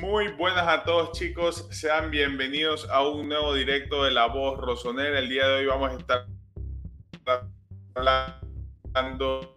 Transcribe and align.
Muy 0.00 0.28
buenas 0.28 0.66
a 0.66 0.82
todos 0.82 1.12
chicos, 1.12 1.68
sean 1.70 2.10
bienvenidos 2.10 2.88
a 2.88 3.06
un 3.06 3.28
nuevo 3.28 3.52
directo 3.52 4.02
de 4.04 4.10
La 4.10 4.28
Voz 4.28 4.58
Rosonera. 4.58 5.18
El 5.18 5.28
día 5.28 5.46
de 5.46 5.56
hoy 5.56 5.66
vamos 5.66 5.90
a 5.90 5.96
estar 5.98 6.26
hablando 7.94 9.54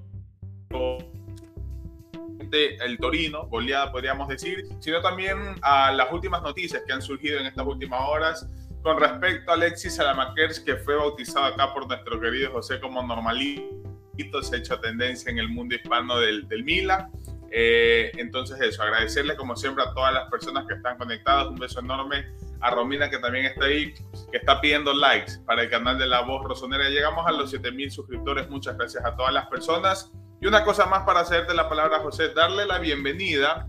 de 2.50 2.76
el 2.76 2.98
Torino, 2.98 3.48
goleada 3.48 3.90
podríamos 3.90 4.28
decir, 4.28 4.66
sino 4.82 5.02
también 5.02 5.38
a 5.62 5.94
las 5.94 6.12
últimas 6.12 6.42
noticias 6.42 6.84
que 6.86 6.92
han 6.92 7.02
surgido 7.02 7.40
en 7.40 7.46
estas 7.46 7.66
últimas 7.66 8.02
horas 8.02 8.46
con 8.82 9.00
respecto 9.00 9.50
a 9.50 9.54
Alexis 9.54 9.96
Salamakers, 9.96 10.60
que 10.60 10.76
fue 10.76 10.98
bautizado 10.98 11.46
acá 11.46 11.74
por 11.74 11.88
nuestro 11.88 12.20
querido 12.20 12.52
José 12.52 12.82
como 12.82 13.02
normalito, 13.02 14.44
se 14.44 14.56
ha 14.58 14.60
hecho 14.60 14.78
tendencia 14.82 15.32
en 15.32 15.40
el 15.40 15.48
mundo 15.48 15.76
hispano 15.76 16.20
del, 16.20 16.50
del 16.50 16.66
Milan 16.66 17.10
eh, 17.56 18.12
entonces 18.18 18.60
eso, 18.62 18.82
agradecerle 18.82 19.36
como 19.36 19.56
siempre 19.56 19.84
a 19.84 19.94
todas 19.94 20.12
las 20.12 20.28
personas 20.28 20.66
que 20.66 20.74
están 20.74 20.98
conectadas, 20.98 21.50
un 21.50 21.56
beso 21.56 21.82
enorme 21.82 22.26
a 22.62 22.72
Romina 22.72 23.12
que 23.12 23.20
también 23.20 23.46
está 23.46 23.66
ahí, 23.66 23.94
que 24.32 24.38
está 24.38 24.60
pidiendo 24.60 24.92
likes 24.92 25.34
para 25.46 25.62
el 25.62 25.70
canal 25.70 26.00
de 26.00 26.08
La 26.08 26.22
Voz 26.22 26.44
Rosonera. 26.46 26.90
Llegamos 26.90 27.28
a 27.28 27.32
los 27.32 27.52
7000 27.52 27.92
suscriptores, 27.92 28.50
muchas 28.50 28.76
gracias 28.76 29.06
a 29.06 29.16
todas 29.16 29.32
las 29.32 29.46
personas. 29.50 30.12
Y 30.42 30.48
una 30.48 30.64
cosa 30.64 30.88
más 30.88 31.04
para 31.04 31.20
hacerte 31.20 31.54
la 31.54 31.70
palabra, 31.70 32.00
José, 32.00 32.30
darle 32.30 32.66
la 32.66 32.80
bienvenida 32.80 33.68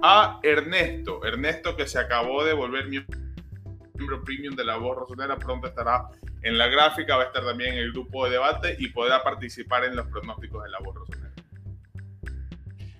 a 0.00 0.38
Ernesto, 0.44 1.24
Ernesto 1.24 1.74
que 1.76 1.88
se 1.88 1.98
acabó 1.98 2.44
de 2.44 2.52
volver 2.52 2.86
miembro 2.86 4.22
premium 4.24 4.54
de 4.54 4.64
La 4.64 4.76
Voz 4.76 4.96
Rosonera, 4.96 5.36
pronto 5.38 5.66
estará 5.66 6.08
en 6.42 6.56
la 6.56 6.68
gráfica, 6.68 7.16
va 7.16 7.24
a 7.24 7.26
estar 7.26 7.44
también 7.44 7.72
en 7.72 7.78
el 7.80 7.92
grupo 7.92 8.26
de 8.26 8.32
debate 8.32 8.76
y 8.78 8.90
podrá 8.90 9.24
participar 9.24 9.84
en 9.86 9.96
los 9.96 10.06
pronósticos 10.06 10.62
de 10.62 10.70
La 10.70 10.78
Voz 10.78 10.94
Rosonera. 10.94 11.23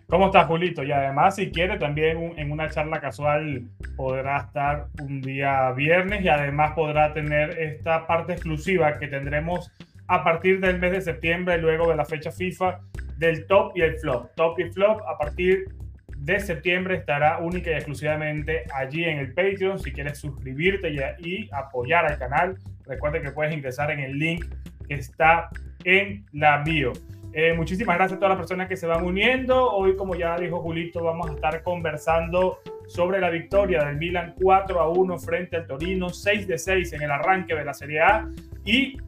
¿Cómo 0.09 0.27
estás, 0.27 0.47
Julito? 0.47 0.83
Y 0.83 0.93
además, 0.93 1.37
si 1.37 1.51
quiere, 1.51 1.79
también 1.79 2.35
en 2.37 2.53
una 2.53 2.69
charla 2.69 3.01
casual 3.01 3.63
podrá 3.97 4.39
estar 4.39 4.87
un 5.01 5.23
día 5.23 5.73
viernes 5.73 6.23
y 6.23 6.29
además 6.29 6.73
podrá 6.73 7.15
tener 7.15 7.59
esta 7.59 8.07
parte 8.07 8.35
exclusiva 8.35 8.99
que 8.99 9.09
tendremos 9.09 9.73
a 10.07 10.23
partir 10.23 10.61
del 10.61 10.79
mes 10.79 10.93
de 10.93 11.01
septiembre, 11.01 11.57
luego 11.57 11.89
de 11.89 11.97
la 11.97 12.05
fecha 12.05 12.31
FIFA, 12.31 12.81
del 13.17 13.47
top 13.47 13.73
y 13.77 13.81
el 13.81 13.97
flop. 13.97 14.31
Top 14.35 14.59
y 14.61 14.71
flop 14.71 15.01
a 15.09 15.17
partir 15.17 15.69
de 16.19 16.39
septiembre 16.39 16.97
estará 16.97 17.39
única 17.39 17.71
y 17.71 17.75
exclusivamente 17.75 18.65
allí 18.75 19.05
en 19.05 19.19
el 19.19 19.33
Patreon. 19.33 19.79
Si 19.79 19.91
quieres 19.91 20.19
suscribirte 20.19 20.95
y, 21.19 21.49
apoyar 21.51 22.05
al 22.05 22.19
canal, 22.19 22.59
recuerda 22.87 23.23
que 23.23 23.31
puedes 23.31 23.55
ingresar 23.55 23.91
en 23.91 24.01
el 24.01 24.19
link 24.19 24.45
que 24.87 24.95
está 24.95 25.49
en 25.85 26.27
la 26.33 26.63
bio. 26.63 26.93
Eh, 27.37 27.53
muchísimas 27.53 27.97
gracias 27.97 28.17
a 28.17 28.21
todas 28.21 28.31
las 28.31 28.39
personas 28.39 28.69
que 28.69 28.77
se 28.77 28.87
van 28.87 29.05
uniendo. 29.05 29.73
Hoy, 29.73 29.97
como 29.97 30.15
ya 30.15 30.37
dijo 30.37 30.61
Julito, 30.61 31.03
vamos 31.03 31.29
a 31.29 31.35
estar 31.35 31.65
conversando 31.65 32.61
sobre 32.87 33.21
la 33.21 33.29
victoria 33.29 33.83
del 33.83 33.97
Milan 33.97 34.37
4 34.41 34.81
a 34.81 34.89
1 34.89 35.19
frente 35.19 35.57
al 35.57 35.67
Torino, 35.67 36.11
6 36.11 36.47
de 36.47 36.57
6 36.59 36.93
en 36.93 37.03
el 37.03 37.11
arranque 37.11 37.57
de 37.57 37.65
la 37.65 37.75
Serie 37.75 38.01
A. 38.03 38.29
Y 38.65 38.99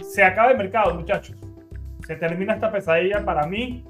se 0.00 0.22
acaba 0.22 0.52
el 0.52 0.58
mercado, 0.58 0.94
muchachos. 0.94 1.36
Se 2.06 2.14
termina 2.14 2.54
esta 2.54 2.70
pesadilla 2.70 3.24
para 3.24 3.48
mí. 3.48 3.84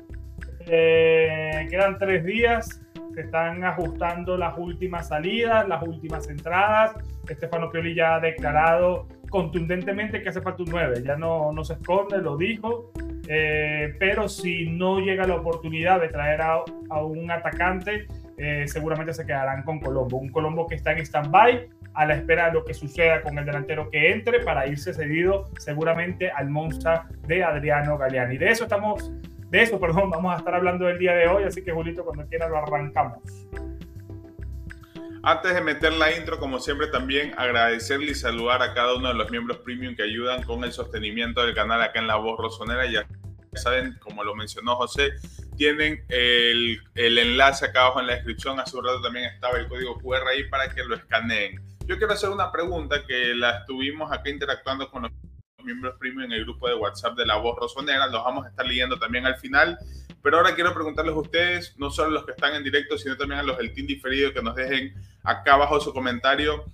Eh, 0.61 1.67
quedan 1.69 1.99
tres 1.99 2.25
días. 2.25 2.81
Se 3.15 3.21
están 3.21 3.63
ajustando 3.63 4.39
las 4.39 4.57
últimas 4.57 5.09
salidas, 5.09 5.69
las 5.69 5.83
últimas 5.83 6.31
entradas. 6.31 6.97
Estefano 7.29 7.71
Pioli 7.71 7.95
ya 7.95 8.15
ha 8.15 8.21
declarado 8.21 9.07
contundentemente 9.29 10.23
que 10.23 10.31
hace 10.31 10.41
falta 10.41 10.63
un 10.63 10.71
9. 10.71 11.03
Ya 11.05 11.17
no, 11.17 11.53
no 11.53 11.63
se 11.63 11.75
esconde, 11.75 12.23
lo 12.23 12.39
dijo. 12.39 12.91
Eh, 13.29 13.95
pero 13.99 14.29
si 14.29 14.67
no 14.69 15.01
llega 15.01 15.27
la 15.27 15.37
oportunidad 15.37 16.01
de 16.01 16.09
traer 16.09 16.41
a, 16.43 16.65
un 17.03 17.31
atacante, 17.31 18.07
eh, 18.37 18.65
seguramente 18.67 19.15
se 19.15 19.25
quedarán 19.25 19.63
con 19.63 19.81
Colombo. 19.81 20.19
Un 20.19 20.31
Colombo 20.31 20.67
que 20.67 20.75
está 20.75 20.93
en 20.93 20.99
stand-by 20.99 21.69
a 21.95 22.07
la 22.07 22.15
espera 22.15 22.47
de 22.47 22.55
lo 22.55 22.65
que 22.65 22.75
suceda 22.75 23.23
con 23.23 23.39
el 23.39 23.45
delantero 23.45 23.91
que 23.91 24.13
entre 24.13 24.41
para 24.41 24.67
irse 24.67 24.95
cedido 24.95 25.51
seguramente 25.59 26.31
al 26.31 26.49
Monza 26.49 27.07
de 27.27 27.45
Adriano 27.45 27.99
Galeani. 27.99 28.39
De 28.39 28.51
eso 28.51 28.65
estamos, 28.65 29.13
de 29.51 29.63
eso, 29.63 29.79
perdón, 29.79 30.11
vamos 30.11 30.35
a 30.35 30.39
estar 30.39 30.55
hablando 30.55 30.89
el 30.89 30.99
día 30.99 31.15
de 31.15 31.29
hoy, 31.29 31.45
así 31.45 31.63
que 31.63 31.73
Julito, 31.73 32.05
cuando 32.05 32.27
quiera 32.27 32.49
lo 32.49 32.57
arrancamos. 32.57 33.47
Antes 35.25 35.55
de 35.55 35.61
meter 35.61 35.93
la 35.93 36.17
intro, 36.17 36.41
como 36.41 36.59
siempre, 36.59 36.89
también 36.89 37.33
agradecerle 37.39 38.11
y 38.11 38.15
saludar 38.15 38.61
a 38.61 38.75
cada 38.75 38.95
uno 38.95 39.07
de 39.09 39.15
los 39.15 39.31
miembros 39.31 39.59
premium 39.59 39.95
que 39.95 40.03
ayudan 40.03 40.43
con 40.43 40.65
el 40.65 40.73
sostenimiento 40.73 41.43
del 41.43 41.55
canal 41.55 41.81
acá 41.81 42.01
en 42.01 42.09
La 42.09 42.17
Voz 42.17 42.41
Rosonera. 42.41 42.91
Ya 42.91 43.07
saben, 43.55 43.97
como 44.01 44.25
lo 44.25 44.35
mencionó 44.35 44.75
José, 44.75 45.13
tienen 45.57 46.05
el, 46.09 46.83
el 46.97 47.19
enlace 47.19 47.67
acá 47.67 47.83
abajo 47.83 48.01
en 48.01 48.09
la 48.09 48.15
descripción. 48.15 48.59
Hace 48.59 48.77
un 48.77 48.85
rato 48.85 49.01
también 49.01 49.27
estaba 49.27 49.59
el 49.59 49.69
código 49.69 49.97
QR 50.01 50.27
ahí 50.27 50.49
para 50.49 50.75
que 50.75 50.83
lo 50.83 50.97
escaneen. 50.97 51.63
Yo 51.87 51.99
quiero 51.99 52.15
hacer 52.15 52.31
una 52.31 52.51
pregunta 52.51 53.07
que 53.07 53.33
la 53.37 53.59
estuvimos 53.59 54.11
acá 54.11 54.29
interactuando 54.29 54.91
con 54.91 55.03
los 55.03 55.13
miembros 55.65 55.97
premium 55.99 56.25
en 56.25 56.33
el 56.33 56.45
grupo 56.45 56.69
de 56.69 56.75
WhatsApp 56.75 57.17
de 57.17 57.27
La 57.27 57.37
Voz 57.37 57.57
Rosonera. 57.59 58.07
Los 58.07 58.25
vamos 58.25 58.47
a 58.47 58.49
estar 58.49 58.67
leyendo 58.67 58.99
también 58.99 59.27
al 59.27 59.37
final. 59.37 59.79
Pero 60.23 60.37
ahora 60.37 60.55
quiero 60.55 60.73
preguntarles 60.73 61.15
a 61.15 61.19
ustedes, 61.19 61.75
no 61.79 61.91
solo 61.91 62.09
a 62.09 62.13
los 62.13 62.25
que 62.25 62.33
están 62.33 62.55
en 62.55 62.63
directo, 62.63 62.97
sino 62.97 63.17
también 63.17 63.41
a 63.41 63.43
los 63.43 63.59
del 63.59 63.73
team 63.73 63.87
diferido, 63.87 64.33
que 64.33 64.43
nos 64.43 64.55
dejen 64.55 64.95
acá 65.25 65.55
abajo 65.55 65.81
su 65.81 65.93
comentario 65.93 66.65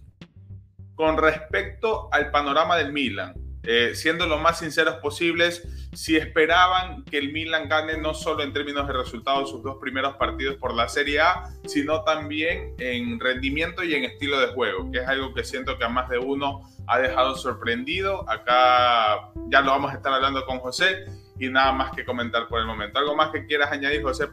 con 0.94 1.16
respecto 1.16 2.08
al 2.12 2.30
panorama 2.30 2.76
del 2.76 2.92
Milan. 2.92 3.47
Eh, 3.70 3.94
siendo 3.94 4.26
lo 4.26 4.38
más 4.38 4.60
sinceros 4.60 4.94
posibles, 4.94 5.62
si 5.92 6.16
esperaban 6.16 7.04
que 7.04 7.18
el 7.18 7.34
Milan 7.34 7.68
gane 7.68 7.98
no 7.98 8.14
solo 8.14 8.42
en 8.42 8.54
términos 8.54 8.86
de 8.86 8.94
resultados 8.94 9.50
sus 9.50 9.62
dos 9.62 9.76
primeros 9.78 10.16
partidos 10.16 10.56
por 10.56 10.72
la 10.72 10.88
Serie 10.88 11.20
A, 11.20 11.50
sino 11.66 12.02
también 12.02 12.74
en 12.78 13.20
rendimiento 13.20 13.84
y 13.84 13.94
en 13.94 14.04
estilo 14.04 14.40
de 14.40 14.46
juego, 14.54 14.90
que 14.90 15.00
es 15.00 15.06
algo 15.06 15.34
que 15.34 15.44
siento 15.44 15.76
que 15.76 15.84
a 15.84 15.90
más 15.90 16.08
de 16.08 16.16
uno 16.16 16.62
ha 16.86 16.98
dejado 16.98 17.36
sorprendido. 17.36 18.24
Acá 18.30 19.32
ya 19.50 19.60
lo 19.60 19.72
vamos 19.72 19.92
a 19.92 19.96
estar 19.96 20.14
hablando 20.14 20.46
con 20.46 20.60
José 20.60 21.04
y 21.38 21.50
nada 21.50 21.70
más 21.72 21.94
que 21.94 22.06
comentar 22.06 22.48
por 22.48 22.60
el 22.60 22.66
momento. 22.66 22.98
¿Algo 22.98 23.14
más 23.16 23.32
que 23.32 23.44
quieras 23.44 23.70
añadir, 23.70 24.02
José, 24.02 24.28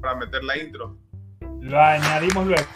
para 0.00 0.14
meter 0.14 0.42
la 0.44 0.56
intro? 0.56 0.96
Lo 1.60 1.78
añadimos 1.78 2.46
luego. 2.46 2.66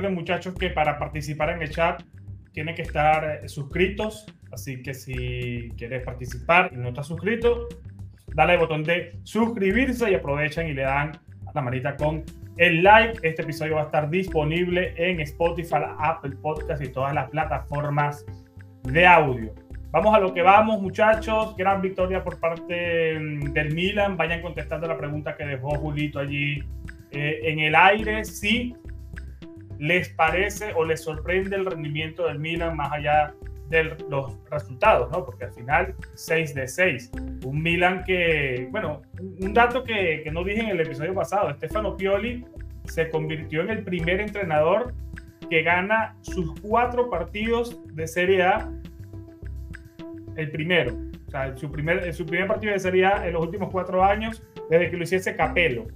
Recuerden 0.00 0.14
muchachos 0.14 0.54
que 0.54 0.70
para 0.70 0.98
participar 0.98 1.50
en 1.50 1.60
el 1.60 1.70
chat 1.70 2.02
tienen 2.52 2.74
que 2.74 2.82
estar 2.82 3.42
eh, 3.44 3.48
suscritos, 3.48 4.26
así 4.50 4.82
que 4.82 4.94
si 4.94 5.70
quieres 5.76 6.02
participar 6.04 6.70
y 6.72 6.76
no 6.76 6.88
estás 6.88 7.06
suscrito, 7.06 7.68
dale 8.28 8.54
al 8.54 8.60
botón 8.60 8.82
de 8.82 9.18
suscribirse 9.24 10.10
y 10.10 10.14
aprovechan 10.14 10.68
y 10.68 10.72
le 10.72 10.82
dan 10.82 11.12
la 11.54 11.60
manita 11.60 11.96
con 11.96 12.24
el 12.56 12.82
like. 12.82 13.28
Este 13.28 13.42
episodio 13.42 13.74
va 13.74 13.82
a 13.82 13.84
estar 13.84 14.08
disponible 14.08 14.94
en 14.96 15.20
Spotify, 15.20 15.82
Apple 15.98 16.36
Podcast 16.40 16.82
y 16.82 16.88
todas 16.88 17.12
las 17.12 17.28
plataformas 17.28 18.24
de 18.84 19.06
audio. 19.06 19.52
Vamos 19.90 20.14
a 20.14 20.18
lo 20.18 20.32
que 20.32 20.40
vamos, 20.40 20.80
muchachos. 20.80 21.54
Gran 21.58 21.82
victoria 21.82 22.24
por 22.24 22.40
parte 22.40 23.18
mm, 23.18 23.52
del 23.52 23.74
Milan. 23.74 24.16
Vayan 24.16 24.40
contestando 24.40 24.86
la 24.86 24.96
pregunta 24.96 25.36
que 25.36 25.44
dejó 25.44 25.70
Julito 25.76 26.20
allí 26.20 26.64
eh, 27.10 27.40
en 27.44 27.58
el 27.58 27.74
aire. 27.74 28.24
Sí, 28.24 28.74
les 29.80 30.10
parece 30.10 30.74
o 30.74 30.84
les 30.84 31.02
sorprende 31.02 31.56
el 31.56 31.64
rendimiento 31.64 32.26
del 32.26 32.38
Milan 32.38 32.76
más 32.76 32.92
allá 32.92 33.34
de 33.70 33.84
los 34.10 34.38
resultados, 34.50 35.10
¿no? 35.10 35.24
Porque 35.24 35.44
al 35.46 35.52
final 35.52 35.94
6 36.14 36.54
de 36.54 36.68
6. 36.68 37.10
Un 37.46 37.62
Milan 37.62 38.04
que, 38.04 38.68
bueno, 38.70 39.00
un 39.40 39.54
dato 39.54 39.82
que, 39.82 40.20
que 40.22 40.30
no 40.30 40.44
dije 40.44 40.60
en 40.60 40.68
el 40.68 40.80
episodio 40.80 41.14
pasado, 41.14 41.50
Stefano 41.54 41.96
Pioli 41.96 42.44
se 42.84 43.08
convirtió 43.08 43.62
en 43.62 43.70
el 43.70 43.82
primer 43.82 44.20
entrenador 44.20 44.92
que 45.48 45.62
gana 45.62 46.14
sus 46.20 46.60
cuatro 46.60 47.08
partidos 47.08 47.80
de 47.94 48.06
Serie 48.06 48.42
A, 48.42 48.70
el 50.36 50.50
primero. 50.50 50.94
O 51.26 51.30
sea, 51.30 51.56
su 51.56 51.70
primer, 51.70 52.12
su 52.12 52.26
primer 52.26 52.48
partido 52.48 52.74
de 52.74 52.80
Serie 52.80 53.06
A 53.06 53.26
en 53.26 53.32
los 53.32 53.42
últimos 53.42 53.70
cuatro 53.70 54.04
años, 54.04 54.42
desde 54.68 54.90
que 54.90 54.96
lo 54.98 55.04
hiciese 55.04 55.34
Capello. 55.36 55.86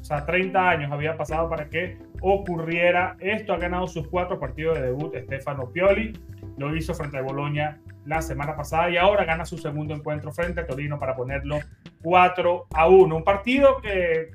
O 0.00 0.04
sea, 0.04 0.26
30 0.26 0.70
años 0.70 0.90
había 0.90 1.16
pasado 1.16 1.48
para 1.48 1.68
que 1.68 1.98
ocurriera 2.20 3.16
esto. 3.20 3.52
Ha 3.52 3.58
ganado 3.58 3.86
sus 3.86 4.08
cuatro 4.08 4.38
partidos 4.38 4.78
de 4.78 4.86
debut 4.86 5.14
Stefano 5.16 5.70
Pioli. 5.70 6.12
lo 6.56 6.74
hizo 6.76 6.94
frente 6.94 7.18
a 7.18 7.22
Boloña 7.22 7.80
la 8.04 8.22
semana 8.22 8.56
pasada 8.56 8.90
y 8.90 8.96
ahora 8.96 9.24
gana 9.24 9.44
su 9.44 9.58
segundo 9.58 9.94
encuentro 9.94 10.32
frente 10.32 10.60
a 10.60 10.66
Torino 10.66 10.98
para 10.98 11.14
ponerlo 11.14 11.58
4 12.02 12.66
a 12.74 12.88
1. 12.88 13.16
Un 13.16 13.24
partido 13.24 13.80
que, 13.80 14.30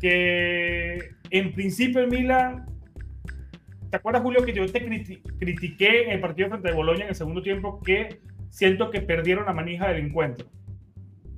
que 0.00 1.10
en 1.30 1.52
principio 1.52 2.00
el 2.00 2.08
Milan 2.08 2.66
¿Te 3.90 3.96
acuerdas, 3.96 4.22
Julio, 4.22 4.44
que 4.44 4.52
yo 4.52 4.70
te 4.70 4.86
critiqué 5.38 6.04
en 6.04 6.10
el 6.12 6.20
partido 6.20 6.48
frente 6.48 6.70
a 6.70 6.74
Boloña 6.74 7.02
en 7.02 7.08
el 7.08 7.14
segundo 7.16 7.42
tiempo 7.42 7.80
que 7.82 8.20
siento 8.48 8.90
que 8.90 9.00
perdieron 9.00 9.46
la 9.46 9.52
manija 9.52 9.88
del 9.88 10.06
encuentro 10.06 10.48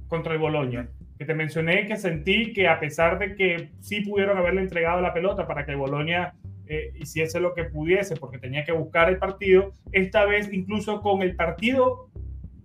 contra 0.07 0.35
el 0.35 0.39
Boloña? 0.39 0.91
Que 1.23 1.27
te 1.27 1.35
mencioné 1.35 1.87
que 1.87 1.97
sentí 1.97 2.53
que 2.53 2.67
a 2.67 2.81
pesar 2.81 3.17
de 3.21 3.37
que 3.37 3.69
sí 3.79 4.01
pudieron 4.01 4.39
haberle 4.39 4.61
entregado 4.61 5.01
la 5.01 5.15
pelota 5.15 5.47
para 5.47 5.65
que 5.65 5.71
el 5.71 5.77
Boloña 5.77 6.35
eh, 6.67 6.91
hiciese 6.97 7.39
lo 7.39 7.55
que 7.55 7.63
pudiese, 7.63 8.17
porque 8.17 8.39
tenía 8.39 8.65
que 8.65 8.73
buscar 8.73 9.09
el 9.09 9.19
partido, 9.19 9.71
esta 9.93 10.25
vez 10.25 10.53
incluso 10.53 11.01
con 11.01 11.23
el 11.23 11.37
partido 11.37 12.11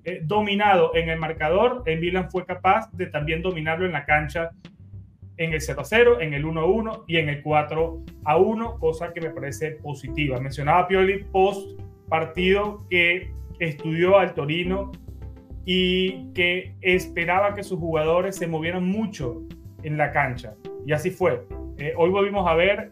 eh, 0.06 0.21
dominado 0.24 0.95
en 0.95 1.07
el 1.09 1.19
marcador, 1.19 1.83
el 1.86 2.00
Milan 2.00 2.31
fue 2.31 2.48
capaz 2.48 2.92
de 2.94 3.06
también 3.06 3.44
dominarlo 3.44 3.86
en 3.86 3.92
la 3.92 4.06
cancha 4.06 4.50
en 5.38 5.53
el 5.53 5.62
0-0, 5.62 6.19
en 6.19 6.33
el 6.33 6.44
1-1 6.44 7.03
y 7.06 7.18
en 7.18 7.30
el 7.30 7.44
4-1, 7.44 8.80
cosa 8.80 9.13
que 9.13 9.21
me 9.21 9.30
parece 9.30 9.74
positiva. 9.74 10.39
Mencionaba 10.39 10.88
Pioli 10.88 11.25
post 11.25 11.80
partido 12.10 12.88
que 12.89 13.30
estudió 13.60 14.18
al 14.18 14.33
Torino 14.33 14.94
y 15.69 16.31
que 16.31 16.75
esperaba 16.81 17.54
que 17.54 17.62
sus 17.62 17.78
jugadores 17.78 18.38
se 18.38 18.48
movieran 18.48 18.86
mucho 18.86 19.44
en 19.84 19.98
la 19.98 20.14
cancha. 20.14 20.54
Y 20.86 20.94
así 20.94 21.12
fue. 21.12 21.46
Eh, 21.78 21.94
hoy 21.98 22.10
volvimos 22.10 22.48
a 22.48 22.54
ver 22.54 22.90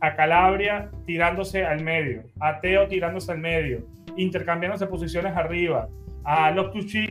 a 0.00 0.16
Calabria 0.16 0.90
tirándose 1.04 1.66
al 1.66 1.84
medio, 1.84 2.22
a 2.40 2.60
Teo 2.62 2.88
tirándose 2.88 3.30
al 3.30 3.40
medio, 3.40 3.86
intercambiándose 4.16 4.86
posiciones 4.86 5.36
arriba, 5.36 5.90
a 6.24 6.50
Loftucci 6.50 7.10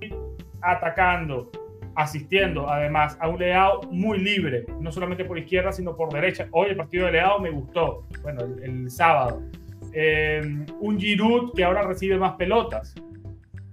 atacando, 0.62 1.52
asistiendo 1.94 2.68
además 2.68 3.16
a 3.22 3.28
un 3.28 3.38
Leao 3.38 3.82
muy 3.92 4.18
libre, 4.18 4.66
no 4.80 4.92
solamente 4.92 5.26
por 5.26 5.38
izquierda, 5.38 5.72
sino 5.72 5.96
por 5.96 6.12
derecha. 6.12 6.48
Hoy 6.50 6.72
el 6.72 6.76
partido 6.76 7.06
de 7.06 7.12
Leao 7.12 7.40
me 7.40 7.52
gustó, 7.52 8.04
bueno, 8.24 8.42
el, 8.64 8.90
sábado. 8.90 9.44
Eh, 9.94 10.66
un 10.80 11.00
Giroud 11.00 11.54
que 11.54 11.64
ahora 11.64 11.84
recibe 11.84 12.18
más 12.18 12.34
pelotas, 12.34 12.96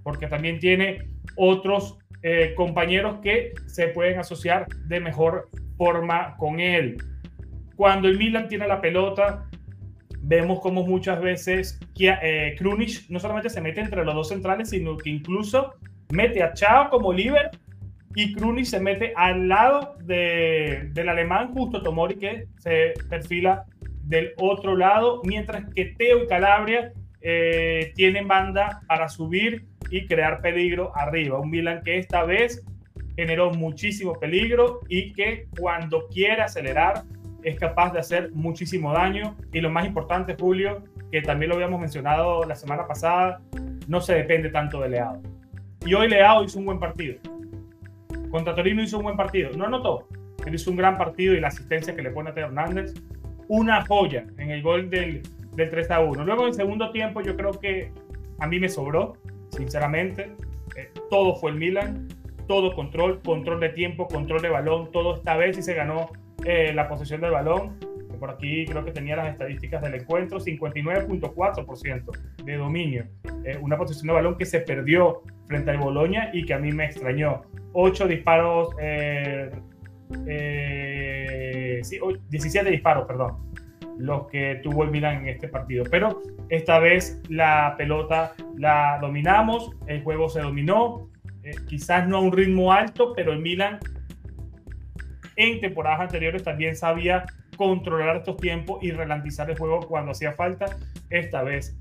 porque 0.03 0.27
también 0.27 0.59
tiene 0.59 1.07
otros 1.35 1.97
eh, 2.23 2.53
compañeros 2.55 3.19
que 3.21 3.53
se 3.65 3.87
pueden 3.87 4.19
asociar 4.19 4.67
de 4.85 4.99
mejor 4.99 5.49
forma 5.77 6.35
con 6.37 6.59
él. 6.59 6.97
Cuando 7.75 8.07
el 8.07 8.17
Milan 8.17 8.47
tiene 8.47 8.67
la 8.67 8.79
pelota, 8.79 9.49
vemos 10.21 10.59
como 10.59 10.85
muchas 10.85 11.19
veces 11.19 11.79
eh, 11.99 12.55
Krunic 12.57 13.09
no 13.09 13.19
solamente 13.19 13.49
se 13.49 13.61
mete 13.61 13.81
entre 13.81 14.05
los 14.05 14.13
dos 14.13 14.29
centrales, 14.29 14.69
sino 14.69 14.97
que 14.97 15.09
incluso 15.09 15.73
mete 16.11 16.43
a 16.43 16.53
Chao 16.53 16.89
como 16.89 17.11
líder 17.11 17.49
y 18.15 18.33
Krunic 18.33 18.65
se 18.65 18.79
mete 18.79 19.13
al 19.15 19.47
lado 19.47 19.95
de, 20.03 20.89
del 20.93 21.09
alemán 21.09 21.53
justo 21.53 21.81
Tomori 21.81 22.15
que 22.15 22.45
se 22.59 22.93
perfila 23.09 23.65
del 24.03 24.33
otro 24.37 24.75
lado, 24.75 25.21
mientras 25.23 25.65
que 25.73 25.85
Teo 25.97 26.23
y 26.23 26.27
Calabria 26.27 26.91
eh, 27.21 27.93
tienen 27.95 28.27
banda 28.27 28.81
para 28.87 29.07
subir 29.09 29.65
y 29.91 30.07
crear 30.07 30.41
peligro 30.41 30.91
arriba. 30.95 31.39
Un 31.39 31.51
Milan 31.51 31.81
que 31.83 31.99
esta 31.99 32.23
vez 32.23 32.63
generó 33.15 33.51
muchísimo 33.51 34.19
peligro 34.19 34.79
y 34.89 35.13
que 35.13 35.47
cuando 35.59 36.07
quiere 36.07 36.41
acelerar 36.41 37.03
es 37.43 37.59
capaz 37.59 37.93
de 37.93 37.99
hacer 37.99 38.31
muchísimo 38.33 38.93
daño. 38.93 39.35
Y 39.53 39.61
lo 39.61 39.69
más 39.69 39.85
importante, 39.85 40.35
Julio, 40.39 40.83
que 41.11 41.21
también 41.21 41.49
lo 41.49 41.55
habíamos 41.55 41.79
mencionado 41.79 42.43
la 42.45 42.55
semana 42.55 42.87
pasada, 42.87 43.41
no 43.87 44.01
se 44.01 44.15
depende 44.15 44.49
tanto 44.49 44.81
de 44.81 44.89
Leao. 44.89 45.21
Y 45.85 45.93
hoy 45.93 46.07
Leao 46.07 46.43
hizo 46.43 46.57
un 46.57 46.65
buen 46.65 46.79
partido 46.79 47.19
contra 48.31 48.55
Torino 48.55 48.81
hizo 48.81 48.97
un 48.97 49.03
buen 49.03 49.17
partido. 49.17 49.51
No 49.55 49.65
anotó, 49.65 50.07
pero 50.37 50.55
hizo 50.55 50.71
un 50.71 50.77
gran 50.77 50.97
partido 50.97 51.35
y 51.35 51.39
la 51.39 51.49
asistencia 51.49 51.95
que 51.95 52.01
le 52.01 52.09
pone 52.09 52.31
a 52.31 52.33
Teo 52.33 52.47
Hernández, 52.47 52.93
una 53.47 53.85
joya 53.85 54.25
en 54.37 54.49
el 54.49 54.63
gol 54.63 54.89
del, 54.89 55.21
del 55.53 55.69
3 55.69 55.91
a 55.91 55.99
1. 55.99 56.25
Luego 56.25 56.47
en 56.47 56.53
segundo 56.53 56.91
tiempo 56.91 57.21
yo 57.21 57.35
creo 57.35 57.51
que 57.51 57.91
a 58.39 58.47
mí 58.47 58.59
me 58.59 58.69
sobró, 58.69 59.17
sinceramente. 59.51 60.31
Eh, 60.75 60.91
todo 61.09 61.35
fue 61.35 61.51
el 61.51 61.57
Milan, 61.57 62.07
todo 62.47 62.73
control, 62.73 63.21
control 63.21 63.59
de 63.59 63.69
tiempo, 63.69 64.07
control 64.07 64.41
de 64.41 64.49
balón, 64.49 64.91
todo 64.91 65.15
esta 65.15 65.37
vez 65.37 65.57
y 65.57 65.61
se 65.61 65.73
ganó 65.73 66.09
eh, 66.45 66.71
la 66.73 66.87
posesión 66.87 67.21
del 67.21 67.31
balón. 67.31 67.77
Por 68.19 68.29
aquí 68.29 68.65
creo 68.65 68.85
que 68.85 68.91
tenía 68.91 69.15
las 69.15 69.31
estadísticas 69.31 69.81
del 69.81 69.95
encuentro, 69.95 70.39
59.4% 70.39 72.43
de 72.43 72.55
dominio. 72.55 73.05
Eh, 73.45 73.57
una 73.59 73.77
posesión 73.77 74.07
de 74.07 74.13
balón 74.13 74.37
que 74.37 74.45
se 74.45 74.59
perdió 74.59 75.23
frente 75.47 75.71
al 75.71 75.77
Boloña 75.77 76.29
y 76.31 76.45
que 76.45 76.53
a 76.53 76.59
mí 76.59 76.71
me 76.71 76.85
extrañó. 76.85 77.41
8 77.73 78.07
disparos, 78.07 78.75
sí, 81.81 81.99
17 82.29 82.69
disparos, 82.69 83.07
perdón, 83.07 83.37
los 83.97 84.27
que 84.27 84.59
tuvo 84.63 84.83
el 84.83 84.91
Milan 84.91 85.21
en 85.21 85.27
este 85.29 85.47
partido. 85.47 85.83
Pero 85.89 86.21
esta 86.49 86.79
vez 86.79 87.21
la 87.29 87.75
pelota 87.77 88.33
la 88.57 88.97
dominamos, 89.01 89.71
el 89.87 90.03
juego 90.03 90.29
se 90.29 90.41
dominó, 90.41 91.09
eh, 91.43 91.51
quizás 91.67 92.07
no 92.07 92.17
a 92.17 92.19
un 92.21 92.31
ritmo 92.31 92.71
alto, 92.71 93.13
pero 93.15 93.33
el 93.33 93.39
Milan 93.39 93.79
en 95.35 95.59
temporadas 95.59 96.01
anteriores 96.01 96.43
también 96.43 96.75
sabía 96.75 97.25
controlar 97.55 98.17
estos 98.17 98.37
tiempos 98.37 98.83
y 98.83 98.91
ralentizar 98.91 99.49
el 99.49 99.57
juego 99.57 99.79
cuando 99.81 100.11
hacía 100.11 100.33
falta. 100.33 100.65
Esta 101.09 101.43
vez 101.43 101.77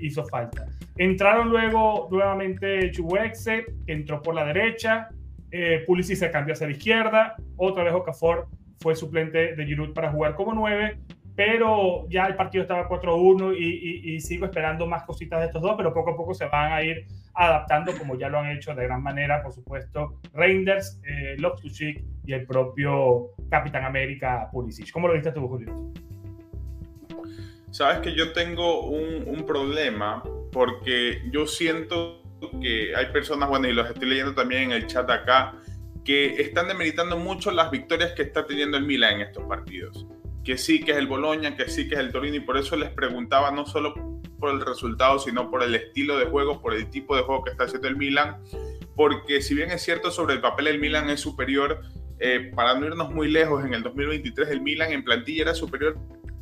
hizo 0.00 0.24
falta. 0.26 0.66
Entraron 0.96 1.48
luego 1.48 2.08
nuevamente 2.10 2.90
Chuwexe, 2.90 3.64
que 3.86 3.92
entró 3.92 4.20
por 4.20 4.34
la 4.34 4.44
derecha, 4.44 5.08
eh, 5.50 5.84
Pulisic 5.86 6.16
se 6.16 6.30
cambió 6.30 6.52
hacia 6.52 6.66
la 6.66 6.72
izquierda, 6.72 7.36
otra 7.56 7.82
vez 7.82 7.94
Okafor 7.94 8.48
fue 8.80 8.94
suplente 8.94 9.54
de 9.56 9.64
Giroud 9.64 9.92
para 9.94 10.10
jugar 10.10 10.34
como 10.34 10.52
9, 10.52 10.98
pero 11.38 12.04
ya 12.08 12.26
el 12.26 12.34
partido 12.34 12.62
estaba 12.62 12.88
4-1 12.88 13.56
y, 13.56 14.20
sigo 14.20 14.46
esperando 14.46 14.88
más 14.88 15.04
cositas 15.04 15.38
de 15.38 15.46
estos 15.46 15.62
dos, 15.62 15.74
pero 15.76 15.94
poco 15.94 16.10
a 16.10 16.16
poco 16.16 16.34
se 16.34 16.46
van 16.46 16.72
a 16.72 16.82
ir 16.82 17.06
adaptando 17.32 17.96
como 17.96 18.18
ya 18.18 18.28
lo 18.28 18.40
han 18.40 18.50
hecho 18.50 18.74
de 18.74 18.82
gran 18.82 19.04
manera, 19.04 19.40
por 19.40 19.52
supuesto, 19.52 20.18
Reinders, 20.34 21.00
eh, 21.06 21.36
y 22.26 22.32
el 22.32 22.44
propio 22.44 23.28
Capitán 23.48 23.84
América 23.84 24.48
Pulisic. 24.50 24.90
¿Cómo 24.90 25.06
lo 25.06 25.14
viste 25.14 25.30
tú, 25.30 25.46
Julio? 25.46 25.92
Sabes 27.70 28.00
que 28.00 28.16
yo 28.16 28.32
tengo 28.32 28.88
un, 28.88 29.28
un 29.28 29.46
problema 29.46 30.24
porque 30.50 31.22
yo 31.30 31.46
siento 31.46 32.20
que 32.60 32.96
hay 32.96 33.12
personas, 33.12 33.48
bueno, 33.48 33.68
y 33.68 33.74
los 33.74 33.88
estoy 33.88 34.08
leyendo 34.08 34.34
también 34.34 34.62
en 34.62 34.72
el 34.72 34.88
chat 34.88 35.08
acá, 35.08 35.54
que 36.04 36.42
están 36.42 36.66
demeritando 36.66 37.16
mucho 37.16 37.52
las 37.52 37.70
victorias 37.70 38.10
que 38.16 38.22
está 38.22 38.44
teniendo 38.44 38.76
el 38.76 38.82
Milan 38.82 39.14
en 39.14 39.20
estos 39.20 39.44
partidos. 39.44 40.04
Que 40.48 40.56
sí 40.56 40.80
que 40.80 40.92
es 40.92 40.96
el 40.96 41.06
Boloña, 41.06 41.54
que 41.58 41.68
sí 41.68 41.90
que 41.90 41.96
es 41.96 42.00
el 42.00 42.10
Torino, 42.10 42.36
y 42.36 42.40
por 42.40 42.56
eso 42.56 42.74
les 42.74 42.88
preguntaba 42.88 43.50
no 43.50 43.66
solo 43.66 43.92
por 44.38 44.50
el 44.50 44.62
resultado, 44.62 45.18
sino 45.18 45.50
por 45.50 45.62
el 45.62 45.74
estilo 45.74 46.16
de 46.16 46.24
juego, 46.24 46.62
por 46.62 46.72
el 46.72 46.88
tipo 46.88 47.14
de 47.14 47.20
juego 47.20 47.44
que 47.44 47.50
está 47.50 47.64
haciendo 47.64 47.86
el 47.86 47.98
Milan. 47.98 48.38
Porque 48.96 49.42
si 49.42 49.54
bien 49.54 49.70
es 49.70 49.82
cierto 49.82 50.10
sobre 50.10 50.32
el 50.32 50.40
papel 50.40 50.68
el 50.68 50.80
Milan 50.80 51.10
es 51.10 51.20
superior, 51.20 51.82
eh, 52.18 52.50
para 52.56 52.80
no 52.80 52.86
irnos 52.86 53.10
muy 53.10 53.30
lejos, 53.30 53.62
en 53.62 53.74
el 53.74 53.82
2023 53.82 54.48
el 54.48 54.62
Milan 54.62 54.90
en 54.90 55.04
plantilla 55.04 55.42
era 55.42 55.54
superior 55.54 55.98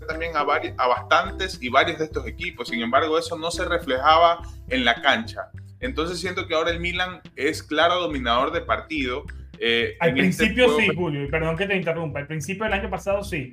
también 0.07 0.37
a, 0.37 0.43
a 0.43 0.87
bastantes 0.87 1.59
y 1.61 1.69
varios 1.69 1.99
de 1.99 2.05
estos 2.05 2.29
equipos. 2.29 2.69
Sin 2.69 2.81
embargo, 2.83 3.19
eso 3.19 3.37
no 3.37 3.51
se 3.51 3.65
reflejaba 3.65 4.39
en 4.69 4.85
la 4.85 5.03
cancha. 5.03 5.51
Entonces 5.81 6.21
siento 6.21 6.47
que 6.47 6.55
ahora 6.55 6.71
el 6.71 6.79
Milan 6.79 7.23
es 7.35 7.61
claro 7.61 7.97
dominador 7.97 8.53
de 8.53 8.61
partido. 8.61 9.25
Eh, 9.59 9.97
Al 9.99 10.11
este 10.11 10.21
principio 10.21 10.77
sí, 10.79 10.91
Julio, 10.95 11.25
y 11.25 11.27
perdón 11.27 11.57
que 11.57 11.67
te 11.67 11.75
interrumpa. 11.75 12.21
Al 12.21 12.29
principio 12.29 12.63
del 12.63 12.75
año 12.75 12.89
pasado 12.89 13.25
sí, 13.25 13.53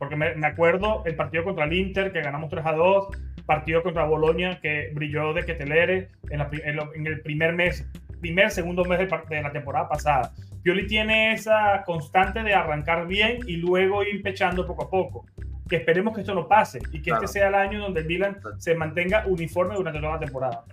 porque 0.00 0.16
me, 0.16 0.46
acuerdo 0.46 1.02
el 1.04 1.14
partido 1.14 1.44
contra 1.44 1.66
el 1.66 1.74
Inter 1.74 2.10
que 2.10 2.22
ganamos 2.22 2.48
3 2.48 2.64
a 2.64 2.72
2, 2.72 3.08
partido 3.44 3.82
contra 3.82 4.06
Bolonia 4.06 4.58
que 4.62 4.90
brilló 4.94 5.34
de 5.34 5.44
que 5.44 5.52
en, 5.52 6.40
en, 6.40 7.06
el 7.06 7.20
primer 7.20 7.52
mes, 7.52 7.86
primer, 8.18 8.50
segundo 8.50 8.82
mes 8.86 8.98
de, 8.98 9.42
la 9.42 9.52
temporada 9.52 9.90
pasada. 9.90 10.32
Pioli 10.62 10.86
tiene 10.86 11.34
esa 11.34 11.82
constante 11.84 12.42
de 12.42 12.54
arrancar 12.54 13.06
bien 13.06 13.40
y 13.46 13.56
luego 13.56 14.02
ir 14.02 14.22
pechando 14.22 14.66
poco 14.66 14.84
a 14.84 14.90
poco. 14.90 15.26
Que 15.68 15.76
esperemos 15.76 16.14
que 16.14 16.22
esto 16.22 16.34
no 16.34 16.48
pase 16.48 16.78
y 16.92 17.02
que 17.02 17.10
este 17.10 17.28
sea 17.28 17.48
el 17.48 17.54
año 17.54 17.80
donde 17.80 18.00
el 18.00 18.06
Milan 18.06 18.38
se 18.56 18.74
mantenga 18.74 19.26
uniforme 19.26 19.74
durante 19.74 20.00
toda 20.00 20.14
la 20.14 20.18
temporada. 20.18 20.64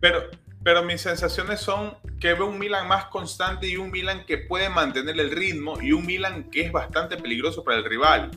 Pero, 0.00 0.20
pero 0.64 0.82
mis 0.82 1.00
sensaciones 1.00 1.60
son 1.60 1.96
que 2.20 2.34
veo 2.34 2.46
un 2.46 2.58
Milan 2.58 2.86
más 2.86 3.06
constante 3.06 3.66
y 3.66 3.76
un 3.76 3.90
Milan 3.90 4.24
que 4.26 4.38
puede 4.38 4.68
mantener 4.68 5.18
el 5.18 5.30
ritmo 5.30 5.80
y 5.80 5.92
un 5.92 6.06
Milan 6.06 6.50
que 6.50 6.62
es 6.62 6.72
bastante 6.72 7.16
peligroso 7.16 7.64
para 7.64 7.78
el 7.78 7.84
rival. 7.84 8.30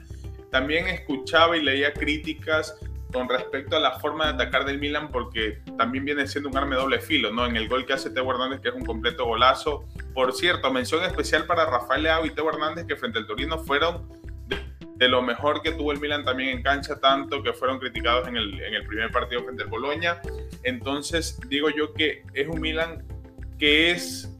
También 0.51 0.87
escuchaba 0.87 1.55
y 1.57 1.61
leía 1.61 1.93
críticas 1.93 2.75
con 3.13 3.29
respecto 3.29 3.77
a 3.77 3.79
la 3.79 3.99
forma 3.99 4.25
de 4.25 4.33
atacar 4.33 4.65
del 4.65 4.79
Milan 4.79 5.09
porque 5.11 5.61
también 5.77 6.03
viene 6.03 6.27
siendo 6.27 6.49
un 6.49 6.57
arma 6.57 6.75
doble 6.75 6.99
filo, 6.99 7.31
¿no? 7.31 7.45
En 7.45 7.55
el 7.55 7.69
gol 7.69 7.85
que 7.85 7.93
hace 7.93 8.09
Teo 8.09 8.29
Hernández, 8.29 8.59
que 8.59 8.69
es 8.69 8.75
un 8.75 8.85
completo 8.85 9.25
golazo. 9.25 9.85
Por 10.13 10.33
cierto, 10.33 10.71
mención 10.71 11.03
especial 11.03 11.45
para 11.45 11.65
Rafael 11.65 12.03
Leao 12.03 12.25
y 12.25 12.31
Teo 12.31 12.49
Hernández, 12.49 12.85
que 12.87 12.95
frente 12.95 13.19
al 13.19 13.27
Torino 13.27 13.59
fueron 13.59 14.09
de 14.95 15.09
lo 15.09 15.21
mejor 15.21 15.61
que 15.61 15.71
tuvo 15.71 15.91
el 15.91 15.99
Milan 15.99 16.23
también 16.23 16.49
en 16.49 16.63
cancha, 16.63 16.99
tanto 16.99 17.43
que 17.43 17.53
fueron 17.53 17.79
criticados 17.79 18.27
en 18.27 18.37
el, 18.37 18.61
en 18.61 18.73
el 18.73 18.85
primer 18.85 19.11
partido 19.11 19.43
frente 19.43 19.63
al 19.63 19.69
Boloña. 19.69 20.21
Entonces, 20.63 21.39
digo 21.49 21.69
yo 21.69 21.93
que 21.93 22.23
es 22.33 22.47
un 22.47 22.61
Milan 22.61 23.03
que 23.59 23.91
es 23.91 24.31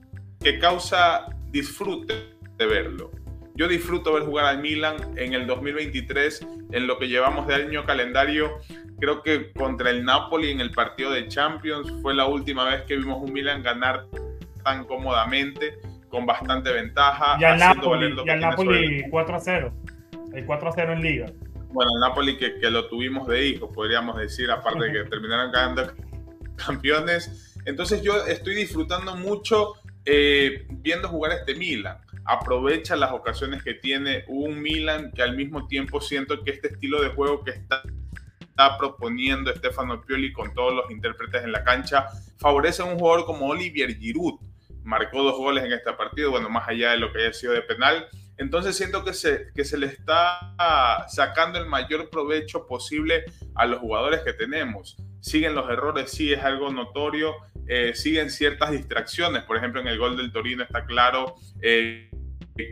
que 0.42 0.60
causa 0.60 1.28
disfrute 1.52 2.36
de 2.58 2.66
verlo. 2.66 3.12
Yo 3.56 3.68
disfruto 3.68 4.14
ver 4.14 4.24
jugar 4.24 4.46
al 4.46 4.60
Milan 4.60 4.96
en 5.16 5.34
el 5.34 5.48
2023, 5.48 6.46
en 6.72 6.88
lo 6.88 7.00
que 7.00 7.08
llevamos 7.08 7.48
de 7.48 7.56
año 7.56 7.86
calendario. 7.86 8.60
Creo 9.00 9.24
que 9.24 9.52
contra 9.54 9.90
el 9.90 10.04
Napoli 10.04 10.52
en 10.52 10.60
el 10.60 10.72
partido 10.72 11.12
de 11.12 11.28
Champions 11.28 11.92
fue 12.02 12.14
la 12.14 12.26
última 12.26 12.66
vez 12.66 12.82
que 12.84 12.98
vimos 12.98 13.22
un 13.22 13.32
Milan 13.32 13.64
ganar 13.64 14.08
tan 14.64 14.84
cómodamente, 14.86 15.80
con 16.10 16.26
bastante 16.26 16.72
ventaja. 16.72 17.38
Y 17.40 17.46
al 17.46 17.60
Napoli, 17.60 18.14
y 18.26 18.30
al 18.30 18.40
Napoli 18.42 19.04
4 19.10 19.36
a 19.36 19.40
0. 19.40 19.74
El 20.36 20.46
4 20.46 20.70
a 20.70 20.72
0 20.74 20.94
en 20.94 21.01
Liga. 21.01 21.25
Bueno, 21.70 21.92
el 21.96 22.00
Napoli 22.00 22.38
que, 22.38 22.60
que 22.60 22.70
lo 22.70 22.88
tuvimos 22.88 23.27
de 23.27 23.48
hijo, 23.48 23.72
podríamos 23.72 24.18
decir, 24.18 24.51
aparte 24.51 24.86
de 24.86 24.92
que 24.92 25.10
terminaron 25.10 25.51
ganando 25.51 25.94
campeones. 26.56 27.56
Entonces 27.65 28.01
yo 28.01 28.25
estoy 28.25 28.56
disfrutando 28.56 29.15
mucho 29.15 29.74
eh, 30.06 30.68
viendo 30.70 31.08
jugar 31.08 31.32
este 31.32 31.56
Milan 31.56 31.98
aprovecha 32.25 32.96
las 32.96 33.12
ocasiones 33.12 33.63
que 33.63 33.75
tiene 33.75 34.25
un 34.27 34.62
Milan 34.62 35.12
que 35.12 35.22
al 35.22 35.36
mismo 35.36 35.68
tiempo 35.68 36.01
siento 36.01 36.44
que 36.44 36.51
este 36.51 36.70
estilo 36.70 37.01
de 37.01 37.10
juego 37.10 37.44
que 37.44 37.51
está, 37.51 37.84
está 38.39 38.77
proponiendo 38.77 39.54
Stefano 39.56 40.01
Pioli 40.01 40.34
con 40.34 40.54
todos 40.54 40.74
los 40.74 40.89
intérpretes 40.89 41.44
en 41.44 41.51
la 41.51 41.63
cancha 41.63 42.08
favorece 42.38 42.82
a 42.82 42.86
un 42.86 42.98
jugador 42.98 43.25
como 43.25 43.46
Olivier 43.48 43.96
Giroud. 43.96 44.39
Marcó 44.84 45.24
dos 45.24 45.38
goles 45.38 45.63
en 45.63 45.74
este 45.74 45.94
partido, 45.94 46.32
bueno, 46.32 46.50
más 46.50 46.68
allá 46.68 46.92
de 46.92 46.98
lo 46.98 47.12
que 47.12 47.20
haya 47.20 47.34
sido 47.34 47.54
de 47.54 47.62
penal. 47.62 48.08
Entonces 48.38 48.75
siento 48.75 49.04
que 49.04 49.13
se, 49.13 49.51
que 49.54 49.63
se 49.63 49.77
le 49.77 49.88
está 49.88 50.56
sacando 51.08 51.60
el 51.60 51.68
mayor 51.68 52.10
provecho 52.10 52.68
posible 52.68 53.25
a 53.56 53.65
los 53.65 53.80
jugadores 53.80 54.22
que 54.22 54.34
tenemos. 54.34 54.98
Siguen 55.22 55.56
los 55.56 55.70
errores, 55.70 56.12
sí 56.12 56.34
es 56.34 56.44
algo 56.44 56.72
notorio, 56.72 57.34
eh, 57.68 57.94
siguen 57.96 58.30
ciertas 58.30 58.72
distracciones. 58.72 59.44
Por 59.44 59.58
ejemplo, 59.58 59.82
en 59.82 59.88
el 59.88 59.98
gol 59.98 60.18
del 60.18 60.32
Torino 60.32 60.63
está 60.63 60.86
claro 60.86 61.36
eh, 61.62 62.10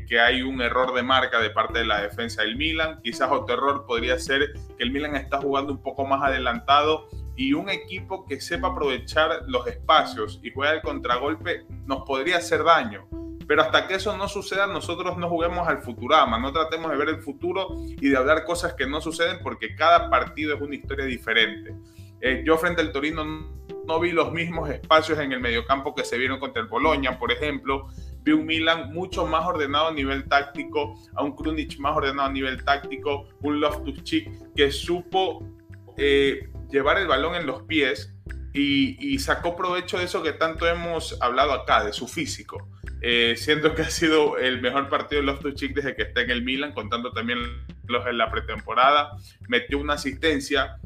que 0.07 0.19
hay 0.19 0.41
un 0.41 0.61
error 0.61 0.93
de 0.93 1.03
marca 1.03 1.39
de 1.39 1.49
parte 1.49 1.79
de 1.79 1.85
la 1.85 2.01
defensa 2.01 2.41
del 2.41 2.55
Milan. 2.55 2.99
Quizás 3.01 3.29
otro 3.31 3.55
error 3.55 3.85
podría 3.85 4.19
ser 4.19 4.53
que 4.77 4.83
el 4.83 4.91
Milan 4.91 5.15
está 5.15 5.39
jugando 5.39 5.73
un 5.73 5.81
poco 5.81 6.05
más 6.05 6.21
adelantado 6.23 7.07
y 7.35 7.53
un 7.53 7.69
equipo 7.69 8.25
que 8.25 8.39
sepa 8.39 8.69
aprovechar 8.69 9.43
los 9.47 9.65
espacios 9.67 10.39
y 10.43 10.51
juega 10.51 10.73
el 10.73 10.81
contragolpe 10.81 11.65
nos 11.85 12.03
podría 12.03 12.37
hacer 12.37 12.63
daño. 12.63 13.07
Pero 13.53 13.61
hasta 13.61 13.85
que 13.85 13.93
eso 13.93 14.17
no 14.17 14.27
suceda, 14.27 14.65
nosotros 14.65 15.15
no 15.15 15.29
juguemos 15.29 15.67
al 15.67 15.83
Futurama, 15.83 16.39
no 16.39 16.51
tratemos 16.51 16.89
de 16.89 16.97
ver 16.97 17.09
el 17.09 17.21
futuro 17.21 17.75
y 17.85 18.09
de 18.09 18.17
hablar 18.17 18.45
cosas 18.45 18.73
que 18.73 18.87
no 18.87 18.99
suceden 18.99 19.37
porque 19.43 19.75
cada 19.75 20.09
partido 20.09 20.55
es 20.55 20.61
una 20.63 20.73
historia 20.73 21.05
diferente. 21.05 21.75
Eh, 22.19 22.41
yo 22.43 22.57
frente 22.57 22.81
al 22.81 22.91
Torino 22.91 23.23
no 23.23 23.99
vi 23.99 24.11
los 24.11 24.31
mismos 24.31 24.71
espacios 24.71 25.19
en 25.19 25.33
el 25.33 25.39
mediocampo 25.39 25.93
que 25.93 26.03
se 26.03 26.17
vieron 26.17 26.39
contra 26.39 26.63
el 26.63 26.67
Boloña, 26.67 27.19
por 27.19 27.31
ejemplo 27.31 27.89
vi 28.23 28.31
un 28.31 28.47
Milan 28.47 28.91
mucho 28.91 29.27
más 29.27 29.45
ordenado 29.45 29.89
a 29.89 29.93
nivel 29.93 30.27
táctico, 30.27 30.95
a 31.13 31.23
un 31.23 31.35
Krunic 31.35 31.77
más 31.77 31.95
ordenado 31.95 32.29
a 32.29 32.31
nivel 32.31 32.65
táctico, 32.65 33.27
un 33.43 33.61
Loftus-Cheek 33.61 34.55
que 34.55 34.71
supo 34.71 35.47
eh, 35.95 36.49
llevar 36.71 36.97
el 36.97 37.05
balón 37.05 37.35
en 37.35 37.45
los 37.45 37.61
pies 37.61 38.15
y, 38.53 39.17
sacó 39.19 39.55
provecho 39.55 39.97
de 39.97 40.05
eso 40.05 40.21
que 40.21 40.33
tanto 40.33 40.67
hemos 40.67 41.19
hablado 41.21 41.53
acá, 41.53 41.83
de 41.83 41.93
su 41.93 42.07
físico. 42.07 42.69
Eh, 43.01 43.35
siento 43.37 43.73
que 43.73 43.81
ha 43.81 43.89
sido 43.89 44.37
el 44.37 44.61
mejor 44.61 44.89
partido 44.89 45.21
de 45.21 45.27
Loftus-Cheek 45.27 45.73
desde 45.73 45.95
que 45.95 46.03
está 46.03 46.21
en 46.21 46.29
el 46.29 46.43
Milan, 46.43 46.71
contando 46.71 47.11
también 47.11 47.39
los 47.87 48.05
en 48.05 48.17
la 48.17 48.29
pretemporada. 48.29 49.17
Metió 49.47 49.79
una 49.79 49.93
asistencia 49.93 50.77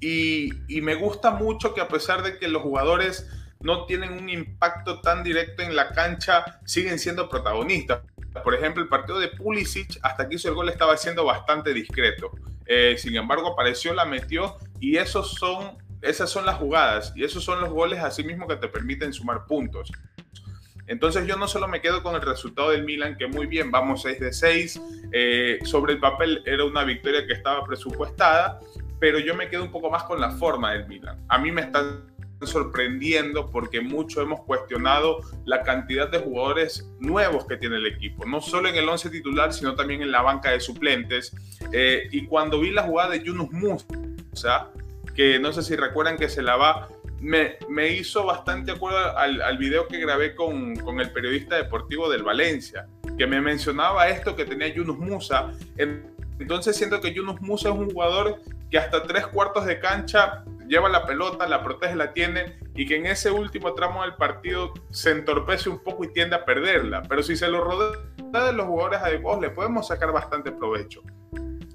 y, 0.00 0.50
y 0.68 0.80
me 0.80 0.94
gusta 0.94 1.32
mucho 1.32 1.74
que 1.74 1.80
a 1.80 1.88
pesar 1.88 2.22
de 2.22 2.38
que 2.38 2.48
los 2.48 2.62
jugadores 2.62 3.28
no 3.60 3.86
tienen 3.86 4.12
un 4.12 4.28
impacto 4.28 5.00
tan 5.00 5.22
directo 5.22 5.62
en 5.62 5.76
la 5.76 5.90
cancha, 5.90 6.60
siguen 6.64 6.98
siendo 6.98 7.28
protagonistas. 7.28 8.02
Por 8.42 8.54
ejemplo, 8.54 8.82
el 8.82 8.88
partido 8.88 9.20
de 9.20 9.28
Pulisic, 9.28 9.98
hasta 10.02 10.28
que 10.28 10.36
hizo 10.36 10.48
el 10.48 10.54
gol, 10.54 10.68
estaba 10.68 10.96
siendo 10.96 11.24
bastante 11.24 11.72
discreto. 11.74 12.30
Eh, 12.66 12.96
sin 12.98 13.14
embargo, 13.16 13.48
apareció, 13.48 13.92
la 13.94 14.04
metió 14.04 14.56
y 14.80 14.96
esos 14.96 15.32
son, 15.34 15.76
esas 16.02 16.30
son 16.30 16.44
las 16.44 16.56
jugadas 16.56 17.12
y 17.16 17.24
esos 17.24 17.44
son 17.44 17.60
los 17.60 17.70
goles 17.70 18.00
así 18.00 18.24
mismo 18.24 18.46
que 18.46 18.56
te 18.56 18.68
permiten 18.68 19.12
sumar 19.12 19.46
puntos. 19.46 19.90
Entonces 20.86 21.26
yo 21.26 21.36
no 21.36 21.46
solo 21.46 21.68
me 21.68 21.80
quedo 21.80 22.02
con 22.02 22.16
el 22.16 22.22
resultado 22.22 22.70
del 22.70 22.84
Milan, 22.84 23.16
que 23.16 23.26
muy 23.26 23.46
bien, 23.46 23.70
vamos 23.70 24.02
6 24.02 24.20
de 24.20 24.32
6, 24.32 24.80
eh, 25.12 25.58
sobre 25.64 25.94
el 25.94 26.00
papel 26.00 26.42
era 26.44 26.64
una 26.64 26.84
victoria 26.84 27.24
que 27.26 27.32
estaba 27.32 27.64
presupuestada, 27.64 28.60
pero 28.98 29.18
yo 29.18 29.34
me 29.34 29.48
quedo 29.48 29.62
un 29.62 29.70
poco 29.70 29.90
más 29.90 30.02
con 30.04 30.20
la 30.20 30.32
forma 30.32 30.72
del 30.72 30.88
Milan. 30.88 31.24
A 31.28 31.38
mí 31.38 31.52
me 31.52 31.62
están 31.62 32.12
sorprendiendo 32.42 33.50
porque 33.50 33.80
mucho 33.80 34.20
hemos 34.20 34.40
cuestionado 34.40 35.18
la 35.44 35.62
cantidad 35.62 36.10
de 36.10 36.18
jugadores 36.18 36.90
nuevos 36.98 37.46
que 37.46 37.56
tiene 37.56 37.76
el 37.76 37.86
equipo, 37.86 38.26
no 38.26 38.40
solo 38.40 38.68
en 38.68 38.74
el 38.74 38.88
11 38.88 39.10
titular, 39.10 39.52
sino 39.52 39.74
también 39.74 40.02
en 40.02 40.10
la 40.10 40.22
banca 40.22 40.50
de 40.50 40.60
suplentes. 40.60 41.32
Eh, 41.72 42.08
y 42.10 42.26
cuando 42.26 42.60
vi 42.60 42.70
la 42.70 42.82
jugada 42.82 43.10
de 43.10 43.22
Yunus 43.22 43.50
Musa, 43.52 44.70
que 45.14 45.38
no 45.38 45.52
sé 45.52 45.62
si 45.62 45.76
recuerdan 45.76 46.16
que 46.16 46.28
se 46.28 46.42
la 46.42 46.56
va, 46.56 46.88
me, 47.20 47.56
me 47.68 47.88
hizo 47.88 48.24
bastante 48.24 48.72
acuerdo 48.72 49.16
al, 49.16 49.40
al 49.42 49.58
video 49.58 49.86
que 49.86 49.98
grabé 49.98 50.34
con, 50.34 50.74
con, 50.76 51.00
el 51.00 51.12
periodista 51.12 51.56
deportivo 51.56 52.10
del 52.10 52.22
Valencia, 52.22 52.88
que 53.16 53.26
me 53.26 53.40
mencionaba 53.40 54.08
esto 54.08 54.34
que 54.34 54.44
tenía 54.44 54.68
Yunus 54.68 54.98
Musa. 54.98 55.52
Entonces 56.38 56.76
siento 56.76 57.00
que 57.00 57.12
Yunus 57.12 57.40
Musa 57.40 57.68
es 57.68 57.76
un 57.76 57.90
jugador 57.90 58.40
que 58.70 58.78
hasta 58.78 59.02
tres 59.04 59.26
cuartos 59.28 59.66
de 59.66 59.78
cancha 59.78 60.44
lleva 60.66 60.88
la 60.88 61.06
pelota, 61.06 61.46
la 61.46 61.62
protege, 61.62 61.94
la 61.94 62.12
tiene 62.12 62.58
y 62.74 62.86
que 62.86 62.96
en 62.96 63.06
ese 63.06 63.30
último 63.30 63.74
tramo 63.74 64.02
del 64.02 64.14
partido 64.14 64.72
se 64.90 65.10
entorpece 65.10 65.68
un 65.68 65.78
poco 65.82 66.04
y 66.04 66.12
tiende 66.12 66.36
a 66.36 66.44
perderla. 66.44 67.02
Pero 67.02 67.22
si 67.22 67.36
se 67.36 67.48
lo 67.48 67.62
rodea 67.62 68.46
de 68.46 68.52
los 68.52 68.66
jugadores 68.66 69.00
adecuados, 69.00 69.42
le 69.42 69.50
podemos 69.50 69.86
sacar 69.86 70.10
bastante 70.12 70.50
provecho. 70.50 71.02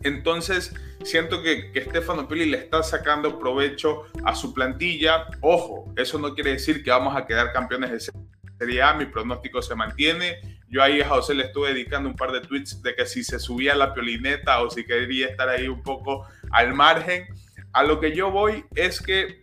Entonces, 0.03 0.73
siento 1.03 1.41
que, 1.41 1.71
que 1.71 1.81
Stefano 1.81 2.27
Pili 2.27 2.45
le 2.45 2.57
está 2.57 2.83
sacando 2.83 3.39
provecho 3.39 4.03
a 4.23 4.35
su 4.35 4.53
plantilla. 4.53 5.27
Ojo, 5.41 5.93
eso 5.95 6.19
no 6.19 6.33
quiere 6.33 6.51
decir 6.51 6.83
que 6.83 6.91
vamos 6.91 7.15
a 7.15 7.25
quedar 7.25 7.51
campeones 7.53 7.91
de 7.91 8.11
Serie 8.57 8.81
A. 8.81 8.93
Mi 8.93 9.05
pronóstico 9.05 9.61
se 9.61 9.75
mantiene. 9.75 10.59
Yo 10.69 10.83
ahí 10.83 11.01
a 11.01 11.07
José 11.07 11.33
le 11.33 11.45
estuve 11.45 11.69
dedicando 11.69 12.09
un 12.09 12.15
par 12.15 12.31
de 12.31 12.41
tweets 12.41 12.81
de 12.81 12.93
que 12.93 13.05
si 13.05 13.23
se 13.23 13.39
subía 13.39 13.75
la 13.75 13.93
piolineta 13.93 14.61
o 14.61 14.69
si 14.69 14.85
quería 14.85 15.27
estar 15.27 15.47
ahí 15.47 15.67
un 15.67 15.81
poco 15.81 16.27
al 16.51 16.73
margen. 16.73 17.27
A 17.73 17.83
lo 17.83 17.99
que 17.99 18.15
yo 18.15 18.31
voy 18.31 18.65
es 18.75 19.01
que 19.01 19.41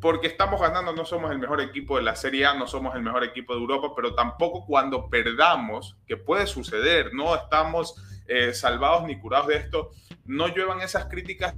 porque 0.00 0.26
estamos 0.26 0.60
ganando 0.60 0.92
no 0.92 1.04
somos 1.04 1.30
el 1.32 1.38
mejor 1.38 1.60
equipo 1.60 1.96
de 1.96 2.02
la 2.02 2.14
Serie 2.14 2.46
A, 2.46 2.54
no 2.54 2.66
somos 2.66 2.94
el 2.94 3.02
mejor 3.02 3.24
equipo 3.24 3.54
de 3.54 3.60
Europa, 3.60 3.92
pero 3.96 4.14
tampoco 4.14 4.64
cuando 4.64 5.08
perdamos, 5.08 5.96
que 6.06 6.16
puede 6.16 6.46
suceder, 6.46 7.12
no 7.14 7.34
estamos 7.34 7.94
eh, 8.28 8.52
salvados 8.54 9.04
ni 9.04 9.18
curados 9.18 9.48
de 9.48 9.56
esto, 9.56 9.90
no 10.24 10.48
lluevan 10.48 10.80
esas 10.80 11.06
críticas 11.06 11.54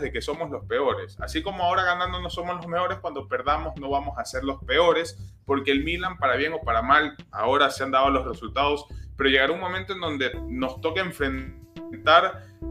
de 0.00 0.12
que 0.12 0.22
somos 0.22 0.50
los 0.50 0.64
peores. 0.66 1.18
Así 1.20 1.42
como 1.42 1.64
ahora 1.64 1.82
ganando 1.84 2.20
no 2.20 2.30
somos 2.30 2.56
los 2.56 2.66
mejores, 2.66 2.98
cuando 2.98 3.28
perdamos 3.28 3.74
no 3.80 3.90
vamos 3.90 4.18
a 4.18 4.24
ser 4.24 4.44
los 4.44 4.62
peores, 4.64 5.18
porque 5.44 5.72
el 5.72 5.84
Milan, 5.84 6.16
para 6.16 6.36
bien 6.36 6.52
o 6.52 6.60
para 6.60 6.82
mal, 6.82 7.16
ahora 7.30 7.70
se 7.70 7.82
han 7.82 7.90
dado 7.90 8.10
los 8.10 8.26
resultados, 8.26 8.86
pero 9.16 9.30
llegará 9.30 9.52
un 9.52 9.60
momento 9.60 9.92
en 9.92 10.00
donde 10.00 10.32
nos 10.48 10.80
toque 10.80 11.00
enfrentar 11.00 11.60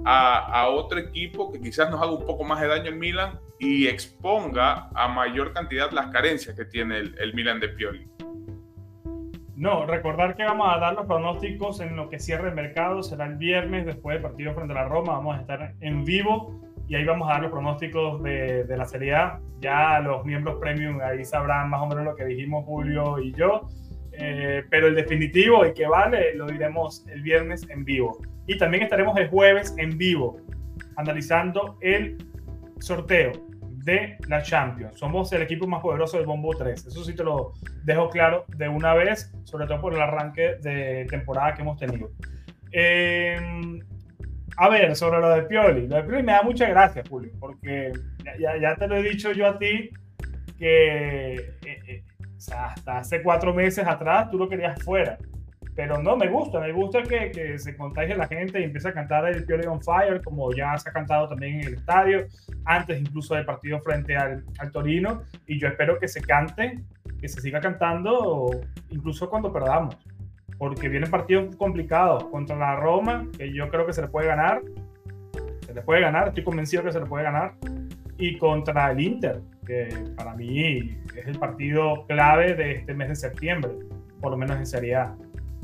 a, 0.06 0.68
otro 0.70 1.00
equipo 1.00 1.52
que 1.52 1.60
quizás 1.60 1.90
nos 1.90 2.02
haga 2.02 2.12
un 2.12 2.26
poco 2.26 2.44
más 2.44 2.62
de 2.62 2.68
daño 2.68 2.90
en 2.90 3.00
Milan 3.00 3.40
y 3.60 3.88
exponga 3.88 4.90
a 4.96 5.08
mayor 5.08 5.54
cantidad 5.54 5.92
las 5.92 6.08
carencias 6.08 6.56
que 6.56 6.66
tiene 6.66 7.00
el, 7.00 7.34
Milan 7.34 7.60
de 7.60 7.70
Pioli. 7.70 8.08
No, 9.60 9.86
recordar 9.86 10.38
que 10.38 10.46
vamos 10.46 10.74
a 10.74 10.80
dar 10.80 10.94
los 10.94 11.06
pronósticos 11.06 11.82
en 11.82 11.98
lo 11.98 12.08
que 12.08 12.18
cierre 12.18 12.48
el 12.48 12.56
mercado, 12.56 13.04
será 13.04 13.26
el 13.26 13.36
viernes 13.36 13.86
después 13.86 14.16
del 14.16 14.22
partido 14.24 14.54
frente 14.54 14.72
a 14.72 14.84
la 14.84 14.86
Roma, 14.86 15.12
vamos 15.12 15.38
a 15.38 15.42
estar 15.42 15.74
en 15.82 16.06
vivo 16.06 16.62
y 16.88 16.96
ahí 16.96 17.04
vamos 17.04 17.28
a 17.30 17.34
dar 17.34 17.42
los 17.42 17.52
pronósticos 17.52 18.24
de, 18.24 18.64
de 18.64 18.78
la 18.78 18.86
Serie 18.86 19.16
A. 19.16 19.42
Ya 19.60 20.00
los 20.00 20.24
miembros 20.24 20.62
premium 20.62 21.02
ahí 21.02 21.26
sabrán 21.26 21.70
más 21.70 21.82
o 21.82 21.88
menos 21.88 22.06
lo 22.06 22.16
que 22.16 22.24
dijimos 22.24 22.64
Julio 22.64 23.20
y 23.20 23.34
yo, 23.34 23.68
eh, 24.14 24.64
pero 24.70 24.88
el 24.88 24.96
definitivo 24.96 25.66
y 25.66 25.74
que 25.74 25.88
vale 25.88 26.36
lo 26.36 26.46
diremos 26.48 27.06
el 27.10 27.22
viernes 27.22 27.70
en 27.70 27.84
vivo. 27.84 28.18
Y 28.48 28.58
también 28.58 28.84
estaremos 28.84 29.18
el 29.20 29.28
jueves 29.28 29.76
en 29.78 29.98
vivo 29.98 30.38
analizando 30.96 31.78
el 31.82 32.18
sorteo 32.80 33.34
de 33.84 34.18
la 34.28 34.42
Champions. 34.42 35.00
Somos 35.00 35.32
el 35.34 35.42
equipo 35.42 35.68
más 35.68 35.82
poderoso 35.82 36.18
del 36.18 36.26
Bombo 36.26 36.56
3. 36.56 36.88
Eso 36.88 37.04
sí 37.04 37.16
te 37.16 37.24
lo 37.24 37.54
dejo 37.84 38.10
claro 38.10 38.46
de 38.56 38.68
una 38.68 38.94
vez, 38.94 39.34
sobre 39.44 39.68
todo 39.68 39.82
por 39.82 39.94
el 39.94 40.02
arranque 40.02 40.56
de 40.62 41.06
temporada 41.10 41.54
que 41.54 41.62
hemos 41.62 41.78
tenido. 41.78 42.12
Em, 42.72 43.80
a 44.58 44.70
ver, 44.70 44.96
sobre 44.96 45.20
lo 45.20 45.30
de 45.30 45.44
Pioli. 45.44 45.88
Lo 45.88 45.98
de 45.98 46.04
Pioli 46.04 46.24
me 46.24 46.34
da 46.34 46.44
mucha 46.44 46.68
gracia, 46.68 47.04
Julio, 47.10 47.32
porque 47.40 47.92
ya, 48.40 48.58
ya 48.58 48.76
te 48.76 48.88
lo 48.88 48.98
he 48.98 49.04
dicho 49.04 49.32
yo 49.32 49.48
a 49.48 49.58
ti 49.58 49.90
que 50.58 51.36
eh, 51.36 51.54
eh, 51.66 52.04
hasta 52.54 52.98
hace 52.98 53.24
cuatro 53.24 53.54
meses 53.54 53.88
atrás 53.88 54.30
tú 54.30 54.38
lo 54.38 54.50
querías 54.50 54.82
fuera 54.84 55.18
Pero 55.76 56.02
no, 56.02 56.18
me 56.18 56.28
gusta, 56.28 56.60
me 56.60 56.72
gusta 56.74 57.02
que, 57.04 57.32
que 57.32 57.58
se 57.58 57.78
contagie 57.78 58.16
la 58.16 58.28
gente 58.28 58.60
y 58.60 58.66
empiece 58.66 58.90
a 58.90 58.94
cantar 58.94 59.26
el 59.28 59.46
Pioli 59.46 59.66
on 59.68 59.82
Fire, 59.82 60.22
como 60.22 60.54
ya 60.54 60.78
se 60.78 60.90
ha 60.90 60.94
cantado 60.94 61.30
también 61.30 61.62
en 61.62 61.68
el 61.68 61.74
estadio, 61.76 62.28
antes 62.66 63.00
incluso 63.00 63.36
del 63.36 63.46
partido 63.46 63.80
frente 63.82 64.16
al, 64.16 64.44
al 64.58 64.72
Torino. 64.72 65.24
Y 65.48 65.60
yo 65.60 65.68
espero 65.68 66.00
que 66.00 66.08
se 66.08 66.22
cante, 66.22 66.80
que 67.20 67.28
se 67.28 67.42
siga 67.42 67.60
cantando, 67.60 68.50
incluso 68.90 69.30
cuando 69.30 69.52
perdamos. 69.52 69.98
Porque 70.58 70.90
vienen 70.90 71.10
partidos 71.10 71.56
complicados 71.56 72.26
contra 72.26 72.56
la 72.56 72.76
Roma, 72.76 73.28
que 73.38 73.54
yo 73.54 73.70
creo 73.70 73.86
que 73.86 73.94
se 73.94 74.02
le 74.02 74.08
puede 74.08 74.28
ganar. 74.28 74.62
Se 75.66 75.74
le 75.74 75.82
puede 75.82 76.02
ganar, 76.02 76.30
estoy 76.30 76.44
convencido 76.44 76.84
que 76.84 76.92
se 76.92 77.00
le 77.00 77.06
puede 77.06 77.24
ganar. 77.24 77.54
Y 78.18 78.38
contra 78.38 78.92
el 78.92 79.00
Inter, 79.00 79.42
que 79.66 79.88
para 80.18 80.36
mí 80.36 80.98
es 81.16 81.28
el 81.28 81.40
partido 81.40 82.06
clave 82.08 82.54
de 82.56 82.72
este 82.72 82.94
mes 82.94 83.10
de 83.10 83.16
septiembre, 83.16 83.72
por 84.20 84.32
lo 84.32 84.38
menos 84.38 84.58
en 84.58 84.66
Serie 84.66 84.96
A. 84.96 85.16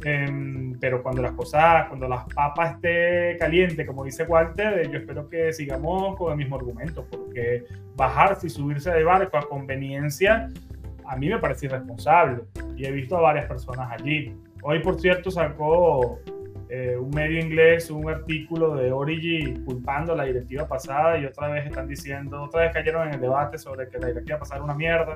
Em, 0.08 0.78
pero 0.80 1.02
cuando 1.02 1.20
las 1.20 1.32
cosas, 1.32 1.88
cuando 1.88 2.08
las 2.08 2.32
papas 2.32 2.76
esté 2.76 3.38
caliente, 3.40 3.88
como 3.88 4.04
dice 4.04 4.24
Walter, 4.24 4.78
eh, 4.78 4.90
yo 4.92 5.00
espero 5.00 5.28
que 5.28 5.52
sigamos 5.52 6.16
con 6.16 6.32
el 6.32 6.38
mismo 6.38 6.58
argumento, 6.58 7.08
porque 7.10 7.64
bajarse 7.96 8.46
y 8.46 8.50
subirse 8.52 8.92
de 8.92 9.04
barco 9.04 9.36
a 9.36 9.50
conveniencia, 9.50 10.52
a 11.06 11.16
mí 11.16 11.28
me 11.28 11.40
parece 11.40 11.66
irresponsable. 11.66 12.44
Y 12.76 12.86
he 12.86 12.92
visto 12.92 13.18
a 13.18 13.22
varias 13.22 13.48
personas 13.48 13.92
allí. 13.92 14.32
Hoy, 14.62 14.78
por 14.78 15.02
cierto, 15.02 15.32
sacó 15.32 16.20
eh, 16.70 16.96
un 17.00 17.10
medio 17.10 17.40
inglés 17.40 17.90
un 17.90 18.08
artículo 18.08 18.76
de 18.76 18.92
Origi 18.92 19.56
culpando 19.66 20.14
a 20.14 20.18
la 20.18 20.26
directiva 20.26 20.68
pasada 20.68 21.18
y 21.18 21.26
otra 21.26 21.48
vez 21.48 21.66
están 21.66 21.88
diciendo, 21.88 22.44
otra 22.44 22.62
vez 22.62 22.74
cayeron 22.74 23.08
en 23.08 23.16
el 23.16 23.22
debate 23.22 23.58
sobre 23.58 23.90
que 23.90 23.98
la 23.98 24.10
directiva 24.10 24.38
pasada 24.38 24.58
era 24.58 24.66
una 24.66 24.76
mierda. 24.76 25.16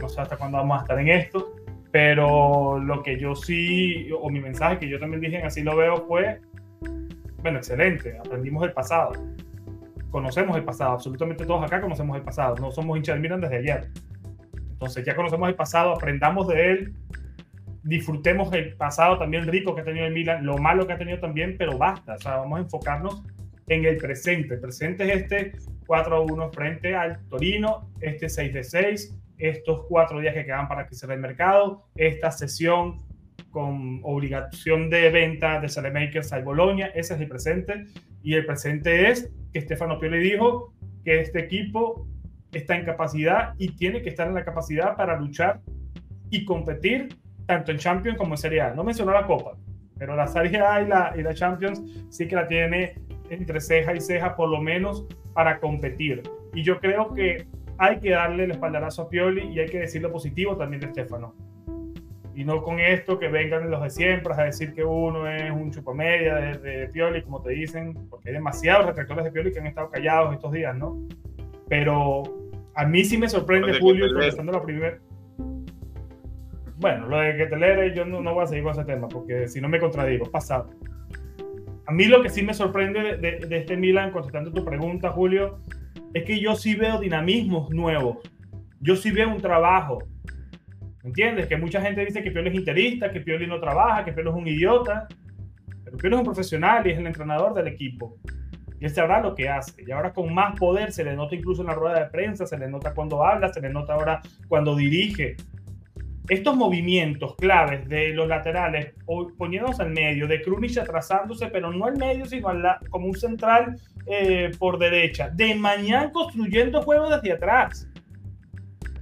No 0.00 0.08
sé 0.08 0.20
hasta 0.20 0.36
cuándo 0.36 0.58
vamos 0.58 0.78
a 0.78 0.82
estar 0.82 1.00
en 1.00 1.08
esto 1.08 1.63
pero 1.94 2.80
lo 2.80 3.04
que 3.04 3.20
yo 3.20 3.36
sí, 3.36 4.08
o 4.20 4.28
mi 4.28 4.40
mensaje 4.40 4.80
que 4.80 4.88
yo 4.88 4.98
también 4.98 5.20
dije 5.20 5.40
Así 5.44 5.62
lo 5.62 5.76
veo 5.76 6.04
fue, 6.08 6.40
bueno, 7.40 7.58
excelente, 7.58 8.18
aprendimos 8.18 8.62
del 8.62 8.72
pasado. 8.72 9.12
Conocemos 10.10 10.56
el 10.56 10.64
pasado, 10.64 10.90
absolutamente 10.90 11.46
todos 11.46 11.62
acá 11.62 11.80
conocemos 11.80 12.16
el 12.16 12.24
pasado, 12.24 12.56
no 12.56 12.72
somos 12.72 12.96
hinchas 12.96 13.14
del 13.14 13.22
Milan 13.22 13.40
desde 13.40 13.58
ayer. 13.58 13.90
Entonces 14.72 15.04
ya 15.04 15.14
conocemos 15.14 15.48
el 15.48 15.54
pasado, 15.54 15.92
aprendamos 15.92 16.48
de 16.48 16.72
él, 16.72 16.94
disfrutemos 17.84 18.52
el 18.52 18.74
pasado 18.74 19.16
también 19.16 19.46
rico 19.46 19.76
que 19.76 19.82
ha 19.82 19.84
tenido 19.84 20.06
el 20.06 20.14
Milan, 20.14 20.44
lo 20.44 20.58
malo 20.58 20.88
que 20.88 20.94
ha 20.94 20.98
tenido 20.98 21.20
también, 21.20 21.54
pero 21.56 21.78
basta, 21.78 22.14
o 22.14 22.18
sea, 22.18 22.38
vamos 22.38 22.58
a 22.58 22.62
enfocarnos 22.62 23.22
en 23.68 23.84
el 23.84 23.98
presente. 23.98 24.54
El 24.54 24.60
presente 24.60 25.04
es 25.04 25.22
este 25.22 25.52
4-1 25.86 26.52
frente 26.52 26.96
al 26.96 27.24
Torino, 27.28 27.88
este 28.00 28.28
6 28.28 28.68
6, 28.68 29.16
estos 29.38 29.86
cuatro 29.88 30.20
días 30.20 30.34
que 30.34 30.44
quedan 30.44 30.68
para 30.68 30.86
que 30.86 30.94
se 30.94 31.12
el 31.12 31.20
mercado, 31.20 31.86
esta 31.94 32.30
sesión 32.30 33.02
con 33.50 34.00
obligación 34.02 34.90
de 34.90 35.10
venta 35.10 35.60
de 35.60 35.68
Salemakers 35.68 36.32
al 36.32 36.42
Bolonia, 36.42 36.86
ese 36.94 37.14
es 37.14 37.20
el 37.20 37.28
presente. 37.28 37.84
Y 38.22 38.34
el 38.34 38.46
presente 38.46 39.10
es 39.10 39.30
que 39.52 39.60
Stefano 39.60 39.98
Pioli 39.98 40.18
dijo 40.18 40.74
que 41.04 41.20
este 41.20 41.40
equipo 41.40 42.08
está 42.52 42.76
en 42.76 42.84
capacidad 42.84 43.54
y 43.58 43.76
tiene 43.76 44.02
que 44.02 44.08
estar 44.08 44.26
en 44.26 44.34
la 44.34 44.44
capacidad 44.44 44.96
para 44.96 45.18
luchar 45.18 45.60
y 46.30 46.44
competir 46.44 47.16
tanto 47.46 47.70
en 47.70 47.78
Champions 47.78 48.18
como 48.18 48.34
en 48.34 48.38
Serie 48.38 48.60
A. 48.60 48.74
No 48.74 48.82
mencionó 48.82 49.12
la 49.12 49.26
Copa, 49.26 49.56
pero 49.98 50.16
la 50.16 50.26
Serie 50.26 50.58
A 50.60 50.82
y 50.82 50.88
la, 50.88 51.14
y 51.16 51.22
la 51.22 51.34
Champions 51.34 51.82
sí 52.10 52.26
que 52.26 52.36
la 52.36 52.48
tiene 52.48 52.94
entre 53.30 53.60
ceja 53.60 53.94
y 53.94 54.00
ceja 54.00 54.34
por 54.34 54.48
lo 54.48 54.60
menos 54.60 55.06
para 55.32 55.60
competir. 55.60 56.22
Y 56.54 56.62
yo 56.62 56.80
creo 56.80 57.12
que 57.14 57.46
hay 57.78 57.98
que 57.98 58.10
darle 58.10 58.44
el 58.44 58.52
espaldarazo 58.52 59.02
a 59.02 59.08
Pioli 59.08 59.48
y 59.52 59.60
hay 59.60 59.68
que 59.68 59.80
decir 59.80 60.02
lo 60.02 60.12
positivo 60.12 60.56
también 60.56 60.80
de 60.80 60.88
Stefano. 60.88 61.34
Y 62.34 62.44
no 62.44 62.62
con 62.62 62.80
esto 62.80 63.18
que 63.18 63.28
vengan 63.28 63.70
los 63.70 63.82
de 63.82 63.90
siempre 63.90 64.34
a 64.34 64.42
decir 64.44 64.74
que 64.74 64.84
uno 64.84 65.28
es 65.28 65.50
un 65.52 65.70
chupamedia 65.70 66.34
de, 66.34 66.58
de 66.58 66.88
Pioli, 66.88 67.22
como 67.22 67.40
te 67.40 67.50
dicen, 67.50 67.94
porque 68.10 68.30
hay 68.30 68.34
demasiados 68.34 68.86
retractores 68.86 69.24
de 69.24 69.30
Pioli 69.30 69.52
que 69.52 69.60
han 69.60 69.68
estado 69.68 69.88
callados 69.88 70.34
estos 70.34 70.50
días, 70.50 70.76
¿no? 70.76 70.98
Pero 71.68 72.24
a 72.74 72.84
mí 72.86 73.04
sí 73.04 73.16
me 73.18 73.28
sorprende, 73.28 73.78
Julio, 73.78 74.06
contestando 74.12 74.52
la 74.52 74.62
primera. 74.62 74.98
Bueno, 76.76 77.08
lo 77.08 77.18
de 77.18 77.36
que 77.36 77.46
te 77.46 77.94
yo 77.94 78.04
no, 78.04 78.20
no, 78.20 78.34
voy 78.34 78.44
a 78.44 78.46
seguir 78.48 78.64
con 78.64 78.72
ese 78.72 78.84
tema, 78.84 79.08
porque 79.08 79.46
si 79.46 79.60
no 79.60 79.68
me 79.68 79.78
contradigo, 79.78 80.26
pasado. 80.30 80.70
A 81.86 81.92
mí 81.92 82.06
lo 82.06 82.20
que 82.22 82.30
sí 82.30 82.42
me 82.42 82.52
sorprende 82.52 83.16
de, 83.16 83.46
de 83.46 83.56
este 83.58 83.76
Milan, 83.76 84.10
contestando 84.10 84.50
tu 84.52 84.64
pregunta, 84.64 85.10
Julio, 85.10 85.60
es 86.14 86.24
que 86.24 86.40
yo 86.40 86.54
sí 86.54 86.74
veo 86.76 87.00
dinamismos 87.00 87.70
nuevos. 87.70 88.18
Yo 88.80 88.94
sí 88.96 89.10
veo 89.10 89.28
un 89.28 89.40
trabajo. 89.40 89.98
¿Entiendes? 91.02 91.48
Que 91.48 91.56
mucha 91.56 91.82
gente 91.82 92.04
dice 92.04 92.22
que 92.22 92.30
Pioli 92.30 92.50
es 92.50 92.54
interista, 92.54 93.10
que 93.10 93.20
Pioli 93.20 93.46
no 93.46 93.60
trabaja, 93.60 94.04
que 94.04 94.12
Pioli 94.12 94.30
es 94.30 94.36
un 94.36 94.46
idiota. 94.46 95.08
Pero 95.84 95.96
Pioli 95.96 96.14
es 96.14 96.20
un 96.20 96.24
profesional 96.24 96.86
y 96.86 96.92
es 96.92 96.98
el 96.98 97.06
entrenador 97.06 97.52
del 97.52 97.66
equipo. 97.66 98.16
Y 98.80 98.84
él 98.84 98.90
sabrá 98.90 99.20
lo 99.20 99.34
que 99.34 99.48
hace. 99.48 99.82
Y 99.84 99.90
ahora 99.90 100.12
con 100.12 100.32
más 100.32 100.58
poder 100.58 100.92
se 100.92 101.04
le 101.04 101.16
nota 101.16 101.34
incluso 101.34 101.62
en 101.62 101.68
la 101.68 101.74
rueda 101.74 101.98
de 101.98 102.10
prensa, 102.10 102.46
se 102.46 102.56
le 102.56 102.68
nota 102.68 102.94
cuando 102.94 103.24
habla, 103.24 103.52
se 103.52 103.60
le 103.60 103.70
nota 103.70 103.94
ahora 103.94 104.22
cuando 104.48 104.76
dirige 104.76 105.36
estos 106.28 106.56
movimientos 106.56 107.34
claves 107.36 107.86
de 107.88 108.14
los 108.14 108.26
laterales 108.26 108.94
poniéndose 109.36 109.82
al 109.82 109.90
medio, 109.90 110.26
de 110.26 110.40
Krunic 110.40 110.78
atrasándose, 110.78 111.48
pero 111.48 111.70
no 111.70 111.84
al 111.84 111.96
medio, 111.98 112.24
sino 112.24 112.48
como 112.88 113.06
un 113.06 113.14
central 113.14 113.76
eh, 114.06 114.50
por 114.58 114.78
derecha, 114.78 115.28
de 115.28 115.54
Mañán 115.54 116.10
construyendo 116.10 116.82
juego 116.82 117.10
desde 117.10 117.32
atrás. 117.32 117.88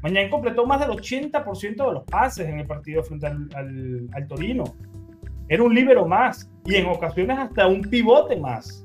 Mañán 0.03 0.31
completó 0.31 0.67
más 0.67 0.81
del 0.81 0.91
80% 0.91 1.87
de 1.87 1.93
los 1.93 2.05
pases 2.05 2.49
en 2.49 2.59
el 2.59 2.67
partido 2.67 3.05
frente 3.05 3.29
al, 3.29 4.09
al, 4.13 4.27
Torino. 4.27 4.65
Era 5.49 5.63
un 5.63 5.73
líbero 5.73 6.07
más 6.07 6.51
y 6.65 6.75
en 6.75 6.87
ocasiones 6.87 7.39
hasta 7.39 7.69
un 7.69 7.83
pivote 7.83 8.35
más. 8.35 8.85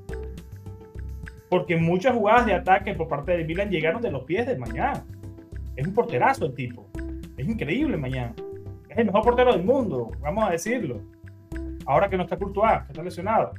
Porque 1.50 1.76
muchas 1.76 2.14
jugadas 2.14 2.46
de 2.46 2.54
ataque 2.54 2.94
por 2.94 3.08
parte 3.08 3.36
de 3.36 3.46
Milan 3.46 3.72
llegaron 3.72 4.02
de 4.02 4.12
los 4.12 4.26
pies 4.26 4.46
de 4.46 4.58
Mañán. 4.58 5.06
Es 5.76 5.88
un 5.88 5.94
porterazo 5.94 6.46
el 6.46 6.54
tipo. 6.54 6.87
Es 7.38 7.48
increíble 7.48 7.98
mañana. 7.98 8.34
Es 8.90 8.98
el 8.98 9.06
mejor 9.06 9.22
portero 9.24 9.54
del 9.54 9.64
mundo, 9.64 10.12
vamos 10.20 10.46
a 10.46 10.52
decirlo. 10.52 11.02
Ahora 11.86 12.10
que 12.10 12.18
no 12.18 12.24
está 12.24 12.36
Courtois, 12.36 12.82
que 12.84 12.92
está 12.92 13.04
lesionado. 13.04 13.54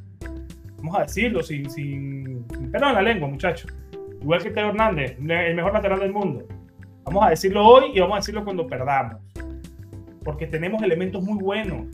Vamos 0.79 0.97
a 0.97 1.03
decirlo 1.03 1.43
sin, 1.43 1.71
sin, 1.71 2.45
pelo 2.73 2.89
en 2.89 2.95
la 2.95 3.03
lengua, 3.03 3.29
muchachos. 3.29 3.73
Igual 4.21 4.43
que 4.43 4.51
Teo 4.51 4.69
Hernández, 4.69 5.17
el 5.19 5.55
mejor 5.55 5.73
lateral 5.73 6.01
del 6.01 6.13
mundo. 6.13 6.45
Vamos 7.05 7.25
a 7.25 7.31
decirlo 7.31 7.65
hoy 7.65 7.93
y 7.95 8.01
vamos 8.01 8.17
a 8.17 8.19
decirlo 8.19 8.45
cuando 8.45 8.67
perdamos. 8.67 9.17
Porque 10.25 10.47
tenemos 10.47 10.83
elementos 10.83 11.23
muy 11.23 11.43
buenos. 11.43 11.87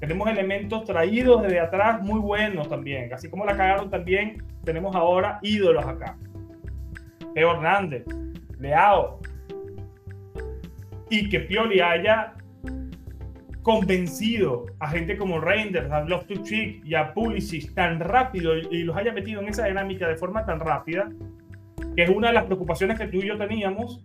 Tenemos 0.00 0.28
elementos 0.28 0.84
traídos 0.84 1.42
desde 1.42 1.60
atrás 1.60 2.02
muy 2.02 2.20
buenos 2.20 2.68
también. 2.68 3.12
Así 3.14 3.30
como 3.30 3.46
la 3.46 3.56
cagaron 3.56 3.90
también, 3.90 4.42
tenemos 4.64 4.94
ahora 4.94 5.38
ídolos 5.42 5.86
acá. 5.86 6.18
Teo 7.32 7.52
Hernández, 7.52 8.04
Leao, 8.58 9.20
y 11.10 11.28
que 11.28 11.40
Pioli 11.40 11.80
haya 11.80 12.34
convencido 13.62 14.66
a 14.78 14.88
gente 14.90 15.16
como 15.16 15.40
Reinders, 15.40 15.90
a 15.90 16.04
Loftus-Cheek 16.04 16.84
y 16.84 16.94
a 16.94 17.12
Pulisic 17.12 17.74
tan 17.74 17.98
rápido 17.98 18.56
y, 18.56 18.84
los 18.84 18.96
haya 18.96 19.12
metido 19.12 19.40
en 19.40 19.48
esa 19.48 19.66
dinámica 19.66 20.06
de 20.06 20.16
forma 20.16 20.44
tan 20.46 20.60
rápida, 20.60 21.08
que 21.96 22.04
es 22.04 22.10
una 22.10 22.28
de 22.28 22.34
las 22.34 22.44
preocupaciones 22.44 22.98
que 22.98 23.08
tú 23.08 23.18
y 23.18 23.26
yo 23.26 23.36
teníamos, 23.36 24.04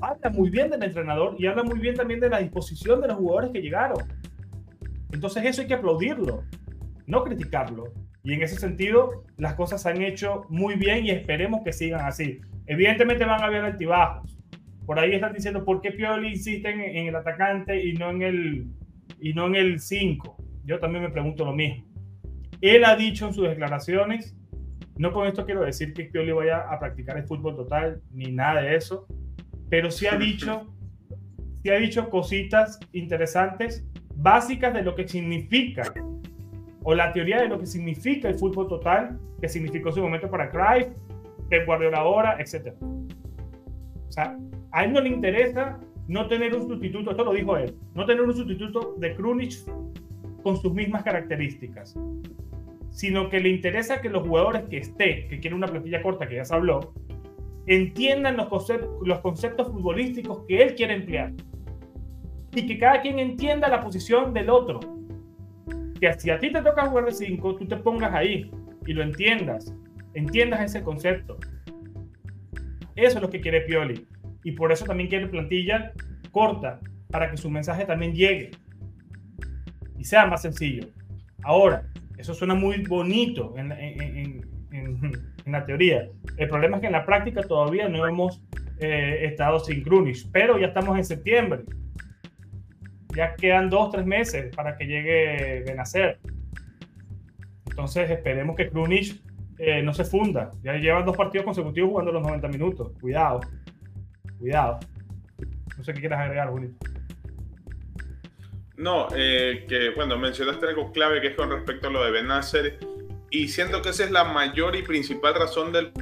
habla 0.00 0.30
muy 0.30 0.50
bien 0.50 0.70
del 0.70 0.82
entrenador 0.82 1.36
y 1.38 1.46
habla 1.46 1.62
muy 1.62 1.78
bien 1.78 1.94
también 1.94 2.18
de 2.18 2.28
la 2.28 2.38
disposición 2.38 3.00
de 3.00 3.08
los 3.08 3.16
jugadores 3.18 3.50
que 3.52 3.60
llegaron. 3.60 3.98
Entonces 5.12 5.44
eso 5.44 5.62
hay 5.62 5.68
que 5.68 5.74
aplaudirlo, 5.74 6.42
no 7.06 7.22
criticarlo. 7.22 7.92
Y 8.24 8.34
en 8.34 8.42
ese 8.42 8.56
sentido, 8.56 9.24
las 9.36 9.54
cosas 9.54 9.82
se 9.82 9.90
han 9.90 10.02
hecho 10.02 10.44
muy 10.48 10.74
bien 10.74 11.06
y 11.06 11.10
esperemos 11.10 11.60
que 11.64 11.72
sigan 11.72 12.04
así. 12.04 12.40
Evidentemente 12.66 13.24
van 13.24 13.42
a 13.42 13.46
haber 13.46 13.64
altibajos 13.64 14.37
por 14.88 14.98
ahí 14.98 15.12
están 15.12 15.34
diciendo 15.34 15.66
por 15.66 15.82
qué 15.82 15.90
Pioli 15.90 16.28
insiste 16.30 16.70
en, 16.70 17.08
el 17.08 17.14
atacante 17.14 17.84
y 17.84 17.92
no 17.92 18.08
en 18.08 18.22
el 18.22 18.66
y 19.20 19.34
no 19.34 19.46
en 19.48 19.56
el 19.56 19.80
5. 19.80 20.36
Yo 20.64 20.78
también 20.78 21.04
me 21.04 21.10
pregunto 21.10 21.44
lo 21.44 21.52
mismo. 21.52 21.84
Él 22.62 22.86
ha 22.86 22.96
dicho 22.96 23.26
en 23.26 23.34
sus 23.34 23.46
declaraciones, 23.46 24.34
no 24.96 25.12
con 25.12 25.26
esto 25.26 25.44
quiero 25.44 25.60
decir 25.60 25.92
que 25.92 26.04
Pioli 26.04 26.32
vaya 26.32 26.60
a 26.60 26.78
practicar 26.78 27.18
el 27.18 27.24
fútbol 27.24 27.54
total 27.54 28.00
ni 28.12 28.32
nada 28.32 28.62
de 28.62 28.76
eso, 28.76 29.06
pero 29.68 29.90
sí 29.90 30.06
ha 30.06 30.16
dicho 30.16 30.74
sí 31.62 31.68
ha 31.68 31.74
dicho 31.74 32.08
cositas 32.08 32.80
interesantes 32.92 33.86
básicas 34.14 34.72
de 34.72 34.80
lo 34.80 34.94
que 34.94 35.06
significa 35.06 35.82
o 36.82 36.94
la 36.94 37.12
teoría 37.12 37.42
de 37.42 37.48
lo 37.48 37.58
que 37.58 37.66
significa 37.66 38.26
el 38.30 38.36
fútbol 38.36 38.68
total, 38.68 39.20
que 39.38 39.50
significó 39.50 39.92
su 39.92 40.00
momento 40.00 40.30
para 40.30 40.48
Cruyff, 40.48 40.88
Pep 41.50 41.66
Guardiola 41.66 41.98
ahora, 41.98 42.38
etc. 42.40 42.72
O 42.80 44.10
sea, 44.10 44.38
a 44.72 44.84
él 44.84 44.92
no 44.92 45.00
le 45.00 45.08
interesa 45.08 45.80
no 46.08 46.26
tener 46.26 46.54
un 46.54 46.66
sustituto, 46.66 47.10
esto 47.10 47.24
lo 47.24 47.32
dijo 47.32 47.56
él, 47.56 47.74
no 47.94 48.06
tener 48.06 48.22
un 48.22 48.34
sustituto 48.34 48.94
de 48.98 49.14
Krunic 49.14 49.52
con 50.42 50.56
sus 50.56 50.72
mismas 50.72 51.02
características, 51.02 51.94
sino 52.90 53.28
que 53.28 53.40
le 53.40 53.50
interesa 53.50 54.00
que 54.00 54.08
los 54.08 54.26
jugadores 54.26 54.64
que 54.70 54.78
esté, 54.78 55.26
que 55.28 55.38
quieren 55.38 55.58
una 55.58 55.66
plantilla 55.66 56.02
corta, 56.02 56.26
que 56.26 56.36
ya 56.36 56.44
se 56.44 56.54
habló, 56.54 56.94
entiendan 57.66 58.38
los 58.38 58.48
conceptos, 58.48 58.90
los 59.06 59.20
conceptos 59.20 59.68
futbolísticos 59.68 60.44
que 60.48 60.62
él 60.62 60.74
quiere 60.74 60.94
emplear. 60.94 61.32
y 62.54 62.66
que 62.66 62.78
cada 62.78 63.02
quien 63.02 63.18
entienda 63.18 63.68
la 63.68 63.84
posición 63.84 64.32
del 64.32 64.48
otro. 64.48 64.80
Que 66.00 66.12
si 66.14 66.30
a 66.30 66.40
ti 66.40 66.50
te 66.50 66.62
toca 66.62 66.86
jugar 66.86 67.04
de 67.04 67.12
5, 67.12 67.56
tú 67.56 67.66
te 67.66 67.76
pongas 67.76 68.12
ahí 68.14 68.50
y 68.86 68.94
lo 68.94 69.02
entiendas, 69.02 69.74
entiendas 70.14 70.62
ese 70.62 70.82
concepto. 70.82 71.36
Eso 72.96 73.18
es 73.18 73.22
lo 73.22 73.28
que 73.28 73.40
quiere 73.40 73.60
Pioli. 73.60 74.06
Y 74.44 74.52
por 74.52 74.72
eso 74.72 74.84
también 74.84 75.08
quiere 75.08 75.26
plantilla 75.26 75.92
corta, 76.30 76.80
para 77.10 77.30
que 77.30 77.36
su 77.36 77.50
mensaje 77.50 77.84
también 77.84 78.14
llegue 78.14 78.50
y 79.98 80.04
sea 80.04 80.26
más 80.26 80.42
sencillo. 80.42 80.88
Ahora, 81.42 81.86
eso 82.16 82.34
suena 82.34 82.54
muy 82.54 82.82
bonito 82.82 83.54
en, 83.56 83.68
la 85.46 85.64
teoría. 85.64 86.08
El 86.36 86.48
problema 86.48 86.76
es 86.76 86.80
que 86.82 86.86
en 86.88 86.92
la 86.92 87.06
práctica 87.06 87.42
todavía 87.42 87.88
no 87.88 88.06
hemos 88.06 88.42
eh, 88.80 89.20
estado 89.22 89.58
sin 89.60 89.82
Krunic, 89.82 90.28
pero 90.30 90.58
ya 90.58 90.66
estamos 90.66 90.96
en 90.96 91.04
septiembre. 91.04 91.62
Ya 93.16 93.34
quedan 93.34 93.70
dos, 93.70 93.90
tres 93.90 94.04
meses 94.04 94.54
para 94.54 94.76
que 94.76 94.86
llegue 94.86 95.64
Benacer. 95.66 96.18
Entonces 97.70 98.10
esperemos 98.10 98.56
que 98.56 98.68
Krunic 98.68 99.22
eh, 99.58 99.82
no 99.82 99.94
se 99.94 100.04
funda. 100.04 100.52
Ya 100.62 100.74
llevan 100.74 101.06
dos 101.06 101.16
partidos 101.16 101.44
consecutivos 101.44 101.90
jugando 101.90 102.12
los 102.12 102.22
90 102.22 102.48
minutos. 102.48 102.92
Cuidado. 103.00 103.40
Cuidado. 104.38 104.80
No 105.76 105.84
sé 105.84 105.94
qué 105.94 106.00
quieras 106.00 106.20
agregar, 106.20 106.50
Julio. 106.50 106.70
No, 108.76 109.08
eh, 109.14 109.66
que 109.68 109.90
bueno, 109.90 110.16
mencionaste 110.16 110.66
algo 110.66 110.92
clave 110.92 111.20
que 111.20 111.28
es 111.28 111.34
con 111.34 111.50
respecto 111.50 111.88
a 111.88 111.90
lo 111.90 112.04
de 112.04 112.12
Benacer 112.12 112.78
y 113.30 113.48
siento 113.48 113.82
que 113.82 113.88
esa 113.90 114.04
es 114.04 114.10
la 114.10 114.24
mayor 114.24 114.76
y 114.76 114.82
principal 114.82 115.34
razón 115.34 115.72
del 115.72 115.92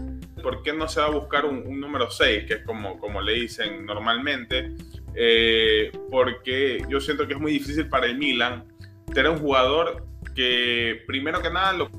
por 0.42 0.62
qué 0.62 0.72
no 0.72 0.87
se 0.87 1.01
va 1.01 1.07
a 1.07 1.11
buscar 1.11 1.44
un, 1.44 1.81
número 1.81 2.11
6, 2.11 2.44
que 2.46 2.55
es 2.55 2.62
como, 2.64 2.99
como 2.99 3.20
le 3.20 3.33
dicen 3.33 3.85
normalmente, 3.85 4.75
eh, 5.14 5.90
porque 6.11 6.85
yo 6.88 7.01
siento 7.01 7.27
que 7.27 7.35
es 7.35 7.40
muy 7.40 7.53
difícil 7.53 7.88
para 7.88 8.07
el 8.07 8.18
Milan 8.18 8.64
tener 9.12 9.31
un 9.31 9.38
jugador 9.38 10.07
que 10.35 11.03
primero 11.07 11.40
que 11.40 11.51
nada 11.51 11.72
lo 11.72 11.90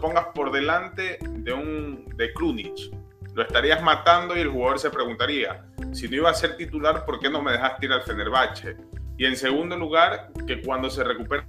pongas 0.00 0.26
por 0.34 0.50
delante 0.50 1.18
de 1.20 1.52
un 1.52 2.06
de 2.16 2.32
Krunic. 2.32 3.01
Lo 3.34 3.42
estarías 3.42 3.82
matando 3.82 4.36
y 4.36 4.40
el 4.40 4.48
jugador 4.48 4.78
se 4.78 4.90
preguntaría, 4.90 5.64
si 5.92 6.08
no 6.08 6.16
iba 6.16 6.30
a 6.30 6.34
ser 6.34 6.56
titular, 6.56 7.04
¿por 7.04 7.18
qué 7.18 7.30
no 7.30 7.42
me 7.42 7.52
dejaste 7.52 7.86
ir 7.86 7.92
al 7.92 8.02
Fenerbahce? 8.02 8.76
Y 9.16 9.24
en 9.24 9.36
segundo 9.36 9.76
lugar, 9.76 10.30
que 10.46 10.60
cuando 10.62 10.90
se 10.90 11.04
recupere 11.04 11.44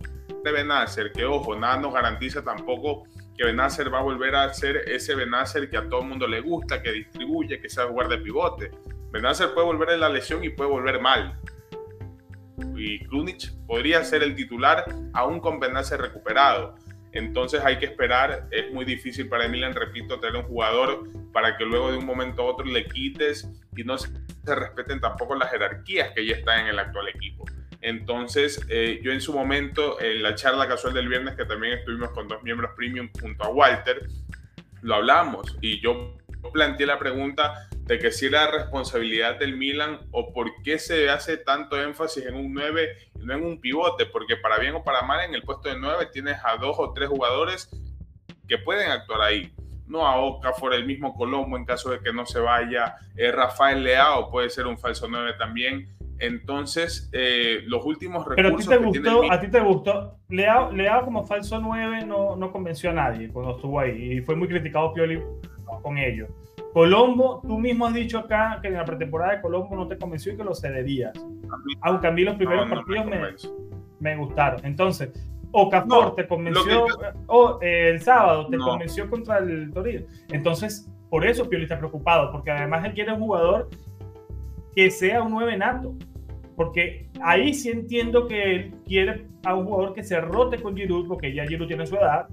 Benacer, 0.51 1.11
que 1.11 1.25
ojo, 1.25 1.55
nada 1.55 1.77
nos 1.77 1.93
garantiza 1.93 2.43
tampoco 2.43 3.03
que 3.37 3.45
Benacer 3.45 3.93
va 3.93 3.99
a 3.99 4.03
volver 4.03 4.35
a 4.35 4.53
ser 4.53 4.77
ese 4.89 5.15
Benacer 5.15 5.69
que 5.69 5.77
a 5.77 5.87
todo 5.87 6.01
el 6.01 6.07
mundo 6.07 6.27
le 6.27 6.41
gusta, 6.41 6.81
que 6.81 6.91
distribuye, 6.91 7.59
que 7.59 7.69
sabe 7.69 7.91
jugar 7.91 8.09
de 8.09 8.17
pivote. 8.17 8.71
Benacer 9.11 9.53
puede 9.53 9.67
volver 9.67 9.91
en 9.91 10.01
la 10.01 10.09
lesión 10.09 10.43
y 10.43 10.49
puede 10.49 10.69
volver 10.69 11.01
mal. 11.01 11.39
Y 12.75 13.05
Krunic 13.07 13.53
podría 13.65 14.03
ser 14.03 14.23
el 14.23 14.35
titular 14.35 14.85
aún 15.13 15.39
con 15.39 15.59
Benacer 15.59 16.01
recuperado. 16.01 16.75
Entonces 17.13 17.62
hay 17.63 17.78
que 17.78 17.86
esperar, 17.86 18.47
es 18.52 18.71
muy 18.73 18.86
difícil 18.86 19.30
para 19.30 19.47
Milan, 19.47 19.73
repito, 19.73 20.19
tener 20.19 20.36
un 20.36 20.47
jugador 20.47 21.08
para 21.32 21.58
que 21.58 21.63
luego 21.63 21.91
de 21.91 21.97
un 21.97 22.06
momento 22.06 22.41
a 22.41 22.45
otro 22.45 22.65
le 22.65 22.86
quites 22.86 23.47
y 23.76 23.84
no 23.84 23.97
se 23.97 24.10
respeten 24.45 24.99
tampoco 24.99 25.36
las 25.36 25.52
jerarquías 25.52 26.12
que 26.13 26.26
ya 26.26 26.36
están 26.36 26.62
en 26.62 26.67
el 26.67 26.80
actual 26.80 27.08
equipo. 27.10 27.45
Entonces, 27.82 28.65
eh, 28.69 28.99
yo 29.04 29.12
en 29.12 29.21
su 29.21 29.34
momento, 29.34 30.02
en 30.02 30.23
la 30.23 30.36
charla 30.36 30.67
casual 30.67 30.93
del 30.93 31.08
viernes, 31.08 31.36
que 31.36 31.45
también 31.45 31.80
estuvimos 31.80 32.10
con 32.12 32.28
dos 32.28 32.41
miembros 32.41 32.71
premium 32.76 33.10
junto 33.19 33.43
a 33.43 33.49
Walter, 33.49 34.08
lo 34.82 34.95
hablamos 34.95 35.58
y 35.62 35.80
yo 35.82 36.17
planteé 36.51 36.86
la 36.86 36.99
pregunta 36.99 37.67
de 37.86 37.99
que 37.99 38.12
si 38.12 38.27
era 38.27 38.49
responsabilidad 38.49 39.39
del 39.39 39.58
Milan 39.58 39.99
o 40.12 40.34
por 40.34 40.62
qué 40.63 40.79
se 40.79 41.10
hace 41.10 41.38
tanto 41.38 41.82
énfasis 41.82 42.25
en 42.25 42.36
un 42.36 42.53
9 42.53 42.89
y 43.19 43.25
no 43.25 43.34
en 43.34 43.43
un 43.43 43.60
pivote, 43.60 44.06
porque 44.06 44.38
para 44.38 44.58
bien 44.58 44.75
o 44.75 44.84
para 44.84 45.01
mal 45.01 45.25
en 45.25 45.36
el 45.36 45.43
puesto 45.43 45.69
de 45.69 45.79
9 45.79 46.10
tienes 46.12 46.38
a 46.43 46.58
dos 46.58 46.77
o 46.79 46.93
tres 46.93 47.10
jugadores 47.10 47.69
que 48.47 48.58
pueden 48.58 48.89
actuar 48.91 49.21
ahí. 49.21 49.53
No 49.88 50.08
a 50.08 50.15
Okafor, 50.17 50.73
el 50.73 50.86
mismo 50.86 51.13
Colombo 51.13 51.58
en 51.58 51.65
caso 51.65 51.91
de 51.91 51.99
que 51.99 52.13
no 52.13 52.25
se 52.25 52.39
vaya, 52.39 52.95
eh, 53.15 53.32
Rafael 53.32 53.84
Leao 53.84 54.32
puede 54.32 54.49
ser 54.49 54.65
un 54.65 54.77
falso 54.77 55.08
9 55.10 55.34
también. 55.38 55.89
Entonces, 56.19 57.10
eh, 57.12 57.63
los 57.65 57.84
últimos 57.86 58.25
recursos. 58.25 58.65
Pero 58.65 58.77
a 58.77 58.91
ti 58.91 59.01
te 59.01 59.10
gustó, 59.10 59.32
a 59.32 59.39
ti 59.41 59.47
te 59.49 59.60
gustó. 59.60 60.17
Leao, 60.29 60.71
Leao 60.71 61.03
como 61.03 61.25
falso 61.25 61.60
9 61.60 62.06
no, 62.06 62.38
no 62.38 62.51
convenció 62.51 62.91
a 62.91 62.93
nadie 62.93 63.27
cuando 63.27 63.56
estuvo 63.56 63.79
ahí 63.79 64.13
y 64.13 64.21
fue 64.21 64.36
muy 64.36 64.47
criticado 64.47 64.93
Pioli 64.93 65.21
con 65.81 65.97
ello. 65.97 66.27
Colombo, 66.73 67.39
tú 67.45 67.59
mismo 67.59 67.86
has 67.86 67.93
dicho 67.93 68.17
acá 68.17 68.59
que 68.62 68.67
en 68.67 68.73
la 68.73 68.86
pretemporada 68.86 69.36
de 69.36 69.41
Colombo 69.41 69.75
no 69.75 69.88
te 69.88 69.97
convenció 69.97 70.33
y 70.33 70.38
que 70.38 70.43
lo 70.43 70.55
cederías. 70.55 71.13
Aunque 71.81 72.07
a 72.07 72.12
mí 72.12 72.23
los 72.23 72.36
primeros 72.36 72.67
partidos 72.67 73.05
me, 73.99 74.15
gustaron. 74.17 74.65
Entonces, 74.65 75.12
Okafor 75.51 76.15
te 76.15 76.27
convenció 76.27 76.88
o, 77.27 77.59
eh, 77.62 77.89
el 77.89 78.01
sábado, 78.01 78.47
te 78.47 78.57
convenció 78.57 79.07
contra 79.09 79.38
el 79.38 79.71
Torino. 79.71 80.05
Entonces, 80.29 80.91
por 81.09 81.27
eso 81.27 81.47
Pioli 81.47 81.65
está 81.65 81.77
preocupado, 81.77 82.31
porque 82.31 82.49
además 82.49 82.83
él 82.86 82.93
quiere 82.93 83.13
un 83.13 83.19
jugador 83.19 83.69
que 84.75 84.89
sea 84.89 85.21
un 85.21 85.31
9 85.31 85.57
nato. 85.57 85.93
Porque 86.55 87.07
ahí 87.21 87.53
sí 87.53 87.69
entiendo 87.69 88.27
que 88.27 88.55
él 88.55 88.75
quiere 88.86 89.27
a 89.43 89.55
un 89.55 89.65
jugador 89.65 89.93
que 89.93 90.03
se 90.03 90.19
rote 90.19 90.62
con 90.62 90.75
Giroud, 90.75 91.07
porque 91.07 91.33
ya 91.33 91.45
Giroud 91.45 91.67
tiene 91.67 91.86
su 91.86 91.95
edad, 91.95 92.27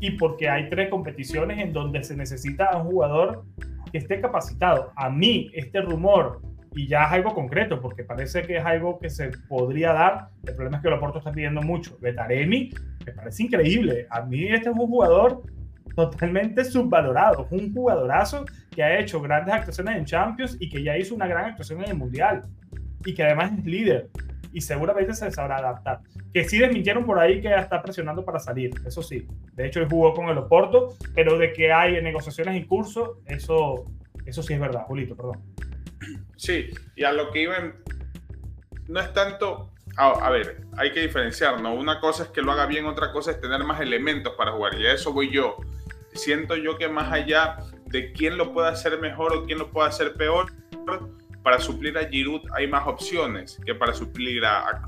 y 0.00 0.12
porque 0.12 0.48
hay 0.48 0.68
tres 0.68 0.90
competiciones 0.90 1.58
en 1.58 1.72
donde 1.72 2.02
se 2.04 2.16
necesita 2.16 2.66
a 2.66 2.78
un 2.78 2.90
jugador 2.90 3.44
que 3.90 3.98
esté 3.98 4.20
capacitado. 4.20 4.92
A 4.96 5.08
mí, 5.10 5.50
este 5.54 5.80
rumor, 5.80 6.40
y 6.74 6.86
ya 6.86 7.04
es 7.04 7.12
algo 7.12 7.34
concreto, 7.34 7.80
porque 7.80 8.04
parece 8.04 8.42
que 8.42 8.58
es 8.58 8.64
algo 8.64 8.98
que 8.98 9.08
se 9.08 9.30
podría 9.48 9.92
dar, 9.92 10.28
el 10.46 10.54
problema 10.54 10.76
es 10.76 10.82
que 10.82 10.90
Loporto 10.90 11.18
está 11.18 11.32
pidiendo 11.32 11.62
mucho. 11.62 11.96
Betaremi, 12.00 12.70
me 13.06 13.12
parece 13.12 13.44
increíble. 13.44 14.06
A 14.10 14.22
mí 14.22 14.46
este 14.48 14.68
es 14.68 14.76
un 14.76 14.86
jugador 14.86 15.42
totalmente 15.94 16.62
subvalorado, 16.62 17.48
un 17.50 17.72
jugadorazo 17.72 18.44
que 18.70 18.82
ha 18.82 18.98
hecho 18.98 19.20
grandes 19.22 19.54
actuaciones 19.54 19.96
en 19.96 20.04
Champions 20.04 20.56
y 20.60 20.68
que 20.68 20.82
ya 20.82 20.96
hizo 20.98 21.14
una 21.14 21.26
gran 21.26 21.46
actuación 21.46 21.82
en 21.82 21.90
el 21.90 21.96
Mundial 21.96 22.42
y 23.04 23.14
que 23.14 23.24
además 23.24 23.52
es 23.58 23.64
líder 23.64 24.10
y 24.56 24.62
seguramente 24.62 25.12
se 25.12 25.30
sabrá 25.30 25.58
adaptar. 25.58 26.00
Que 26.32 26.48
sí 26.48 26.56
desmintieron 26.58 27.04
por 27.04 27.18
ahí 27.18 27.42
que 27.42 27.54
está 27.54 27.82
presionando 27.82 28.24
para 28.24 28.38
salir, 28.38 28.70
eso 28.86 29.02
sí. 29.02 29.28
De 29.52 29.66
hecho, 29.66 29.80
él 29.80 29.86
jugó 29.86 30.14
con 30.14 30.30
el 30.30 30.38
Oporto, 30.38 30.96
pero 31.14 31.36
de 31.36 31.52
que 31.52 31.70
hay 31.70 32.02
negociaciones 32.02 32.56
en 32.56 32.66
curso, 32.66 33.20
eso, 33.26 33.84
eso 34.24 34.42
sí 34.42 34.54
es 34.54 34.60
verdad, 34.60 34.84
Julito, 34.86 35.14
perdón. 35.14 35.42
Sí, 36.36 36.70
y 36.96 37.04
a 37.04 37.12
lo 37.12 37.30
que 37.32 37.42
iban, 37.42 37.74
no 38.88 38.98
es 38.98 39.12
tanto, 39.12 39.74
a, 39.98 40.30
ver, 40.30 40.62
hay 40.78 40.90
que 40.90 41.00
diferenciar, 41.00 41.60
¿no? 41.60 41.74
Una 41.74 42.00
cosa 42.00 42.22
es 42.22 42.30
que 42.30 42.40
lo 42.40 42.50
haga 42.52 42.64
bien, 42.64 42.86
otra 42.86 43.12
cosa 43.12 43.32
es 43.32 43.40
tener 43.42 43.62
más 43.62 43.82
elementos 43.82 44.36
para 44.38 44.52
jugar, 44.52 44.80
y 44.80 44.86
a 44.86 44.94
eso 44.94 45.12
voy 45.12 45.30
yo. 45.30 45.58
Siento 46.14 46.56
yo 46.56 46.78
que 46.78 46.88
más 46.88 47.12
allá 47.12 47.58
de 47.84 48.10
quién 48.12 48.38
lo 48.38 48.54
puede 48.54 48.68
hacer 48.68 48.98
mejor 49.00 49.36
o 49.36 49.44
quién 49.44 49.58
lo 49.58 49.70
puede 49.70 49.90
hacer 49.90 50.14
peor, 50.14 50.50
para 51.46 51.60
suplir 51.60 51.96
a 51.96 52.08
Giroud 52.08 52.40
hay 52.54 52.66
más 52.66 52.88
opciones 52.88 53.60
que 53.64 53.72
para 53.72 53.94
suplir 53.94 54.44
a, 54.44 54.68
a 54.68 54.82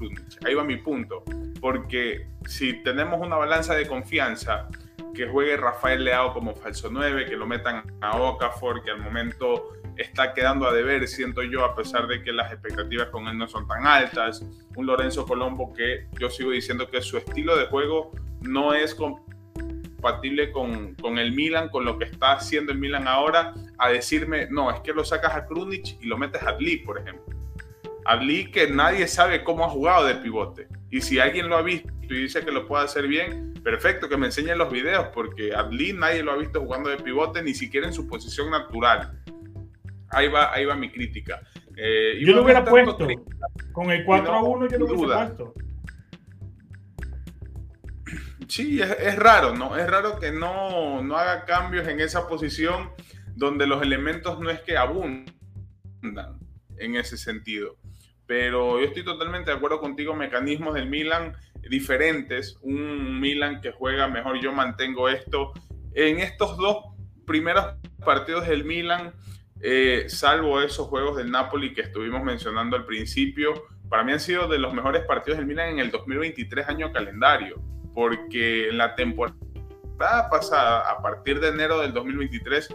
Ahí 0.44 0.54
va 0.54 0.64
mi 0.64 0.76
punto. 0.76 1.22
Porque 1.60 2.26
si 2.46 2.82
tenemos 2.82 3.20
una 3.24 3.36
balanza 3.36 3.76
de 3.76 3.86
confianza, 3.86 4.66
que 5.14 5.28
juegue 5.28 5.56
Rafael 5.56 6.02
Leao 6.02 6.34
como 6.34 6.56
falso 6.56 6.88
9, 6.90 7.26
que 7.26 7.36
lo 7.36 7.46
metan 7.46 7.84
a 8.00 8.16
Okafor, 8.16 8.82
que 8.82 8.90
al 8.90 8.98
momento 8.98 9.68
está 9.96 10.34
quedando 10.34 10.66
a 10.66 10.72
deber, 10.72 11.06
siento 11.06 11.44
yo, 11.44 11.64
a 11.64 11.76
pesar 11.76 12.08
de 12.08 12.24
que 12.24 12.32
las 12.32 12.52
expectativas 12.52 13.10
con 13.10 13.28
él 13.28 13.38
no 13.38 13.46
son 13.46 13.68
tan 13.68 13.86
altas. 13.86 14.44
Un 14.74 14.86
Lorenzo 14.86 15.26
Colombo 15.26 15.72
que 15.72 16.08
yo 16.18 16.28
sigo 16.28 16.50
diciendo 16.50 16.90
que 16.90 17.00
su 17.02 17.18
estilo 17.18 17.56
de 17.56 17.66
juego 17.66 18.10
no 18.40 18.74
es 18.74 18.96
compatible 19.98 20.52
con, 20.52 20.94
con, 20.94 21.18
el 21.18 21.32
Milan, 21.32 21.68
con 21.68 21.84
lo 21.84 21.98
que 21.98 22.04
está 22.04 22.32
haciendo 22.32 22.70
el 22.72 22.78
Milan 22.78 23.08
ahora, 23.08 23.52
a 23.78 23.90
decirme, 23.90 24.46
no, 24.48 24.70
es 24.70 24.80
que 24.80 24.92
lo 24.92 25.04
sacas 25.04 25.34
a 25.34 25.44
Krunic 25.46 26.00
y 26.00 26.06
lo 26.06 26.16
metes 26.16 26.42
a 26.42 26.50
Adli, 26.50 26.78
por 26.78 27.00
ejemplo. 27.00 27.36
Adli 28.04 28.50
que 28.50 28.70
nadie 28.70 29.08
sabe 29.08 29.42
cómo 29.42 29.64
ha 29.64 29.68
jugado 29.68 30.06
de 30.06 30.14
pivote. 30.14 30.68
Y 30.90 31.00
si 31.00 31.18
alguien 31.18 31.48
lo 31.48 31.56
ha 31.56 31.62
visto 31.62 31.92
y 32.02 32.22
dice 32.22 32.44
que 32.44 32.52
lo 32.52 32.66
puede 32.66 32.84
hacer 32.84 33.08
bien, 33.08 33.54
perfecto, 33.62 34.08
que 34.08 34.16
me 34.16 34.26
enseñen 34.26 34.56
los 34.56 34.70
videos, 34.70 35.08
porque 35.12 35.52
Adli 35.52 35.92
nadie 35.92 36.22
lo 36.22 36.30
ha 36.32 36.36
visto 36.36 36.60
jugando 36.60 36.90
de 36.90 36.98
pivote, 36.98 37.42
ni 37.42 37.54
siquiera 37.54 37.88
en 37.88 37.92
su 37.92 38.06
posición 38.06 38.50
natural. 38.50 39.20
Ahí 40.10 40.28
va, 40.28 40.54
ahí 40.54 40.64
va 40.64 40.76
mi 40.76 40.90
crítica. 40.90 41.40
Eh, 41.76 42.20
yo 42.24 42.34
lo 42.34 42.44
hubiera 42.44 42.64
puesto. 42.64 42.96
Con 43.72 43.90
el 43.90 44.04
4 44.04 44.32
a 44.32 44.42
1 44.42 44.68
yo 44.68 44.78
lo 44.78 44.86
hubiera 44.86 45.26
puesto 45.26 45.54
sí, 48.48 48.80
es, 48.80 49.16
raro, 49.16 49.54
¿no? 49.54 49.76
Es 49.76 49.88
raro 49.88 50.18
que 50.18 50.32
no, 50.32 51.02
no 51.02 51.16
haga 51.16 51.44
cambios 51.44 51.86
en 51.88 52.00
esa 52.00 52.26
posición 52.26 52.90
donde 53.34 53.66
los 53.66 53.82
elementos 53.82 54.40
no 54.40 54.50
es 54.50 54.60
que 54.60 54.76
abundan 54.76 55.26
en 56.76 56.96
ese 56.96 57.16
sentido. 57.16 57.76
Pero 58.26 58.78
yo 58.80 58.86
estoy 58.86 59.04
totalmente 59.04 59.50
de 59.50 59.56
acuerdo 59.56 59.80
contigo, 59.80 60.14
mecanismos 60.14 60.74
del 60.74 60.88
Milan 60.88 61.34
diferentes, 61.68 62.58
un 62.62 63.20
Milan 63.20 63.60
que 63.60 63.72
juega 63.72 64.08
mejor, 64.08 64.40
yo 64.40 64.52
mantengo 64.52 65.08
esto. 65.08 65.52
En 65.94 66.18
estos 66.18 66.56
dos 66.56 66.94
primeros 67.26 67.76
partidos 68.04 68.46
del 68.48 68.64
Milan, 68.64 69.12
eh, 69.60 70.04
salvo 70.08 70.60
esos 70.60 70.86
juegos 70.88 71.16
del 71.16 71.30
Napoli 71.30 71.74
que 71.74 71.82
estuvimos 71.82 72.22
mencionando 72.22 72.76
al 72.76 72.86
principio, 72.86 73.64
para 73.88 74.04
mí 74.04 74.12
han 74.12 74.20
sido 74.20 74.48
de 74.48 74.58
los 74.58 74.74
mejores 74.74 75.04
partidos 75.04 75.38
del 75.38 75.46
Milan 75.46 75.70
en 75.70 75.78
el 75.78 75.90
2023 75.90 76.68
año 76.68 76.92
calendario, 76.92 77.62
porque 77.94 78.68
en 78.68 78.78
la 78.78 78.94
temporada 78.94 80.28
pasada, 80.30 80.90
a 80.90 81.02
partir 81.02 81.40
de 81.40 81.48
enero 81.48 81.80
del 81.80 81.92
2023, 81.92 82.68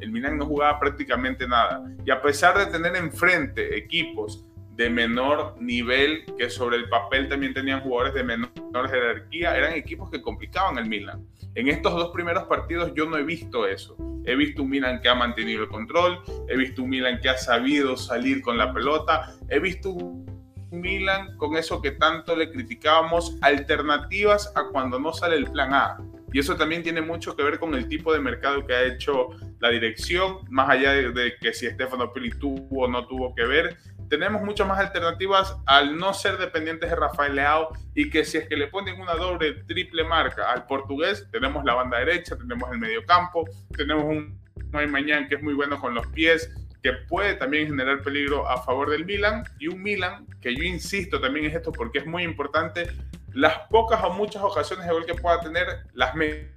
el 0.00 0.10
Milan 0.10 0.38
no 0.38 0.46
jugaba 0.46 0.78
prácticamente 0.78 1.46
nada. 1.46 1.82
Y 2.04 2.10
a 2.10 2.22
pesar 2.22 2.58
de 2.58 2.66
tener 2.66 2.96
enfrente 2.96 3.76
equipos 3.76 4.46
de 4.76 4.88
menor 4.88 5.56
nivel, 5.60 6.24
que 6.38 6.48
sobre 6.48 6.76
el 6.76 6.88
papel 6.88 7.28
también 7.28 7.52
tenían 7.52 7.82
jugadores 7.82 8.14
de 8.14 8.24
menor 8.24 8.50
jerarquía, 8.88 9.56
eran 9.56 9.74
equipos 9.74 10.10
que 10.10 10.22
complicaban 10.22 10.78
el 10.78 10.86
Milan. 10.86 11.26
En 11.54 11.68
estos 11.68 11.92
dos 11.92 12.10
primeros 12.12 12.44
partidos 12.44 12.92
yo 12.94 13.04
no 13.06 13.18
he 13.18 13.22
visto 13.22 13.66
eso. 13.66 13.96
He 14.24 14.34
visto 14.36 14.62
un 14.62 14.70
Milan 14.70 15.00
que 15.02 15.08
ha 15.08 15.14
mantenido 15.14 15.64
el 15.64 15.68
control, 15.68 16.20
he 16.48 16.56
visto 16.56 16.82
un 16.82 16.90
Milan 16.90 17.20
que 17.20 17.28
ha 17.28 17.36
sabido 17.36 17.96
salir 17.96 18.40
con 18.40 18.56
la 18.56 18.72
pelota, 18.72 19.34
he 19.48 19.58
visto 19.58 19.90
un 19.90 20.39
Milan 20.70 21.36
con 21.36 21.56
eso 21.56 21.80
que 21.82 21.92
tanto 21.92 22.36
le 22.36 22.50
criticábamos, 22.50 23.36
alternativas 23.40 24.52
a 24.54 24.64
cuando 24.72 24.98
no 24.98 25.12
sale 25.12 25.36
el 25.36 25.50
plan 25.50 25.72
A. 25.74 25.98
Y 26.32 26.38
eso 26.38 26.56
también 26.56 26.82
tiene 26.82 27.00
mucho 27.00 27.36
que 27.36 27.42
ver 27.42 27.58
con 27.58 27.74
el 27.74 27.88
tipo 27.88 28.12
de 28.12 28.20
mercado 28.20 28.64
que 28.64 28.74
ha 28.74 28.84
hecho 28.84 29.30
la 29.58 29.70
dirección, 29.70 30.38
más 30.48 30.70
allá 30.70 30.92
de, 30.92 31.34
que 31.40 31.52
si 31.52 31.68
Stefano 31.68 32.12
Pili 32.12 32.30
tuvo 32.30 32.84
o 32.84 32.88
no 32.88 33.06
tuvo 33.06 33.34
que 33.34 33.44
ver. 33.44 33.76
Tenemos 34.08 34.42
muchas 34.42 34.66
más 34.66 34.78
alternativas 34.78 35.56
al 35.66 35.96
no 35.96 36.14
ser 36.14 36.38
dependientes 36.38 36.90
de 36.90 36.96
Rafael 36.96 37.34
Leao 37.34 37.70
y 37.94 38.10
que 38.10 38.24
si 38.24 38.38
es 38.38 38.48
que 38.48 38.56
le 38.56 38.66
ponen 38.68 39.00
una 39.00 39.14
doble, 39.14 39.54
triple 39.66 40.04
marca 40.04 40.50
al 40.50 40.66
portugués, 40.66 41.28
tenemos 41.30 41.64
la 41.64 41.74
banda 41.74 41.98
derecha, 41.98 42.36
tenemos 42.36 42.70
el 42.72 42.78
medio 42.78 43.04
campo, 43.04 43.44
tenemos 43.76 44.04
un 44.04 44.40
Mañana 44.72 45.28
que 45.28 45.34
es 45.34 45.42
muy 45.42 45.54
bueno 45.54 45.80
con 45.80 45.94
los 45.94 46.06
pies, 46.08 46.50
que 46.82 46.92
puede 47.08 47.34
también 47.34 47.66
generar 47.66 48.02
peligro 48.02 48.48
a 48.48 48.62
favor 48.62 48.90
del 48.90 49.04
Milan. 49.04 49.44
Y 49.58 49.68
un 49.68 49.82
Milan 49.82 50.26
que 50.40 50.54
yo 50.54 50.62
insisto 50.62 51.20
también 51.20 51.46
es 51.46 51.54
esto 51.54 51.72
porque 51.72 51.98
es 51.98 52.06
muy 52.06 52.22
importante 52.22 52.88
las 53.32 53.58
pocas 53.68 54.02
o 54.02 54.10
muchas 54.10 54.42
ocasiones 54.42 54.86
de 54.86 54.92
gol 54.92 55.06
que 55.06 55.14
pueda 55.14 55.40
tener 55.40 55.66
las 55.92 56.14
mete 56.14 56.50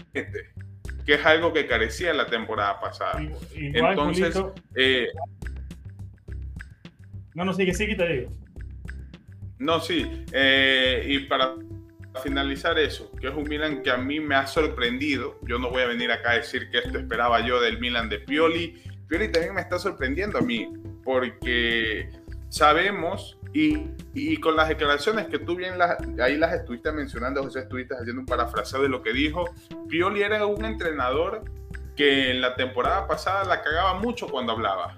que 1.05 1.15
es 1.15 1.25
algo 1.25 1.51
que 1.51 1.67
carecía 1.67 2.13
la 2.13 2.25
temporada 2.27 2.79
pasada. 2.79 3.21
Entonces 3.53 4.41
eh, 4.75 5.07
no 7.33 7.45
no 7.45 7.53
sigue 7.53 7.73
sigue 7.73 7.95
te 7.95 8.07
digo. 8.07 8.31
No 9.59 9.79
sí 9.79 10.25
eh, 10.31 11.05
y 11.07 11.19
para 11.19 11.55
finalizar 12.21 12.77
eso, 12.77 13.11
que 13.19 13.27
es 13.27 13.33
un 13.33 13.43
Milan 13.49 13.81
que 13.81 13.89
a 13.89 13.97
mí 13.97 14.19
me 14.19 14.35
ha 14.35 14.45
sorprendido. 14.45 15.39
Yo 15.43 15.57
no 15.57 15.69
voy 15.69 15.81
a 15.81 15.87
venir 15.87 16.11
acá 16.11 16.31
a 16.31 16.35
decir 16.35 16.69
que 16.69 16.79
esto 16.79 16.97
esperaba 16.97 17.45
yo 17.45 17.59
del 17.59 17.79
Milan 17.79 18.07
de 18.07 18.19
Pioli, 18.19 18.81
Pioli 19.13 19.31
también 19.31 19.53
me 19.53 19.61
está 19.61 19.77
sorprendiendo 19.77 20.39
a 20.39 20.41
mí, 20.41 20.73
porque 21.03 22.09
sabemos 22.49 23.37
y, 23.53 23.89
y, 24.15 24.37
con 24.37 24.55
las 24.55 24.69
declaraciones 24.69 25.27
que 25.27 25.37
tú 25.37 25.55
bien 25.55 25.77
las, 25.77 25.97
ahí 26.19 26.35
las 26.35 26.51
estuviste 26.51 26.91
mencionando, 26.91 27.43
José, 27.43 27.59
estuviste 27.59 27.93
haciendo 27.93 28.21
un 28.21 28.25
parafraseo 28.25 28.81
de 28.81 28.89
lo 28.89 29.03
que 29.03 29.13
dijo, 29.13 29.47
Pioli 29.87 30.23
era 30.23 30.43
un 30.47 30.65
entrenador 30.65 31.43
que 31.95 32.31
en 32.31 32.41
la 32.41 32.55
temporada 32.55 33.07
pasada 33.07 33.43
la 33.43 33.61
cagaba 33.61 33.99
mucho 33.99 34.27
cuando 34.27 34.53
hablaba 34.53 34.97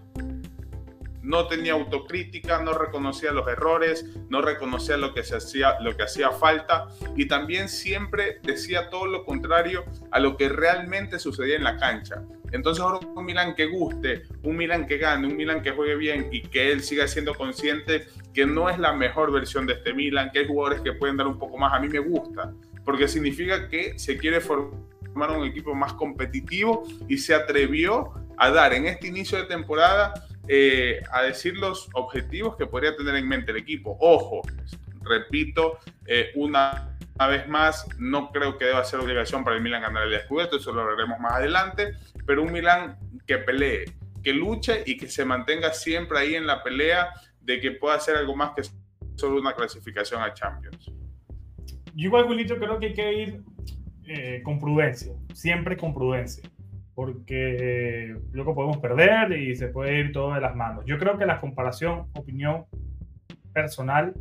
no 1.26 1.48
tenía 1.48 1.74
autocrítica, 1.74 2.62
no 2.62 2.74
reconocía 2.74 3.32
los 3.32 3.48
errores, 3.48 4.06
no 4.30 4.42
reconocía 4.42 4.96
lo 4.96 5.14
que, 5.14 5.24
se 5.24 5.38
hacía, 5.38 5.80
lo 5.82 5.98
que 5.98 6.04
hacía 6.04 6.32
falta 6.32 6.88
y 7.16 7.28
también 7.28 7.68
siempre 7.68 8.40
decía 8.44 8.90
todo 8.90 9.08
lo 9.08 9.26
contrario 9.26 9.86
a 10.12 10.20
lo 10.20 10.38
que 10.38 10.50
realmente 10.50 11.18
sucedía 11.18 11.56
en 11.56 11.64
la 11.64 11.78
cancha. 11.78 12.22
Entonces 12.52 12.84
ahora 12.84 13.06
un 13.06 13.26
Milan 13.26 13.56
que 13.56 13.66
guste, 13.66 14.24
un 14.44 14.58
Milan 14.58 14.88
que 14.88 14.98
gane, 14.98 15.28
un 15.28 15.36
Milan 15.36 15.62
que 15.62 15.72
juegue 15.72 15.96
bien 15.96 16.30
y 16.32 16.42
que 16.42 16.72
él 16.72 16.82
siga 16.82 17.08
siendo 17.08 17.34
consciente 17.34 18.08
que 18.34 18.46
no 18.46 18.70
es 18.70 18.80
la 18.80 18.94
mejor 18.94 19.32
versión 19.32 19.66
de 19.66 19.74
este 19.74 19.94
Milan, 19.94 20.30
que 20.32 20.40
hay 20.40 20.48
jugadores 20.48 20.82
que 20.82 20.94
pueden 20.94 21.18
dar 21.18 21.28
un 21.28 21.40
poco 21.40 21.58
más, 21.58 21.74
a 21.74 21.80
mí 21.80 21.88
me 21.88 22.00
gusta, 22.00 22.54
porque 22.84 23.08
significa 23.08 23.68
que 23.68 23.98
se 23.98 24.18
quiere 24.18 24.42
formar 24.42 25.32
un 25.38 25.46
equipo 25.46 25.74
más 25.74 25.94
competitivo 25.94 26.84
y 27.08 27.18
se 27.18 27.34
atrevió 27.34 28.12
a 28.38 28.50
dar 28.50 28.74
en 28.74 28.86
este 28.86 29.08
inicio 29.08 29.38
de 29.38 29.46
temporada 29.46 30.14
eh, 30.48 31.02
a 31.12 31.24
decir 31.24 31.58
los 31.58 31.90
objetivos 31.94 32.56
que 32.56 32.68
podría 32.68 32.96
tener 32.96 33.16
en 33.16 33.28
mente 33.28 33.52
el 33.52 33.58
equipo. 33.58 33.98
Ojo, 34.00 34.42
repito, 35.02 35.80
eh, 36.06 36.32
una, 36.36 36.95
vez 37.20 37.48
más, 37.48 37.88
no 37.98 38.32
creo 38.32 38.58
que 38.58 38.66
deba 38.66 38.84
ser 38.84 39.00
obligación 39.00 39.44
para 39.44 39.56
el 39.56 39.62
Milan 39.62 39.82
ganar 39.82 40.04
el 40.04 40.20
Scudetto, 40.22 40.58
eso 40.58 40.74
lo 40.74 40.82
hablaremos 40.82 41.20
más 41.20 41.34
adelante, 41.34 41.94
pero 42.26 42.44
un 42.44 42.52
Milan 42.52 42.98
que 43.26 43.38
pelee, 43.38 43.86
que 44.22 44.34
luche 44.34 44.84
y 44.86 44.98
que 44.98 45.08
se 45.08 45.24
mantenga 45.24 45.74
siempre 45.74 46.20
ahí 46.20 46.36
en 46.36 46.46
la 46.46 46.62
pelea 46.62 47.10
de 47.40 47.60
que 47.60 47.72
pueda 47.72 47.96
hacer 47.96 48.18
algo 48.18 48.36
más 48.36 48.52
que 48.56 48.64
solo 49.16 49.40
una 49.40 49.54
clasificación 49.54 50.22
a 50.22 50.34
Champions. 50.34 50.92
Yo 51.96 52.08
igual, 52.08 52.26
Julito, 52.26 52.58
creo 52.58 52.78
que 52.80 52.88
hay 52.88 52.94
que 52.94 53.14
ir 53.14 53.42
eh, 54.08 54.42
con 54.44 54.60
prudencia, 54.60 55.14
siempre 55.34 55.78
con 55.78 55.94
prudencia 55.94 56.50
porque 56.96 58.16
luego 58.32 58.56
podemos 58.56 58.78
perder 58.78 59.34
y 59.34 59.54
se 59.56 59.68
puede 59.68 60.00
ir 60.00 60.14
todo 60.14 60.34
de 60.34 60.40
las 60.40 60.56
manos. 60.56 60.86
Yo 60.88 60.98
creo 60.98 61.18
que 61.18 61.26
la 61.26 61.42
comparación, 61.42 62.08
opinión 62.14 62.66
personal, 63.54 64.14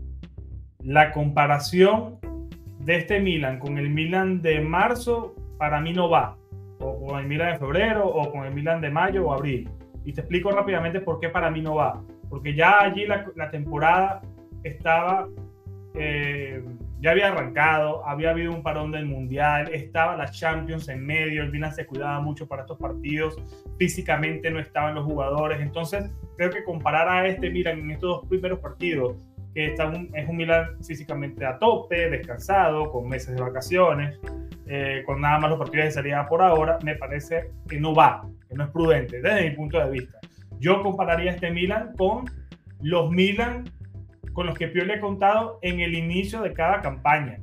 la 0.80 1.12
comparación 1.12 2.18
de 2.84 2.96
este 2.96 3.20
Milan 3.20 3.58
con 3.58 3.78
el 3.78 3.88
Milan 3.90 4.42
de 4.42 4.60
marzo, 4.60 5.34
para 5.58 5.80
mí 5.80 5.92
no 5.92 6.08
va. 6.10 6.36
O 6.78 7.06
con 7.06 7.20
el 7.20 7.26
Milan 7.26 7.52
de 7.52 7.58
febrero, 7.58 8.06
o 8.06 8.30
con 8.30 8.44
el 8.44 8.54
Milan 8.54 8.80
de 8.80 8.90
mayo 8.90 9.26
o 9.26 9.32
abril. 9.32 9.68
Y 10.04 10.12
te 10.12 10.20
explico 10.20 10.50
rápidamente 10.50 11.00
por 11.00 11.18
qué 11.18 11.28
para 11.28 11.50
mí 11.50 11.62
no 11.62 11.76
va. 11.76 12.02
Porque 12.28 12.54
ya 12.54 12.80
allí 12.80 13.06
la, 13.06 13.50
temporada 13.50 14.20
estaba 14.62 15.28
eh, 15.94 16.62
ya 17.04 17.10
había 17.10 17.28
arrancado, 17.28 18.06
había 18.08 18.30
habido 18.30 18.50
un 18.50 18.62
parón 18.62 18.90
del 18.90 19.04
Mundial, 19.04 19.68
estaba 19.74 20.16
la 20.16 20.30
Champions 20.30 20.88
en 20.88 21.04
medio, 21.04 21.42
el 21.42 21.52
Milan 21.52 21.74
se 21.74 21.84
cuidaba 21.84 22.18
mucho 22.20 22.48
para 22.48 22.62
estos 22.62 22.78
partidos, 22.78 23.36
físicamente 23.78 24.50
no 24.50 24.58
estaban 24.58 24.94
los 24.94 25.04
jugadores, 25.04 25.60
entonces 25.60 26.10
creo 26.38 26.48
que 26.48 26.64
comparar 26.64 27.08
a 27.08 27.26
este 27.26 27.50
Milan 27.50 27.80
en 27.80 27.90
estos 27.90 28.08
dos 28.08 28.26
primeros 28.26 28.58
partidos, 28.58 29.18
que 29.54 29.68
está 29.68 29.92
es 30.14 30.28
un 30.28 30.36
Milan 30.36 30.82
físicamente 30.84 31.46
a 31.46 31.58
tope, 31.58 32.10
descansado, 32.10 32.90
con 32.90 33.08
meses 33.08 33.36
de 33.36 33.40
vacaciones, 33.40 34.18
eh, 34.66 35.02
con 35.06 35.20
nada 35.20 35.38
más 35.38 35.50
los 35.50 35.58
partidos 35.58 35.86
de 35.86 35.90
salida 35.92 36.26
por 36.28 36.42
ahora, 36.42 36.78
me 36.82 36.96
parece 36.96 37.50
que 37.68 37.78
no 37.78 37.94
va, 37.94 38.26
que 38.48 38.54
no 38.54 38.64
es 38.64 38.70
prudente 38.70 39.22
desde 39.22 39.48
mi 39.48 39.56
punto 39.56 39.78
de 39.78 39.90
vista. 39.90 40.18
Yo 40.58 40.82
compararía 40.82 41.32
este 41.32 41.50
Milan 41.50 41.92
con 41.96 42.24
los 42.80 43.10
Milan 43.10 43.64
con 44.34 44.46
los 44.46 44.58
que 44.58 44.68
Pioli 44.68 44.92
ha 44.92 45.00
contado 45.00 45.58
en 45.62 45.80
el 45.80 45.94
inicio 45.94 46.42
de 46.42 46.52
cada 46.52 46.82
campaña. 46.82 47.38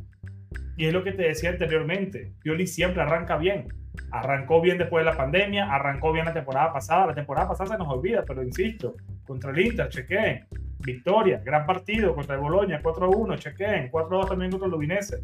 Y 0.77 0.85
es 0.85 0.93
lo 0.93 1.03
que 1.03 1.13
te 1.13 1.23
decía 1.23 1.49
anteriormente, 1.49 2.33
Pioli 2.43 2.67
siempre 2.67 3.01
arranca 3.01 3.37
bien. 3.37 3.67
Arrancó 4.11 4.61
bien 4.61 4.77
después 4.77 5.05
de 5.05 5.11
la 5.11 5.17
pandemia, 5.17 5.73
arrancó 5.73 6.11
bien 6.11 6.25
la 6.25 6.33
temporada 6.33 6.73
pasada. 6.73 7.07
La 7.07 7.15
temporada 7.15 7.47
pasada 7.47 7.71
se 7.71 7.77
nos 7.77 7.87
olvida, 7.87 8.23
pero 8.27 8.43
insisto, 8.43 8.95
contra 9.25 9.51
el 9.51 9.59
Inter, 9.59 9.87
chequeen. 9.87 10.45
Victoria, 10.81 11.41
gran 11.43 11.65
partido 11.65 12.15
contra 12.15 12.35
el 12.35 12.41
Boloña, 12.41 12.81
4-1, 12.81 13.37
chequeen. 13.37 13.91
4-2 13.91 14.29
también 14.29 14.51
contra 14.51 14.67
el 14.67 14.73
Udinese. 14.73 15.17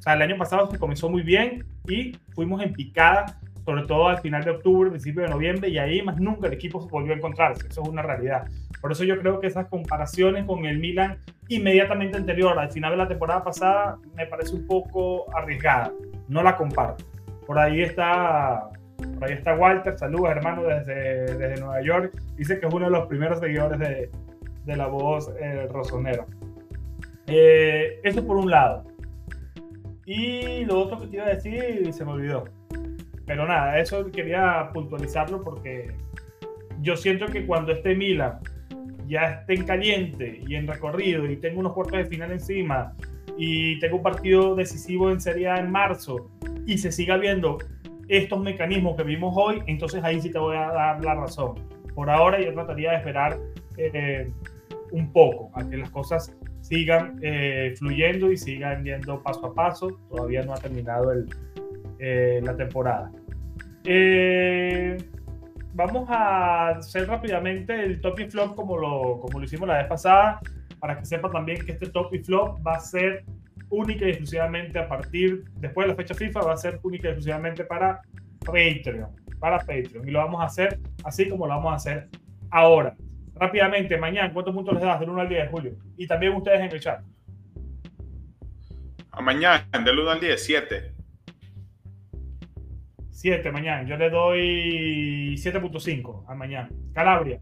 O 0.00 0.02
sea, 0.02 0.14
el 0.14 0.22
año 0.22 0.38
pasado 0.38 0.70
se 0.70 0.78
comenzó 0.78 1.10
muy 1.10 1.22
bien 1.22 1.64
y 1.86 2.16
fuimos 2.34 2.62
en 2.62 2.72
picada, 2.72 3.38
sobre 3.66 3.82
todo 3.82 4.08
al 4.08 4.18
final 4.18 4.42
de 4.42 4.52
octubre, 4.52 4.88
principio 4.88 5.22
de 5.22 5.28
noviembre, 5.28 5.68
y 5.68 5.76
ahí 5.76 6.00
más 6.00 6.18
nunca 6.18 6.46
el 6.46 6.54
equipo 6.54 6.80
volvió 6.88 7.12
a 7.12 7.16
encontrarse. 7.16 7.68
Eso 7.68 7.82
es 7.82 7.88
una 7.88 8.00
realidad. 8.00 8.46
Por 8.80 8.92
eso 8.92 9.04
yo 9.04 9.18
creo 9.18 9.40
que 9.40 9.46
esas 9.46 9.66
comparaciones 9.68 10.46
con 10.46 10.64
el 10.64 10.78
Milan 10.78 11.18
inmediatamente 11.48 12.16
anterior 12.16 12.58
al 12.58 12.70
final 12.70 12.92
de 12.92 12.96
la 12.96 13.08
temporada 13.08 13.44
pasada 13.44 13.98
me 14.16 14.24
parece 14.26 14.54
un 14.54 14.66
poco 14.66 15.26
arriesgada. 15.36 15.92
No 16.28 16.42
la 16.42 16.56
comparto. 16.56 17.04
Por 17.46 17.58
ahí 17.58 17.82
está, 17.82 18.70
por 18.96 19.28
ahí 19.28 19.34
está 19.34 19.54
Walter, 19.54 19.98
saludos 19.98 20.30
hermano 20.30 20.62
desde, 20.62 21.36
desde 21.36 21.60
Nueva 21.60 21.82
York. 21.82 22.14
Dice 22.36 22.58
que 22.58 22.66
es 22.66 22.72
uno 22.72 22.86
de 22.86 22.92
los 22.92 23.06
primeros 23.06 23.38
seguidores 23.38 23.78
de, 23.78 24.10
de 24.64 24.76
la 24.76 24.86
voz 24.86 25.30
eh, 25.40 25.66
rosonera. 25.70 26.26
Eh, 27.26 28.00
eso 28.02 28.26
por 28.26 28.36
un 28.36 28.50
lado. 28.50 28.84
Y 30.06 30.64
lo 30.64 30.80
otro 30.80 31.00
que 31.00 31.06
te 31.06 31.16
iba 31.16 31.26
a 31.26 31.34
decir 31.34 31.92
se 31.92 32.04
me 32.04 32.12
olvidó. 32.12 32.44
Pero 33.26 33.46
nada, 33.46 33.78
eso 33.78 34.10
quería 34.10 34.70
puntualizarlo 34.72 35.42
porque 35.42 35.92
yo 36.80 36.96
siento 36.96 37.26
que 37.26 37.46
cuando 37.46 37.72
este 37.72 37.94
Milan 37.94 38.40
ya 39.06 39.40
esté 39.40 39.54
en 39.54 39.64
caliente 39.64 40.40
y 40.46 40.54
en 40.54 40.66
recorrido 40.66 41.26
y 41.30 41.36
tengo 41.36 41.60
unos 41.60 41.72
cuartos 41.72 41.98
de 41.98 42.06
final 42.06 42.32
encima 42.32 42.94
y 43.36 43.78
tengo 43.78 43.96
un 43.96 44.02
partido 44.02 44.54
decisivo 44.54 45.10
en 45.10 45.20
Serie 45.20 45.48
A 45.48 45.58
en 45.58 45.70
marzo 45.70 46.30
y 46.66 46.78
se 46.78 46.92
siga 46.92 47.16
viendo 47.16 47.58
estos 48.08 48.40
mecanismos 48.40 48.96
que 48.96 49.04
vimos 49.04 49.34
hoy, 49.36 49.62
entonces 49.66 50.02
ahí 50.02 50.20
sí 50.20 50.30
te 50.30 50.38
voy 50.38 50.56
a 50.56 50.66
dar 50.72 51.04
la 51.04 51.14
razón. 51.14 51.54
Por 51.94 52.10
ahora 52.10 52.40
yo 52.40 52.52
trataría 52.52 52.90
de 52.90 52.96
esperar 52.96 53.38
eh, 53.76 54.32
un 54.92 55.12
poco 55.12 55.50
a 55.54 55.68
que 55.68 55.76
las 55.76 55.90
cosas 55.90 56.34
sigan 56.60 57.18
eh, 57.22 57.74
fluyendo 57.76 58.30
y 58.30 58.36
sigan 58.36 58.84
yendo 58.84 59.22
paso 59.22 59.46
a 59.46 59.54
paso. 59.54 59.98
Todavía 60.08 60.42
no 60.42 60.54
ha 60.54 60.58
terminado 60.58 61.12
eh, 61.98 62.40
la 62.42 62.56
temporada. 62.56 63.10
Eh, 63.84 64.96
vamos 65.74 66.08
a 66.10 66.70
hacer 66.70 67.08
rápidamente 67.08 67.74
el 67.82 68.00
top 68.00 68.20
y 68.20 68.30
flop 68.30 68.54
como 68.54 68.76
lo, 68.76 69.20
como 69.20 69.38
lo 69.38 69.44
hicimos 69.44 69.68
la 69.68 69.78
vez 69.78 69.86
pasada. 69.86 70.40
para 70.78 70.98
que 70.98 71.04
sepa 71.04 71.30
también 71.30 71.64
que 71.64 71.72
este 71.72 71.88
top 71.88 72.14
y 72.14 72.18
flop 72.20 72.66
va 72.66 72.74
a 72.74 72.80
ser 72.80 73.24
única 73.68 74.06
y 74.06 74.10
exclusivamente 74.10 74.78
a 74.78 74.88
partir, 74.88 75.44
después 75.56 75.86
de 75.86 75.92
la 75.92 75.96
fecha 75.96 76.14
FIFA, 76.14 76.40
va 76.40 76.52
a 76.54 76.56
ser 76.56 76.80
única 76.82 77.08
y 77.08 77.10
exclusivamente 77.10 77.64
para 77.64 78.00
Patreon, 78.44 79.10
para 79.38 79.58
Patreon. 79.58 80.08
Y 80.08 80.10
lo 80.10 80.18
vamos 80.20 80.40
a 80.40 80.46
hacer 80.46 80.80
así 81.04 81.28
como 81.28 81.46
lo 81.46 81.54
vamos 81.54 81.72
a 81.72 81.76
hacer 81.76 82.08
ahora. 82.50 82.96
Rápidamente, 83.40 83.96
mañana, 83.96 84.30
¿cuántos 84.34 84.54
puntos 84.54 84.74
les 84.74 84.82
das 84.82 85.00
del 85.00 85.08
1 85.08 85.22
al 85.22 85.28
10, 85.30 85.50
Julio? 85.50 85.72
Y 85.96 86.06
también 86.06 86.34
ustedes 86.34 86.60
en 86.60 86.70
el 86.70 86.78
chat. 86.78 87.02
A 89.12 89.22
mañana, 89.22 89.66
del 89.82 89.98
1 89.98 90.10
al 90.10 90.20
10, 90.20 90.44
7. 90.44 90.94
7 93.08 93.50
mañana. 93.50 93.88
Yo 93.88 93.96
le 93.96 94.10
doy 94.10 95.36
7.5 95.36 96.24
a 96.28 96.34
mañana. 96.34 96.68
Calabria. 96.92 97.40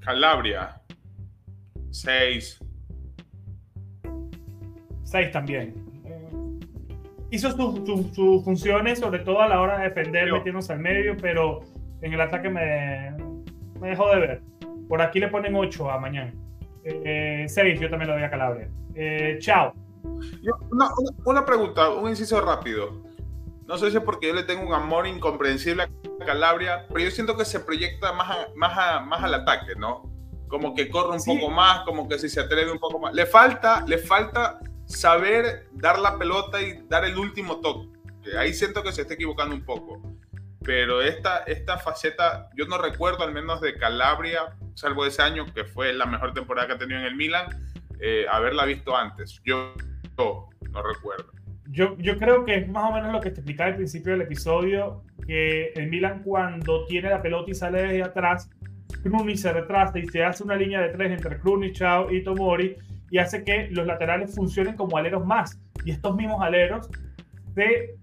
Calabria. 0.00 0.82
6. 1.90 2.60
6 5.02 5.32
también. 5.32 5.74
Eh, 6.04 6.30
hizo 7.30 7.50
sus 7.52 8.44
funciones, 8.44 8.98
sobre 8.98 9.20
todo 9.20 9.40
a 9.40 9.48
la 9.48 9.62
hora 9.62 9.78
de 9.78 9.84
defender, 9.84 10.30
metiéndose 10.30 10.74
al 10.74 10.80
medio, 10.80 11.16
pero 11.16 11.60
en 12.02 12.12
el 12.12 12.20
ataque 12.20 12.50
me, 12.50 13.27
me 13.80 13.90
dejó 13.90 14.08
de 14.10 14.20
ver. 14.20 14.42
Por 14.88 15.02
aquí 15.02 15.20
le 15.20 15.28
ponen 15.28 15.54
8 15.54 15.90
a 15.90 15.98
mañana. 15.98 16.32
6, 16.84 17.02
eh, 17.04 17.78
yo 17.80 17.90
también 17.90 18.08
lo 18.08 18.14
doy 18.14 18.24
a 18.24 18.30
Calabria. 18.30 18.68
Eh, 18.94 19.38
chao. 19.40 19.74
Una, 20.70 20.88
una, 21.24 21.44
pregunta, 21.44 21.90
un 21.90 22.08
inciso 22.08 22.40
rápido. 22.40 23.02
No 23.66 23.76
sé 23.76 23.90
si 23.90 23.98
es 23.98 24.02
porque 24.02 24.28
yo 24.28 24.34
le 24.34 24.44
tengo 24.44 24.66
un 24.66 24.72
amor 24.72 25.06
incomprensible 25.06 25.82
a 25.82 26.24
Calabria, 26.24 26.86
pero 26.88 27.00
yo 27.00 27.10
siento 27.10 27.36
que 27.36 27.44
se 27.44 27.60
proyecta 27.60 28.12
más, 28.12 28.48
más, 28.56 29.06
más 29.06 29.22
al 29.22 29.34
ataque, 29.34 29.74
¿no? 29.76 30.10
Como 30.48 30.74
que 30.74 30.88
corre 30.88 31.16
un 31.18 31.24
poco 31.24 31.50
más, 31.50 31.80
como 31.84 32.08
que 32.08 32.18
si 32.18 32.30
se 32.30 32.40
atreve 32.40 32.72
un 32.72 32.78
poco 32.78 32.98
más. 32.98 33.12
Le 33.12 33.26
falta, 33.26 33.84
le 33.86 33.98
falta 33.98 34.60
saber 34.86 35.68
dar 35.72 35.98
la 35.98 36.16
pelota 36.16 36.60
y 36.62 36.86
dar 36.88 37.04
el 37.04 37.18
último 37.18 37.60
toque. 37.60 37.88
Ahí 38.38 38.54
siento 38.54 38.82
que 38.82 38.92
se 38.92 39.02
está 39.02 39.14
equivocando 39.14 39.54
un 39.54 39.64
poco. 39.64 40.00
Pero 40.68 41.00
esta, 41.00 41.44
esta 41.44 41.78
faceta, 41.78 42.50
yo 42.54 42.66
no 42.66 42.76
recuerdo 42.76 43.24
al 43.24 43.32
menos 43.32 43.62
de 43.62 43.78
Calabria, 43.78 44.54
salvo 44.74 45.06
ese 45.06 45.22
año, 45.22 45.46
que 45.54 45.64
fue 45.64 45.94
la 45.94 46.04
mejor 46.04 46.34
temporada 46.34 46.66
que 46.66 46.74
ha 46.74 46.78
tenido 46.78 47.00
en 47.00 47.06
el 47.06 47.16
Milan, 47.16 47.46
eh, 47.98 48.26
haberla 48.30 48.66
visto 48.66 48.94
antes. 48.94 49.40
Yo, 49.46 49.72
yo 50.18 50.50
no 50.70 50.82
recuerdo 50.82 51.32
yo, 51.70 51.96
yo 51.96 52.18
creo 52.18 52.44
que 52.44 52.56
es 52.56 52.68
más 52.68 52.90
o 52.90 52.92
menos 52.92 53.12
lo 53.12 53.20
que 53.22 53.30
te 53.30 53.40
explicaba 53.40 53.70
al 53.70 53.76
principio 53.76 54.12
del 54.12 54.20
episodio, 54.20 55.04
que 55.26 55.72
el 55.74 55.88
Milan 55.88 56.22
cuando 56.22 56.84
tiene 56.84 57.08
la 57.08 57.22
pelota 57.22 57.50
y 57.50 57.54
sale 57.54 57.80
desde 57.84 58.02
atrás, 58.02 58.50
Kruni 59.02 59.38
se 59.38 59.50
retrasa 59.50 59.98
y 59.98 60.06
se 60.08 60.22
hace 60.22 60.44
una 60.44 60.56
línea 60.56 60.82
de 60.82 60.90
tres 60.90 61.12
entre 61.12 61.38
Kruni, 61.38 61.72
Chao 61.72 62.12
y 62.12 62.22
Tomori 62.22 62.76
y 63.10 63.16
hace 63.16 63.42
que 63.42 63.68
los 63.70 63.86
laterales 63.86 64.34
funcionen 64.34 64.76
como 64.76 64.98
aleros 64.98 65.24
más. 65.24 65.58
Y 65.82 65.92
estos 65.92 66.14
mismos 66.14 66.42
aleros 66.42 66.90
se 67.54 67.96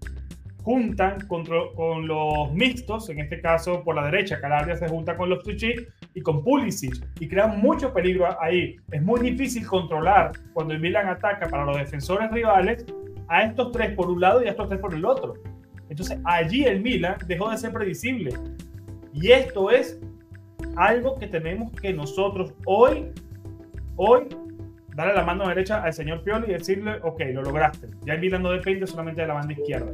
juntan 0.66 1.20
con, 1.28 1.44
con 1.76 2.08
los 2.08 2.52
mixtos, 2.52 3.08
en 3.08 3.20
este 3.20 3.40
caso 3.40 3.84
por 3.84 3.94
la 3.94 4.06
derecha, 4.06 4.40
Calabria 4.40 4.74
se 4.74 4.88
junta 4.88 5.16
con 5.16 5.30
los 5.30 5.44
Tucci 5.44 5.76
y 6.12 6.20
con 6.20 6.42
Pulisic 6.42 7.06
y 7.20 7.28
crean 7.28 7.60
mucho 7.60 7.92
peligro 7.92 8.26
ahí. 8.42 8.74
Es 8.90 9.00
muy 9.00 9.20
difícil 9.20 9.64
controlar 9.64 10.32
cuando 10.52 10.74
el 10.74 10.80
Milan 10.80 11.06
ataca 11.06 11.46
para 11.46 11.64
los 11.64 11.76
defensores 11.76 12.32
rivales 12.32 12.84
a 13.28 13.44
estos 13.44 13.70
tres 13.70 13.94
por 13.94 14.10
un 14.10 14.20
lado 14.20 14.42
y 14.42 14.48
a 14.48 14.50
estos 14.50 14.68
tres 14.68 14.80
por 14.80 14.92
el 14.92 15.04
otro. 15.04 15.34
Entonces 15.88 16.18
allí 16.24 16.64
el 16.64 16.80
Milan 16.80 17.14
dejó 17.28 17.48
de 17.48 17.58
ser 17.58 17.72
predecible. 17.72 18.32
Y 19.12 19.30
esto 19.30 19.70
es 19.70 20.00
algo 20.74 21.16
que 21.16 21.28
tenemos 21.28 21.70
que 21.80 21.92
nosotros 21.92 22.52
hoy, 22.64 23.12
hoy, 23.94 24.26
darle 24.96 25.14
la 25.14 25.24
mano 25.24 25.46
derecha 25.46 25.82
al 25.82 25.92
señor 25.92 26.22
Pioli 26.24 26.46
y 26.48 26.54
decirle, 26.54 26.98
ok, 27.02 27.20
lo 27.34 27.42
lograste. 27.42 27.88
Ya 28.00 28.14
el 28.14 28.20
Milan 28.20 28.42
no 28.42 28.50
depende 28.50 28.86
solamente 28.86 29.20
de 29.20 29.28
la 29.28 29.34
banda 29.34 29.52
izquierda. 29.52 29.92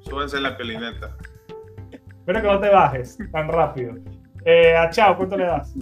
Súbense 0.00 0.40
la 0.40 0.56
pelineta. 0.56 1.16
Espero 1.90 2.42
que 2.42 2.46
no 2.46 2.60
te 2.60 2.68
bajes 2.68 3.18
tan 3.32 3.48
rápido. 3.48 3.94
Eh, 4.44 4.76
a 4.76 4.90
Chao, 4.90 5.16
¿cuánto 5.16 5.38
le 5.38 5.46
das? 5.46 5.74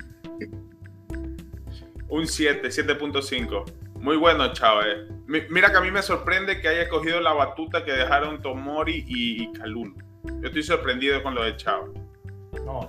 Un 2.08 2.26
7, 2.26 2.68
7.5. 2.68 3.64
Muy 3.96 4.16
bueno, 4.16 4.52
Chao. 4.52 4.80
Eh. 4.82 5.08
Mira 5.50 5.72
que 5.72 5.76
a 5.76 5.80
mí 5.80 5.90
me 5.90 6.02
sorprende 6.02 6.60
que 6.60 6.68
haya 6.68 6.88
cogido 6.88 7.20
la 7.20 7.32
batuta 7.32 7.84
que 7.84 7.92
dejaron 7.92 8.40
Tomori 8.40 9.04
y, 9.08 9.42
y 9.42 9.52
Yo 9.52 10.46
estoy 10.46 10.62
sorprendido 10.62 11.20
con 11.24 11.34
lo 11.34 11.42
de 11.42 11.56
Chao. 11.56 11.92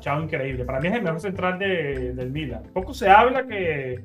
No, 0.05 0.23
increíble. 0.23 0.65
Para 0.65 0.79
mí 0.79 0.87
es 0.87 0.95
el 0.95 1.03
mejor 1.03 1.19
central 1.19 1.59
de, 1.59 2.13
del 2.13 2.31
Milan. 2.31 2.63
Poco 2.73 2.93
se 2.93 3.09
habla 3.09 3.47
que, 3.47 4.03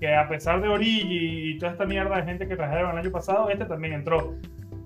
que 0.00 0.14
a 0.14 0.28
pesar 0.28 0.60
de 0.60 0.68
Origi 0.68 1.50
y 1.50 1.58
toda 1.58 1.72
esta 1.72 1.86
mierda 1.86 2.16
de 2.16 2.24
gente 2.24 2.46
que 2.46 2.56
trajeron 2.56 2.92
el 2.92 2.98
año 2.98 3.10
pasado, 3.10 3.50
este 3.50 3.64
también 3.64 3.94
entró. 3.94 4.34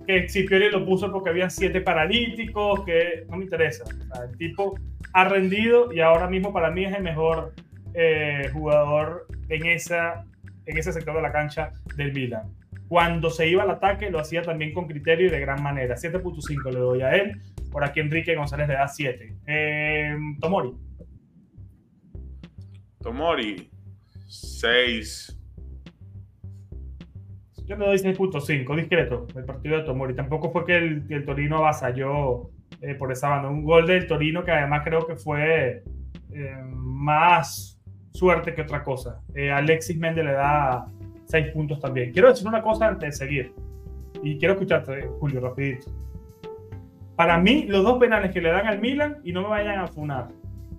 Que 0.07 0.29
Scipioli 0.29 0.71
lo 0.71 0.85
puso 0.85 1.11
porque 1.13 1.31
habían 1.31 1.51
siete 1.51 1.81
paralíticos, 1.81 2.85
que 2.85 3.25
no 3.29 3.37
me 3.37 3.45
interesa. 3.45 3.85
el 4.29 4.37
tipo 4.37 4.75
ha 5.13 5.25
rendido 5.25 5.93
y 5.93 6.01
ahora 6.01 6.29
mismo 6.29 6.53
para 6.53 6.71
mí 6.71 6.85
es 6.85 6.95
el 6.95 7.03
mejor 7.03 7.53
eh, 7.95 8.49
jugador 8.53 9.27
en 9.49 9.67
esa 9.67 10.25
en 10.71 10.79
ese 10.79 10.93
sector 10.93 11.15
de 11.17 11.23
la 11.23 11.33
cancha 11.33 11.73
del 11.97 12.13
Milan. 12.13 12.43
Cuando 12.89 13.31
se 13.31 13.49
iba 13.49 13.63
al 13.63 13.71
ataque 13.71 14.11
lo 14.11 14.21
hacía 14.21 14.43
también 14.43 14.73
con 14.73 14.87
criterio 14.87 15.27
y 15.27 15.31
de 15.31 15.41
gran 15.41 15.63
manera. 15.63 15.97
7.5 15.97 16.73
le 16.73 16.79
doy 16.79 17.03
a 17.03 17.15
él. 17.15 17.41
Por 17.71 17.85
aquí 17.85 18.01
Enrique 18.01 18.35
González 18.35 18.69
le 18.69 18.75
da 18.75 18.89
7. 18.89 19.37
Eh, 19.47 20.17
Tomori. 20.41 20.73
Tomori, 23.03 23.71
6. 24.27 25.37
Yo 27.67 27.77
le 27.77 27.87
doy 27.87 27.99
6.5, 27.99 28.77
discreto, 28.77 29.29
el 29.37 29.45
partido 29.45 29.77
de 29.79 29.85
Tomori. 29.85 30.15
Tampoco 30.15 30.51
fue 30.51 30.65
que 30.67 30.77
el, 30.77 31.25
Torino 31.25 31.59
avasalló 31.59 32.51
eh, 32.81 32.95
por 32.97 33.13
esa 33.13 33.29
banda. 33.29 33.49
Un 33.49 33.63
gol 33.63 33.87
del 33.87 34.07
Torino 34.09 34.45
que 34.45 34.51
además 34.51 34.83
creo 34.85 35.07
que 35.07 35.15
fue 35.15 35.85
eh, 36.33 36.57
más 36.65 37.81
suerte 38.13 38.55
que 38.55 38.63
otra 38.63 38.83
cosa. 38.83 39.21
Eh, 39.35 39.51
Alexis 39.51 39.97
Méndez 39.97 40.25
le 40.25 40.33
da 40.33 40.87
6 41.27 41.53
puntos 41.53 41.81
también. 41.81 42.13
Quiero 42.13 42.29
decir 42.29 42.47
una 42.47 42.61
cosa 42.61 42.89
antes 42.89 43.19
de 43.19 43.27
seguir. 43.27 43.55
Y 44.23 44.37
quiero 44.39 44.55
escucharte, 44.55 45.07
Julio, 45.21 45.41
rapidito. 45.41 45.91
Para 47.21 47.37
mí, 47.37 47.67
los 47.69 47.85
dos 47.85 47.99
penales 47.99 48.33
que 48.33 48.41
le 48.41 48.49
dan 48.49 48.67
al 48.67 48.81
Milan, 48.81 49.19
y 49.23 49.31
no 49.31 49.43
me 49.43 49.49
vayan 49.49 49.79
a 49.79 49.87
funar, 49.87 50.29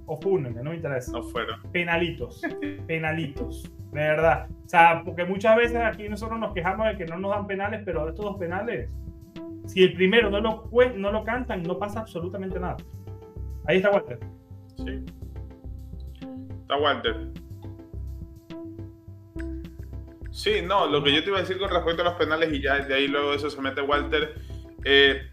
o 0.07 0.19
funenme, 0.19 0.63
no 0.63 0.71
me 0.71 0.77
interesa. 0.77 1.11
No 1.11 1.21
fueron. 1.21 1.61
Penalitos, 1.71 2.41
penalitos, 2.87 3.71
de 3.91 3.99
verdad. 3.99 4.47
O 4.49 4.67
sea, 4.67 5.03
porque 5.05 5.23
muchas 5.23 5.55
veces 5.55 5.77
aquí 5.77 6.09
nosotros 6.09 6.39
nos 6.39 6.51
quejamos 6.51 6.87
de 6.87 6.97
que 6.97 7.05
no 7.05 7.19
nos 7.19 7.29
dan 7.29 7.45
penales, 7.45 7.83
pero 7.85 8.09
estos 8.09 8.25
dos 8.25 8.37
penales, 8.37 8.89
si 9.67 9.83
el 9.83 9.93
primero 9.93 10.31
no 10.31 10.41
lo, 10.41 10.67
no 10.95 11.11
lo 11.11 11.23
cantan, 11.23 11.61
no 11.61 11.77
pasa 11.77 11.99
absolutamente 11.99 12.59
nada. 12.59 12.77
Ahí 13.67 13.77
está 13.77 13.91
Walter. 13.91 14.17
Sí. 14.77 15.05
Walter. 16.69 17.27
Sí, 20.31 20.53
no, 20.67 20.87
lo 20.87 21.03
que 21.03 21.13
yo 21.13 21.23
te 21.23 21.29
iba 21.29 21.37
a 21.37 21.41
decir 21.41 21.59
con 21.59 21.69
respecto 21.69 22.01
a 22.01 22.05
los 22.05 22.15
penales 22.15 22.51
y 22.51 22.63
ya 22.63 22.79
de 22.79 22.95
ahí 22.95 23.07
luego 23.07 23.31
eso 23.35 23.47
se 23.47 23.61
mete 23.61 23.81
Walter. 23.81 24.33
Eh, 24.83 25.30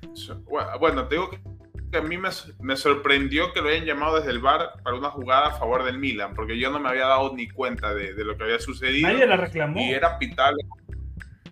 bueno, 0.78 1.06
te 1.08 1.14
digo 1.14 1.30
que 1.30 1.96
a 1.96 2.02
mí 2.02 2.18
me, 2.18 2.76
sorprendió 2.76 3.52
que 3.52 3.62
lo 3.62 3.68
hayan 3.68 3.84
llamado 3.84 4.16
desde 4.16 4.30
el 4.30 4.40
bar 4.40 4.74
para 4.82 4.96
una 4.96 5.10
jugada 5.10 5.48
a 5.48 5.58
favor 5.58 5.84
del 5.84 5.98
Milan, 5.98 6.34
porque 6.34 6.58
yo 6.58 6.70
no 6.70 6.78
me 6.78 6.88
había 6.88 7.06
dado 7.06 7.34
ni 7.34 7.48
cuenta 7.48 7.94
de, 7.94 8.12
lo 8.24 8.36
que 8.36 8.44
había 8.44 8.60
sucedido. 8.60 9.08
Nadie 9.08 9.26
la 9.26 9.36
reclamó. 9.36 9.80
Y 9.80 9.92
era 9.92 10.18
pitable. 10.18 10.64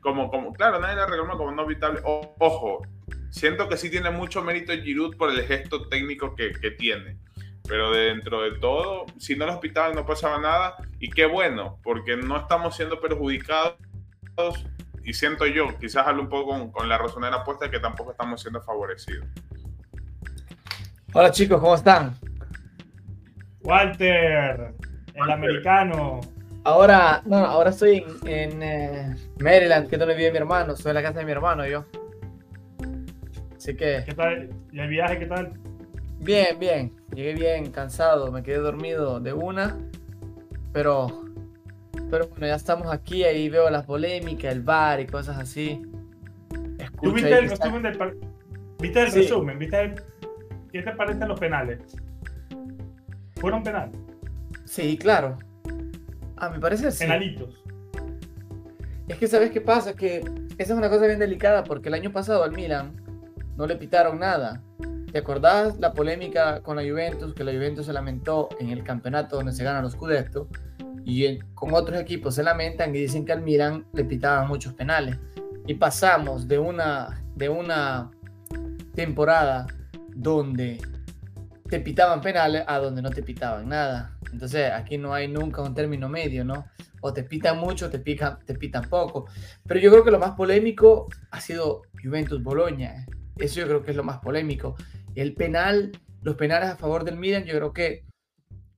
Como, 0.00 0.30
como, 0.30 0.52
claro, 0.52 0.78
nadie 0.78 0.96
la 0.96 1.06
reclamó 1.06 1.36
como 1.36 1.52
no 1.52 1.66
pitable. 1.66 2.00
ojo, 2.04 2.86
siento 3.30 3.68
que 3.68 3.76
sí 3.76 3.90
tiene 3.90 4.10
mucho 4.10 4.42
mérito 4.42 4.72
Giroud 4.72 5.16
por 5.16 5.30
el 5.30 5.42
gesto 5.42 5.88
técnico 5.88 6.34
que, 6.34 6.52
que 6.52 6.70
tiene 6.70 7.18
pero 7.66 7.92
dentro 7.92 8.42
de 8.42 8.52
todo, 8.58 9.06
si 9.18 9.36
no 9.36 9.46
los 9.46 9.56
pitaban 9.56 9.94
no 9.94 10.06
pasaba 10.06 10.38
nada. 10.38 10.76
Y 10.98 11.10
qué 11.10 11.26
bueno, 11.26 11.78
porque 11.82 12.16
no 12.16 12.36
estamos 12.36 12.76
siendo 12.76 13.00
perjudicados. 13.00 13.76
Y 15.06 15.12
siento 15.12 15.46
yo, 15.46 15.68
quizás 15.78 16.04
hablo 16.04 16.22
un 16.22 16.28
poco 16.28 16.72
con, 16.72 16.88
la 16.88 16.98
razonera 16.98 17.44
puesta, 17.44 17.70
que 17.70 17.78
tampoco 17.78 18.10
estamos 18.10 18.40
siendo 18.40 18.60
favorecidos. 18.60 19.24
Hola 21.12 21.30
chicos, 21.30 21.60
¿cómo 21.60 21.76
están? 21.76 22.16
Walter, 23.62 24.74
el 25.14 25.30
americano. 25.30 26.20
Ahora, 26.64 27.22
no, 27.24 27.36
ahora 27.36 27.70
estoy 27.70 28.04
en, 28.24 28.60
eh, 28.60 29.14
Maryland, 29.38 29.88
que 29.88 29.94
es 29.94 30.00
donde 30.00 30.16
vive 30.16 30.32
mi 30.32 30.38
hermano. 30.38 30.74
Soy 30.74 30.90
en 30.90 30.96
la 30.96 31.02
casa 31.02 31.20
de 31.20 31.24
mi 31.24 31.30
hermano, 31.30 31.64
yo. 31.64 31.84
Así 33.56 33.76
que. 33.76 34.02
¿Qué 34.04 34.12
tal? 34.12 34.50
¿Y 34.72 34.80
el 34.80 34.88
viaje 34.88 35.20
qué 35.20 35.26
tal? 35.26 35.52
Bien, 36.18 36.58
bien. 36.58 36.92
Llegué 37.14 37.34
bien, 37.34 37.70
cansado, 37.70 38.32
me 38.32 38.42
quedé 38.42 38.58
dormido 38.58 39.20
de 39.20 39.32
una. 39.32 39.78
Pero, 40.72 41.25
pero 42.10 42.28
bueno, 42.28 42.46
ya 42.46 42.54
estamos 42.54 42.92
aquí, 42.92 43.24
ahí 43.24 43.48
veo 43.48 43.68
las 43.70 43.84
polémicas, 43.84 44.52
el 44.52 44.62
bar 44.62 45.00
y 45.00 45.06
cosas 45.06 45.38
así. 45.38 45.82
¿Tú 47.02 47.12
viste 47.12 47.36
el 47.38 47.50
resumen 47.50 47.82
del 47.82 48.18
¿Viste 48.78 49.02
el 49.02 49.12
resumen? 49.12 49.58
¿Viste 49.58 49.94
¿Qué 50.72 50.82
te 50.82 50.92
parecen 50.92 51.28
los 51.28 51.38
penales? 51.38 51.80
¿Fueron 53.36 53.62
penales? 53.62 53.98
Sí, 54.64 54.96
claro. 54.96 55.38
A 56.36 56.50
mi 56.50 56.58
parecer 56.58 56.92
sí. 56.92 57.04
Penalitos. 57.04 57.62
Es 59.08 59.18
que 59.18 59.28
sabes 59.28 59.50
qué 59.50 59.60
pasa, 59.60 59.94
que 59.94 60.18
esa 60.58 60.72
es 60.72 60.78
una 60.78 60.90
cosa 60.90 61.06
bien 61.06 61.18
delicada 61.18 61.64
porque 61.64 61.88
el 61.88 61.94
año 61.94 62.12
pasado 62.12 62.42
al 62.42 62.52
Milan 62.52 62.92
no 63.56 63.66
le 63.66 63.76
pitaron 63.76 64.18
nada. 64.18 64.62
¿Te 65.12 65.18
acordás 65.18 65.78
la 65.78 65.92
polémica 65.92 66.60
con 66.60 66.76
la 66.76 66.82
Juventus? 66.82 67.32
Que 67.34 67.44
la 67.44 67.52
Juventus 67.52 67.86
se 67.86 67.92
lamentó 67.92 68.48
en 68.58 68.70
el 68.70 68.82
campeonato 68.82 69.36
donde 69.36 69.52
se 69.52 69.64
ganan 69.64 69.82
los 69.82 69.92
Scudetto 69.92 70.48
y 71.08 71.38
con 71.54 71.72
otros 71.72 72.00
equipos 72.00 72.34
se 72.34 72.42
lamentan 72.42 72.92
y 72.92 72.98
dicen 72.98 73.24
que 73.24 73.30
al 73.30 73.40
Milan 73.40 73.86
le 73.92 74.04
pitaban 74.04 74.48
muchos 74.48 74.74
penales. 74.74 75.16
Y 75.64 75.74
pasamos 75.74 76.48
de 76.48 76.58
una, 76.58 77.22
de 77.36 77.48
una 77.48 78.10
temporada 78.92 79.68
donde 80.12 80.82
te 81.70 81.78
pitaban 81.78 82.20
penales 82.20 82.64
a 82.66 82.78
donde 82.78 83.02
no 83.02 83.10
te 83.10 83.22
pitaban 83.22 83.68
nada. 83.68 84.18
Entonces 84.32 84.72
aquí 84.72 84.98
no 84.98 85.14
hay 85.14 85.28
nunca 85.28 85.62
un 85.62 85.74
término 85.74 86.08
medio, 86.08 86.44
¿no? 86.44 86.66
O 87.00 87.12
te 87.12 87.22
pitan 87.22 87.56
mucho, 87.58 87.88
te, 87.88 88.00
pican, 88.00 88.40
te 88.44 88.56
pitan 88.56 88.88
poco. 88.88 89.26
Pero 89.64 89.78
yo 89.78 89.92
creo 89.92 90.02
que 90.02 90.10
lo 90.10 90.18
más 90.18 90.32
polémico 90.32 91.06
ha 91.30 91.40
sido 91.40 91.82
Juventus 92.02 92.42
Boloña. 92.42 93.06
Eso 93.36 93.60
yo 93.60 93.68
creo 93.68 93.84
que 93.84 93.92
es 93.92 93.96
lo 93.96 94.02
más 94.02 94.18
polémico. 94.18 94.74
El 95.14 95.34
penal, 95.34 95.92
los 96.22 96.34
penales 96.34 96.68
a 96.68 96.76
favor 96.76 97.04
del 97.04 97.16
Milan, 97.16 97.44
yo 97.44 97.54
creo 97.54 97.72
que 97.72 98.06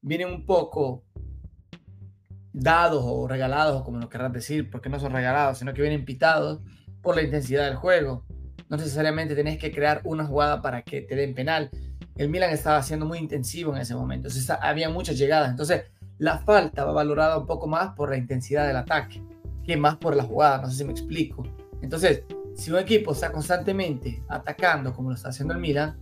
vienen 0.02 0.28
un 0.28 0.44
poco 0.44 1.04
dados 2.58 3.02
o 3.06 3.28
regalados, 3.28 3.82
como 3.84 3.98
lo 3.98 4.08
querrás 4.08 4.32
decir, 4.32 4.70
porque 4.70 4.88
no 4.88 4.98
son 4.98 5.12
regalados, 5.12 5.58
sino 5.58 5.72
que 5.72 5.82
vienen 5.82 6.04
pitados 6.04 6.60
por 7.02 7.14
la 7.16 7.22
intensidad 7.22 7.64
del 7.64 7.76
juego. 7.76 8.24
No 8.68 8.76
necesariamente 8.76 9.34
tenés 9.34 9.58
que 9.58 9.72
crear 9.72 10.00
una 10.04 10.26
jugada 10.26 10.60
para 10.60 10.82
que 10.82 11.02
te 11.02 11.14
den 11.14 11.34
penal. 11.34 11.70
El 12.16 12.28
Milan 12.28 12.50
estaba 12.50 12.82
siendo 12.82 13.06
muy 13.06 13.18
intensivo 13.18 13.74
en 13.74 13.80
ese 13.80 13.94
momento, 13.94 14.28
entonces 14.28 14.50
había 14.60 14.90
muchas 14.90 15.16
llegadas. 15.16 15.50
Entonces, 15.50 15.84
la 16.18 16.38
falta 16.38 16.84
va 16.84 16.92
valorada 16.92 17.38
un 17.38 17.46
poco 17.46 17.68
más 17.68 17.94
por 17.94 18.10
la 18.10 18.16
intensidad 18.16 18.66
del 18.66 18.76
ataque 18.76 19.22
que 19.64 19.76
más 19.76 19.96
por 19.96 20.16
la 20.16 20.24
jugada. 20.24 20.62
No 20.62 20.70
sé 20.70 20.78
si 20.78 20.84
me 20.84 20.92
explico. 20.92 21.44
Entonces, 21.80 22.24
si 22.56 22.72
un 22.72 22.78
equipo 22.78 23.12
está 23.12 23.30
constantemente 23.30 24.22
atacando 24.28 24.92
como 24.92 25.10
lo 25.10 25.14
está 25.14 25.28
haciendo 25.28 25.54
el 25.54 25.60
Milan, 25.60 25.96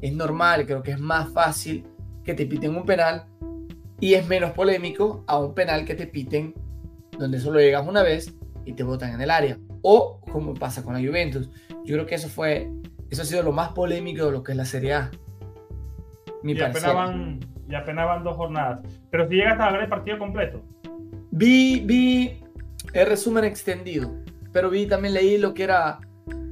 es 0.00 0.12
normal, 0.12 0.64
creo 0.64 0.82
que 0.82 0.92
es 0.92 1.00
más 1.00 1.32
fácil 1.32 1.84
que 2.22 2.34
te 2.34 2.46
piten 2.46 2.76
un 2.76 2.84
penal 2.84 3.26
y 4.00 4.14
es 4.14 4.26
menos 4.26 4.52
polémico 4.52 5.24
a 5.26 5.38
un 5.38 5.54
penal 5.54 5.84
que 5.84 5.94
te 5.94 6.06
piten 6.06 6.54
donde 7.18 7.40
solo 7.40 7.58
llegas 7.58 7.86
una 7.86 8.02
vez 8.02 8.34
y 8.64 8.72
te 8.74 8.82
botan 8.82 9.12
en 9.14 9.20
el 9.20 9.30
área. 9.30 9.58
O 9.82 10.20
como 10.30 10.54
pasa 10.54 10.82
con 10.82 10.94
la 10.94 11.00
Juventus. 11.00 11.50
Yo 11.84 11.94
creo 11.94 12.06
que 12.06 12.14
eso 12.14 12.28
fue, 12.28 12.70
eso 13.10 13.22
ha 13.22 13.24
sido 13.24 13.42
lo 13.42 13.52
más 13.52 13.70
polémico 13.70 14.26
de 14.26 14.32
lo 14.32 14.42
que 14.42 14.52
es 14.52 14.58
la 14.58 14.64
Serie 14.64 14.94
A. 14.94 15.10
Mi 16.42 16.52
y, 16.52 16.60
apenas 16.60 16.94
van, 16.94 17.40
y 17.68 17.74
apenas 17.74 18.06
van 18.06 18.24
dos 18.24 18.36
jornadas. 18.36 18.80
Pero 19.10 19.28
si 19.28 19.36
llegas 19.36 19.58
a 19.58 19.72
ver 19.72 19.82
el 19.82 19.88
partido 19.88 20.18
completo. 20.18 20.62
Vi, 21.30 21.80
vi 21.80 22.40
el 22.92 23.06
resumen 23.06 23.44
extendido. 23.44 24.14
Pero 24.52 24.70
vi 24.70 24.86
también 24.86 25.14
leí 25.14 25.38
lo 25.38 25.54
que 25.54 25.64
era 25.64 25.98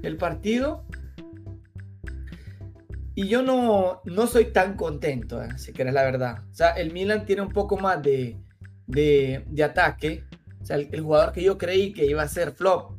el 0.02 0.16
partido 0.16 0.84
y 3.18 3.28
yo 3.28 3.40
no, 3.40 4.02
no 4.04 4.26
soy 4.26 4.52
tan 4.52 4.76
contento, 4.76 5.42
eh, 5.42 5.48
si 5.56 5.72
quieres 5.72 5.94
la 5.94 6.04
verdad. 6.04 6.44
O 6.50 6.54
sea, 6.54 6.72
el 6.72 6.92
Milan 6.92 7.24
tiene 7.24 7.40
un 7.40 7.48
poco 7.48 7.78
más 7.78 8.02
de, 8.02 8.36
de, 8.86 9.42
de 9.48 9.64
ataque. 9.64 10.24
O 10.60 10.66
sea, 10.66 10.76
el, 10.76 11.00
jugador 11.00 11.32
que 11.32 11.42
yo 11.42 11.56
creí 11.56 11.94
que 11.94 12.04
iba 12.04 12.22
a 12.22 12.28
ser 12.28 12.52
flop, 12.52 12.92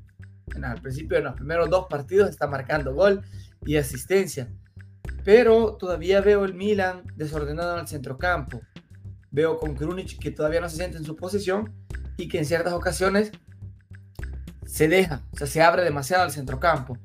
al 0.60 0.82
principio 0.82 1.20
de 1.20 1.24
los 1.24 1.36
primeros 1.36 1.70
dos 1.70 1.86
partidos 1.88 2.32
está 2.32 2.48
marcando 2.48 2.96
gol 2.96 3.22
y 3.64 3.76
asistencia. 3.76 4.52
Pero 5.24 5.76
todavía 5.76 6.20
veo 6.20 6.46
el 6.46 6.56
Milan 6.56 7.04
desordenado 7.16 7.76
en 7.76 7.82
el 7.82 7.88
centrocampo. 7.88 8.62
Veo 9.30 9.60
con 9.60 9.76
Krunic 9.76 10.18
que 10.18 10.32
todavía 10.32 10.62
no 10.62 10.68
se 10.68 10.78
siente 10.78 10.98
en 10.98 11.06
su 11.06 11.16
posición 11.16 11.76
y 12.18 12.28
que 12.28 12.40
en 12.40 12.46
ciertas 12.46 12.74
ocasiones 12.74 13.32
se 14.66 14.88
deja, 14.88 15.22
o 15.32 15.38
sea, 15.38 15.46
se 15.46 15.62
abre 15.62 15.84
demasiado 15.84 16.24
al 16.24 16.32
centrocampo 16.32 16.98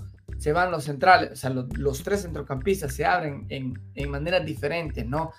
se 0.43 0.53
van 0.53 0.73
los 0.73 0.83
centrales, 0.83 1.31
o 1.31 1.37
sea, 1.37 1.51
los, 1.51 2.03
tres 2.03 2.23
centrocampistas 2.23 2.93
se 2.93 3.05
abren 3.05 3.47
en, 3.49 3.79
en, 3.95 4.11
maneras 4.11 4.45
diferentes, 4.45 5.07
¿no? 5.07 5.31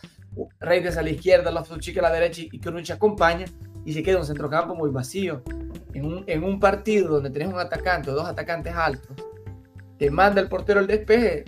Reyes 0.62 0.96
a 0.96 1.02
la 1.02 1.10
izquierda, 1.10 1.52
Loftus-Cheek 1.52 1.98
a 1.98 2.04
la 2.04 2.10
derecha 2.10 2.44
y 2.50 2.58
Krunic 2.58 2.90
acompaña 2.92 3.44
y 3.84 3.92
se 3.92 4.02
queda 4.02 4.20
un 4.20 4.26
centrocampo 4.26 4.76
muy 4.76 4.92
vacío. 4.92 5.44
En 5.94 6.06
un, 6.06 6.24
en 6.26 6.46
un 6.46 6.58
partido 6.58 7.16
donde 7.16 7.32
tenés 7.32 7.50
un 7.50 7.60
atacante 7.60 8.12
o 8.12 8.14
dos 8.14 8.30
atacantes 8.30 8.74
altos, 8.74 9.18
te 10.00 10.10
manda 10.10 10.40
el 10.40 10.48
portero 10.48 10.80
el 10.80 10.88
despeje, 10.88 11.44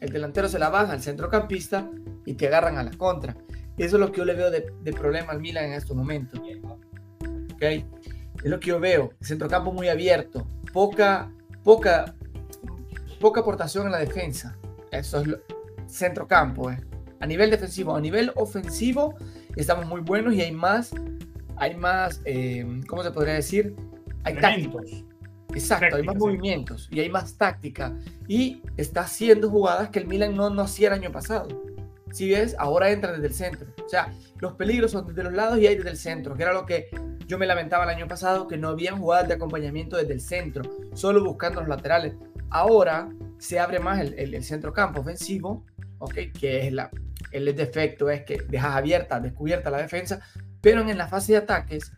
el 0.00 0.10
delantero 0.10 0.48
se 0.48 0.58
la 0.58 0.68
baja 0.68 0.92
al 0.92 1.00
centrocampista 1.00 1.88
y 2.24 2.34
te 2.34 2.48
agarran 2.48 2.76
a 2.76 2.82
la 2.82 2.90
contra. 2.90 3.36
Eso 3.78 3.96
es 3.98 4.00
lo 4.00 4.10
que 4.10 4.18
yo 4.18 4.24
le 4.24 4.34
veo 4.34 4.50
de, 4.50 4.66
de 4.82 4.92
problema 4.92 5.30
al 5.30 5.40
Milan 5.40 5.66
en 5.66 5.74
estos 5.74 5.96
momentos. 5.96 6.40
¿Ok? 7.54 7.62
Es 7.62 7.84
lo 8.42 8.58
que 8.58 8.66
yo 8.66 8.80
veo. 8.80 9.12
centrocampo 9.20 9.70
muy 9.70 9.86
abierto, 9.86 10.44
poca, 10.72 11.32
poca 11.62 12.16
poca 13.20 13.40
aportación 13.40 13.86
en 13.86 13.92
la 13.92 13.98
defensa. 13.98 14.56
Eso 14.90 15.20
es 15.20 15.28
centro 15.86 16.26
campo. 16.26 16.70
Eh. 16.70 16.78
A 17.20 17.26
nivel 17.26 17.50
defensivo, 17.50 17.96
a 17.96 18.00
nivel 18.00 18.32
ofensivo, 18.36 19.14
estamos 19.56 19.86
muy 19.86 20.00
buenos 20.00 20.34
y 20.34 20.42
hay 20.42 20.52
más, 20.52 20.92
hay 21.56 21.74
más, 21.74 22.20
eh, 22.24 22.64
¿cómo 22.86 23.02
se 23.02 23.10
podría 23.10 23.34
decir? 23.34 23.74
Hay 24.24 24.36
tácticos. 24.36 25.04
Exacto, 25.54 25.96
hay 25.96 26.02
más 26.02 26.16
movimientos 26.16 26.88
y 26.90 27.00
hay 27.00 27.08
más 27.08 27.34
táctica. 27.38 27.96
Y 28.28 28.62
está 28.76 29.02
haciendo 29.02 29.48
jugadas 29.48 29.88
que 29.88 30.00
el 30.00 30.06
Milan 30.06 30.36
no, 30.36 30.50
no 30.50 30.62
hacía 30.62 30.88
el 30.88 30.94
año 30.94 31.10
pasado. 31.10 31.48
Si 32.12 32.30
ves, 32.30 32.54
ahora 32.58 32.90
entra 32.90 33.12
desde 33.12 33.26
el 33.26 33.34
centro. 33.34 33.68
O 33.84 33.88
sea, 33.88 34.12
los 34.38 34.54
peligros 34.54 34.90
son 34.90 35.06
desde 35.06 35.22
los 35.22 35.32
lados 35.32 35.58
y 35.58 35.66
hay 35.66 35.76
desde 35.76 35.90
el 35.90 35.96
centro, 35.96 36.34
que 36.34 36.42
era 36.42 36.52
lo 36.52 36.66
que 36.66 36.88
yo 37.26 37.38
me 37.38 37.46
lamentaba 37.46 37.84
el 37.84 37.90
año 37.90 38.06
pasado, 38.06 38.46
que 38.46 38.56
no 38.56 38.68
habían 38.68 38.98
jugadas 38.98 39.28
de 39.28 39.34
acompañamiento 39.34 39.96
desde 39.96 40.12
el 40.12 40.20
centro, 40.20 40.62
solo 40.94 41.24
buscando 41.24 41.60
los 41.60 41.68
laterales. 41.68 42.14
Ahora 42.50 43.08
se 43.38 43.58
abre 43.58 43.78
más 43.78 44.00
el, 44.00 44.34
el, 44.34 44.44
centro 44.44 44.72
campo 44.72 45.00
ofensivo, 45.00 45.64
¿okay? 45.98 46.32
que 46.32 46.66
es 46.66 46.72
la, 46.72 46.90
el 47.32 47.54
defecto 47.54 48.08
es 48.10 48.24
que 48.24 48.38
dejas 48.48 48.74
abierta, 48.74 49.20
descubierta 49.20 49.70
la 49.70 49.78
defensa, 49.78 50.20
pero 50.60 50.80
en 50.80 50.98
la 50.98 51.08
fase 51.08 51.32
de 51.32 51.38
ataques, 51.38 51.92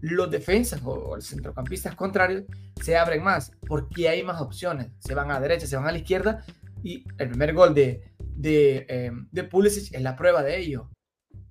los 0.00 0.30
defensas 0.30 0.80
o, 0.84 1.16
los 1.16 1.26
centrocampistas 1.26 1.94
contrarios 1.94 2.44
se 2.82 2.96
abren 2.96 3.22
más 3.22 3.52
porque 3.66 4.08
hay 4.08 4.22
más 4.22 4.40
opciones. 4.40 4.88
Se 4.98 5.14
van 5.14 5.30
a 5.30 5.34
la 5.34 5.40
derecha, 5.40 5.66
se 5.66 5.76
van 5.76 5.86
a 5.86 5.92
la 5.92 5.98
izquierda 5.98 6.44
y 6.82 7.04
el 7.18 7.28
primer 7.28 7.54
gol 7.54 7.72
de, 7.72 8.02
de, 8.18 8.86
eh, 8.88 9.12
de 9.30 9.44
Pulisic 9.44 9.94
es 9.94 10.02
la 10.02 10.16
prueba 10.16 10.42
de 10.42 10.58
ello. 10.58 10.90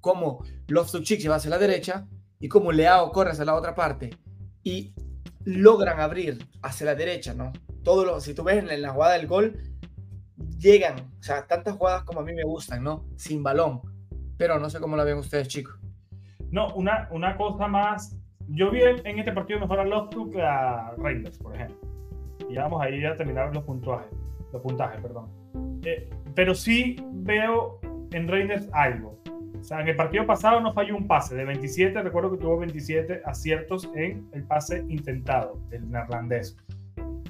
Como 0.01 0.43
Loftus-Cheek 0.67 1.21
se 1.21 1.29
va 1.29 1.35
hacia 1.35 1.49
la 1.49 1.57
derecha 1.57 2.07
y 2.39 2.49
como 2.49 2.71
Leao 2.71 3.11
corre 3.11 3.31
hacia 3.31 3.45
la 3.45 3.55
otra 3.55 3.73
parte 3.73 4.09
y 4.63 4.93
logran 5.45 5.99
abrir 5.99 6.45
hacia 6.61 6.87
la 6.87 6.95
derecha, 6.95 7.33
¿no? 7.33 7.53
Todo 7.83 8.05
lo, 8.05 8.19
si 8.19 8.33
tú 8.33 8.43
ves 8.43 8.57
en 8.57 8.81
la 8.81 8.89
jugada 8.91 9.13
del 9.13 9.27
gol, 9.27 9.57
llegan, 10.57 10.99
o 11.19 11.23
sea, 11.23 11.47
tantas 11.47 11.75
jugadas 11.75 12.03
como 12.03 12.21
a 12.21 12.23
mí 12.23 12.33
me 12.33 12.43
gustan, 12.43 12.83
¿no? 12.83 13.05
Sin 13.15 13.43
balón. 13.43 13.81
Pero 14.37 14.59
no 14.59 14.69
sé 14.69 14.79
cómo 14.79 14.95
la 14.95 15.03
ven 15.03 15.17
ustedes, 15.17 15.47
chicos. 15.47 15.79
No, 16.51 16.73
una, 16.73 17.07
una 17.11 17.37
cosa 17.37 17.67
más. 17.67 18.17
Yo 18.47 18.71
vi 18.71 18.81
en 18.81 19.19
este 19.19 19.31
partido 19.31 19.59
mejor 19.59 19.79
a 19.79 19.85
Loftus 19.85 20.31
que 20.31 20.41
a 20.41 20.93
Rangers, 20.97 21.37
por 21.37 21.55
ejemplo. 21.55 21.77
Y 22.49 22.55
vamos 22.55 22.81
ahí 22.81 23.03
a 23.05 23.15
terminar 23.15 23.53
los 23.53 23.63
puntajes. 23.63 24.11
Los 24.51 24.61
puntajes, 24.61 24.99
perdón. 24.99 25.29
Eh, 25.85 26.09
pero 26.35 26.53
sí 26.53 26.97
veo 27.11 27.79
en 28.11 28.27
Rangers 28.27 28.67
algo. 28.73 29.17
O 29.59 29.63
sea, 29.63 29.81
en 29.81 29.89
el 29.89 29.95
partido 29.95 30.25
pasado 30.25 30.59
no 30.59 30.73
falló 30.73 30.97
un 30.97 31.07
pase. 31.07 31.35
De 31.35 31.45
27, 31.45 32.01
recuerdo 32.01 32.31
que 32.31 32.37
tuvo 32.37 32.57
27 32.57 33.21
aciertos 33.25 33.89
en 33.95 34.27
el 34.33 34.43
pase 34.43 34.83
intentado, 34.89 35.59
el 35.71 35.89
neerlandés. 35.89 36.57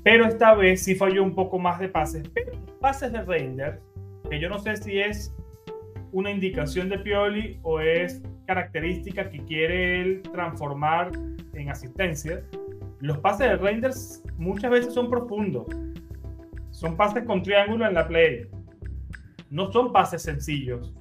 Pero 0.03 0.25
esta 0.25 0.55
vez 0.55 0.83
sí 0.83 0.95
falló 0.95 1.23
un 1.23 1.35
poco 1.35 1.59
más 1.59 1.79
de 1.79 1.87
pases. 1.87 2.27
Pero 2.33 2.53
pases 2.79 3.11
de 3.11 3.21
Reinders, 3.21 3.79
que 4.29 4.39
yo 4.39 4.49
no 4.49 4.57
sé 4.57 4.75
si 4.77 4.99
es 4.99 5.33
una 6.11 6.31
indicación 6.31 6.89
de 6.89 6.99
Pioli 6.99 7.59
o 7.61 7.79
es 7.79 8.21
característica 8.47 9.29
que 9.29 9.43
quiere 9.45 10.01
él 10.01 10.21
transformar 10.33 11.11
en 11.53 11.69
asistencia. 11.69 12.43
Los 12.99 13.19
pases 13.19 13.49
de 13.49 13.57
Reinders 13.57 14.23
muchas 14.37 14.71
veces 14.71 14.93
son 14.93 15.09
profundos. 15.09 15.67
Son 16.71 16.97
pases 16.97 17.23
con 17.25 17.43
triángulo 17.43 17.85
en 17.85 17.93
la 17.93 18.07
play. 18.07 18.47
No 19.49 19.71
son 19.71 19.91
pases 19.91 20.23
sencillos. 20.23 20.95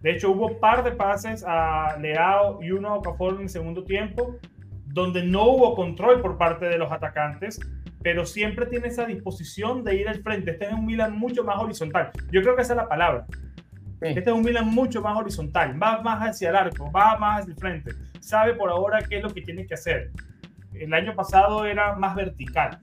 De 0.00 0.12
hecho, 0.12 0.30
hubo 0.30 0.46
un 0.48 0.60
par 0.60 0.82
de 0.82 0.92
pases 0.92 1.44
a 1.46 1.96
Leao 1.98 2.62
y 2.62 2.70
uno 2.70 2.88
a 2.88 2.94
Okafor 2.96 3.34
en 3.34 3.42
el 3.42 3.48
segundo 3.48 3.84
tiempo, 3.84 4.36
donde 4.86 5.22
no 5.22 5.44
hubo 5.44 5.74
control 5.74 6.20
por 6.20 6.38
parte 6.38 6.66
de 6.66 6.78
los 6.78 6.90
atacantes 6.90 7.60
pero 8.02 8.24
siempre 8.24 8.66
tiene 8.66 8.88
esa 8.88 9.04
disposición 9.04 9.84
de 9.84 9.96
ir 9.96 10.08
al 10.08 10.22
frente. 10.22 10.52
Este 10.52 10.66
es 10.66 10.72
un 10.72 10.86
Milan 10.86 11.18
mucho 11.18 11.44
más 11.44 11.58
horizontal. 11.58 12.10
Yo 12.30 12.42
creo 12.42 12.56
que 12.56 12.62
esa 12.62 12.72
es 12.72 12.78
la 12.78 12.88
palabra. 12.88 13.26
Este 14.00 14.20
es 14.20 14.34
un 14.34 14.42
Milan 14.42 14.66
mucho 14.66 15.02
más 15.02 15.16
horizontal, 15.18 15.80
va 15.80 16.00
más 16.00 16.26
hacia 16.26 16.48
el 16.48 16.56
arco, 16.56 16.90
va 16.90 17.18
más 17.18 17.40
hacia 17.40 17.52
el 17.52 17.58
frente. 17.58 17.90
Sabe 18.20 18.54
por 18.54 18.70
ahora 18.70 19.00
qué 19.06 19.18
es 19.18 19.22
lo 19.22 19.30
que 19.30 19.42
tiene 19.42 19.66
que 19.66 19.74
hacer. 19.74 20.10
El 20.72 20.94
año 20.94 21.14
pasado 21.14 21.66
era 21.66 21.94
más 21.96 22.14
vertical, 22.14 22.78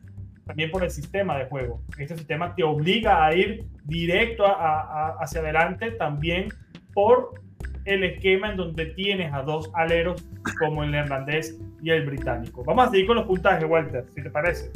también 0.45 0.69
por 0.69 0.83
el 0.83 0.91
sistema 0.91 1.35
de 1.37 1.45
juego. 1.45 1.81
Este 1.97 2.15
sistema 2.15 2.53
te 2.53 2.63
obliga 2.63 3.25
a 3.25 3.33
ir 3.33 3.65
directo 3.85 4.45
hacia 4.45 5.41
adelante 5.41 5.91
también 5.91 6.49
por 6.93 7.41
el 7.85 8.03
esquema 8.03 8.51
en 8.51 8.57
donde 8.57 8.87
tienes 8.87 9.33
a 9.33 9.41
dos 9.41 9.71
aleros 9.73 10.23
como 10.59 10.83
el 10.83 10.91
neerlandés 10.91 11.59
y 11.81 11.89
el 11.89 12.05
británico. 12.05 12.63
Vamos 12.63 12.87
a 12.87 12.91
seguir 12.91 13.07
con 13.07 13.15
los 13.15 13.25
puntajes, 13.25 13.67
Walter, 13.67 14.05
si 14.13 14.21
te 14.21 14.29
parece. 14.29 14.71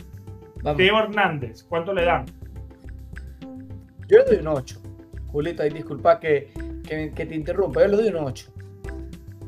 Teo 0.64 1.00
Hernández, 1.00 1.64
¿cuánto 1.64 1.94
le 1.94 2.06
dan? 2.06 2.26
Yo 4.08 4.20
le 4.20 4.26
doy 4.26 4.38
un 4.38 4.48
8. 4.48 4.82
Julito, 5.28 5.64
ahí 5.64 5.70
disculpa 5.70 6.20
que, 6.20 6.52
que, 6.84 7.26
te 7.26 7.36
interrumpa, 7.36 7.82
yo 7.82 7.88
le 7.88 7.98
doy 7.98 8.08
un 8.10 8.18
8. 8.18 8.54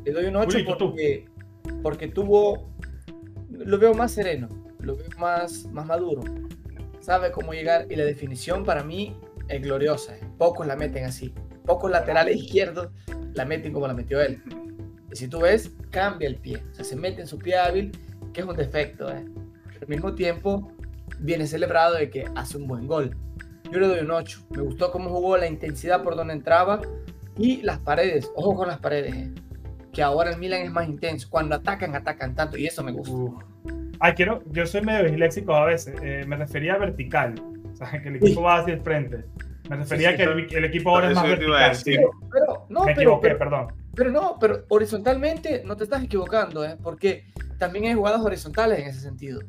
Le 0.06 0.12
doy 0.12 0.26
un 0.26 0.36
8 0.36 0.60
porque, 0.80 1.26
porque 1.82 2.08
tuvo, 2.08 2.70
lo 3.50 3.78
veo 3.78 3.94
más 3.94 4.12
sereno, 4.12 4.48
lo 4.80 4.96
veo 4.96 5.10
más, 5.18 5.66
más 5.68 5.86
maduro. 5.86 6.24
Sabe 7.00 7.32
cómo 7.32 7.54
llegar 7.54 7.86
y 7.90 7.96
la 7.96 8.06
definición 8.06 8.64
para 8.64 8.84
mí 8.84 9.18
es 9.50 9.62
gloriosa. 9.62 10.16
Pocos 10.38 10.66
la 10.66 10.76
meten 10.76 11.04
así. 11.04 11.34
Pocos 11.66 11.92
laterales 11.92 12.38
izquierdos 12.38 12.90
la 13.34 13.46
meten 13.46 13.74
como 13.74 13.88
la 13.88 13.94
metió 13.94 14.22
él. 14.22 14.42
Y 15.12 15.16
si 15.16 15.28
tú 15.28 15.42
ves, 15.42 15.72
cambia 15.92 16.28
el 16.28 16.38
pie. 16.38 16.64
O 16.72 16.76
sea, 16.76 16.86
se 16.86 16.96
mete 16.96 17.22
en 17.22 17.28
su 17.28 17.38
pie 17.38 17.58
hábil, 17.58 17.92
que 18.34 18.42
es 18.42 18.48
un 18.48 18.56
defecto. 18.56 19.10
¿eh? 19.10 19.26
Al 19.82 19.88
mismo 19.88 20.16
tiempo, 20.16 20.72
viene 21.20 21.48
celebrado 21.48 21.96
de 21.96 22.10
que 22.10 22.26
hace 22.36 22.58
un 22.58 22.68
buen 22.68 22.88
gol. 22.88 23.16
Yo 23.72 23.80
le 23.80 23.88
doy 23.88 24.00
un 24.00 24.12
8. 24.12 24.48
Me 24.52 24.62
gustó 24.62 24.92
cómo 24.92 25.10
jugó 25.10 25.38
la 25.38 25.48
intensidad 25.48 26.04
por 26.04 26.16
donde 26.16 26.34
entraba 26.34 26.82
y 27.38 27.62
las 27.62 27.80
paredes. 27.80 28.32
Ojo 28.36 28.56
con 28.56 28.68
las 28.68 28.80
paredes. 28.80 29.16
¿eh? 29.16 29.32
Que 29.92 30.04
ahora 30.04 30.32
el 30.32 30.38
Milan 30.38 30.62
es 30.62 30.72
más 30.72 30.88
intenso. 30.88 31.28
Cuando 31.30 31.56
atacan, 31.56 31.96
atacan 31.96 32.36
tanto 32.36 32.58
y 32.58 32.68
eso 32.68 32.84
me 32.84 32.92
gusta. 32.92 33.14
Ay, 34.00 34.14
quiero, 34.14 34.44
yo 34.52 34.66
soy 34.66 34.82
medio 34.82 35.10
disléxico 35.10 35.56
a 35.56 35.66
veces. 35.66 35.96
Eh, 36.02 36.24
me 36.28 36.36
refería 36.36 36.74
a 36.76 36.78
vertical. 36.78 37.36
O 37.72 37.76
sea, 37.76 38.02
que 38.02 38.10
el 38.10 38.18
equipo 38.18 38.42
va 38.42 38.60
hacia 38.60 38.74
el 38.74 38.82
frente. 38.82 39.26
Me 39.70 39.78
refería 39.78 40.10
a 40.10 40.16
que 40.16 40.24
el, 40.24 40.66
equipo 40.66 40.90
ahora 40.90 41.10
es 41.10 41.16
más 41.16 41.28
vertical. 41.28 41.78
Pero, 41.86 42.66
no, 42.70 42.84
me 42.84 42.94
pero, 42.94 43.20
perdón. 43.22 43.68
Pero 43.96 44.12
no, 44.12 44.38
pero 44.40 44.66
horizontalmente 44.70 45.64
no 45.64 45.78
te 45.78 45.86
estás 45.86 46.04
equivocando, 46.04 46.66
¿eh? 46.66 46.78
porque 46.82 47.26
también 47.58 47.86
hay 47.86 47.94
jugadas 47.94 48.22
horizontales 48.22 48.80
en 48.80 48.88
ese 48.88 49.00
sentido. 49.00 49.42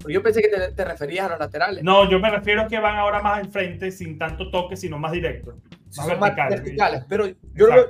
Porque 0.00 0.14
yo 0.14 0.22
pensé 0.22 0.40
que 0.40 0.48
te, 0.48 0.84
referías 0.84 1.26
a 1.26 1.30
los 1.30 1.38
laterales. 1.38 1.84
No, 1.84 2.08
yo 2.08 2.18
me 2.18 2.30
refiero 2.30 2.62
a 2.62 2.66
que 2.66 2.78
van 2.78 2.96
ahora 2.96 3.20
más 3.20 3.38
al 3.38 3.50
frente 3.50 3.90
sin 3.90 4.18
tanto 4.18 4.50
toque, 4.50 4.74
sino 4.76 4.98
más 4.98 5.12
directo. 5.12 5.58
Más 5.96 6.06
verticales. 6.06 6.62
verticales. 6.62 7.04
Pero 7.06 7.26
yo 7.26 7.66
lo, 7.66 7.74
veo, 7.74 7.86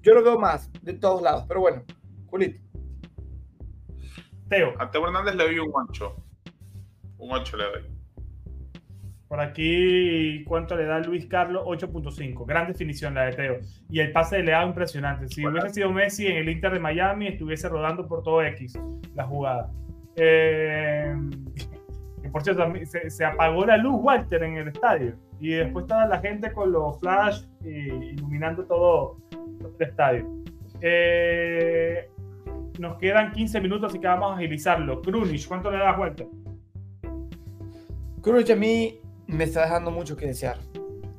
yo 0.00 0.14
lo 0.14 0.22
veo 0.22 0.38
más 0.38 0.70
de 0.80 0.94
todos 0.94 1.20
lados. 1.20 1.44
Pero 1.46 1.60
bueno, 1.60 1.82
Julito. 2.26 2.60
Teo. 4.48 4.74
A 4.78 4.90
Teo 4.90 5.06
Hernández 5.06 5.34
le 5.34 5.44
doy 5.44 5.58
un 5.58 5.70
8. 5.74 6.16
Un 7.18 7.32
8 7.32 7.56
le 7.58 7.64
doy. 7.64 8.00
Por 9.28 9.40
aquí, 9.40 10.42
¿cuánto 10.44 10.74
le 10.74 10.86
da 10.86 10.98
Luis 10.98 11.26
Carlos? 11.26 11.62
8.5. 11.66 12.46
Gran 12.46 12.66
definición 12.66 13.14
la 13.14 13.26
de 13.26 13.32
Teo. 13.32 13.58
Y 13.90 14.00
el 14.00 14.12
pase 14.12 14.38
de 14.38 14.44
Leao 14.44 14.66
impresionante. 14.66 15.28
Si 15.28 15.46
hubiese 15.46 15.68
sido 15.68 15.92
Messi 15.92 16.26
en 16.26 16.38
el 16.38 16.48
Inter 16.48 16.72
de 16.72 16.80
Miami, 16.80 17.28
estuviese 17.28 17.68
rodando 17.68 18.08
por 18.08 18.22
todo 18.22 18.42
X 18.42 18.78
la 19.14 19.24
jugada. 19.24 19.70
Eh, 20.22 21.16
por 22.30 22.42
cierto, 22.42 22.62
se, 23.08 23.24
apagó 23.24 23.64
la 23.64 23.78
luz, 23.78 24.00
Walter, 24.02 24.42
en 24.42 24.58
el 24.58 24.68
estadio. 24.68 25.14
Y 25.40 25.52
después 25.52 25.84
estaba 25.84 26.06
la 26.06 26.18
gente 26.18 26.52
con 26.52 26.70
los 26.70 27.00
flash 27.00 27.44
iluminando 27.64 28.64
todo, 28.64 29.16
el 29.78 29.86
estadio. 29.86 30.26
Eh, 30.82 32.10
nos 32.78 32.98
quedan 32.98 33.32
15 33.32 33.60
minutos, 33.62 33.90
así 33.90 33.98
que 33.98 34.06
vamos 34.06 34.32
a 34.32 34.36
agilizarlo. 34.36 35.00
Krunic, 35.00 35.48
¿cuánto 35.48 35.70
le 35.70 35.78
das, 35.78 35.98
Walter? 35.98 36.26
Krunic 38.22 38.50
a 38.50 38.56
mí 38.56 39.00
me 39.26 39.44
está 39.44 39.62
dejando 39.62 39.90
mucho 39.90 40.16
que 40.16 40.26
desear. 40.26 40.58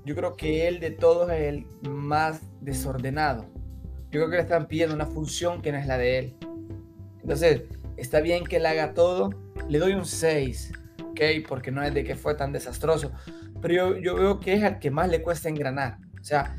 Yo 0.05 0.15
creo 0.15 0.35
que 0.35 0.67
él 0.67 0.79
de 0.79 0.91
todos 0.91 1.31
es 1.31 1.41
el 1.41 1.65
más 1.89 2.41
desordenado. 2.61 3.45
Yo 4.11 4.19
creo 4.19 4.29
que 4.29 4.35
le 4.35 4.41
están 4.43 4.67
pidiendo 4.67 4.93
una 4.93 5.07
función 5.07 5.61
que 5.61 5.71
no 5.71 5.79
es 5.79 5.87
la 5.87 5.97
de 5.97 6.19
él. 6.19 6.35
Entonces, 7.21 7.63
está 7.97 8.21
bien 8.21 8.43
que 8.43 8.57
él 8.57 8.65
haga 8.65 8.93
todo. 8.93 9.29
Le 9.69 9.79
doy 9.79 9.93
un 9.93 10.05
6, 10.05 10.71
¿ok? 11.03 11.21
Porque 11.47 11.71
no 11.71 11.83
es 11.83 11.93
de 11.93 12.03
que 12.03 12.15
fue 12.15 12.35
tan 12.35 12.51
desastroso. 12.51 13.11
Pero 13.61 13.97
yo, 13.97 14.15
veo 14.15 14.39
que 14.39 14.53
es 14.53 14.63
al 14.63 14.79
que 14.79 14.91
más 14.91 15.09
le 15.09 15.21
cuesta 15.21 15.49
engranar. 15.49 15.97
O 16.19 16.23
sea, 16.23 16.55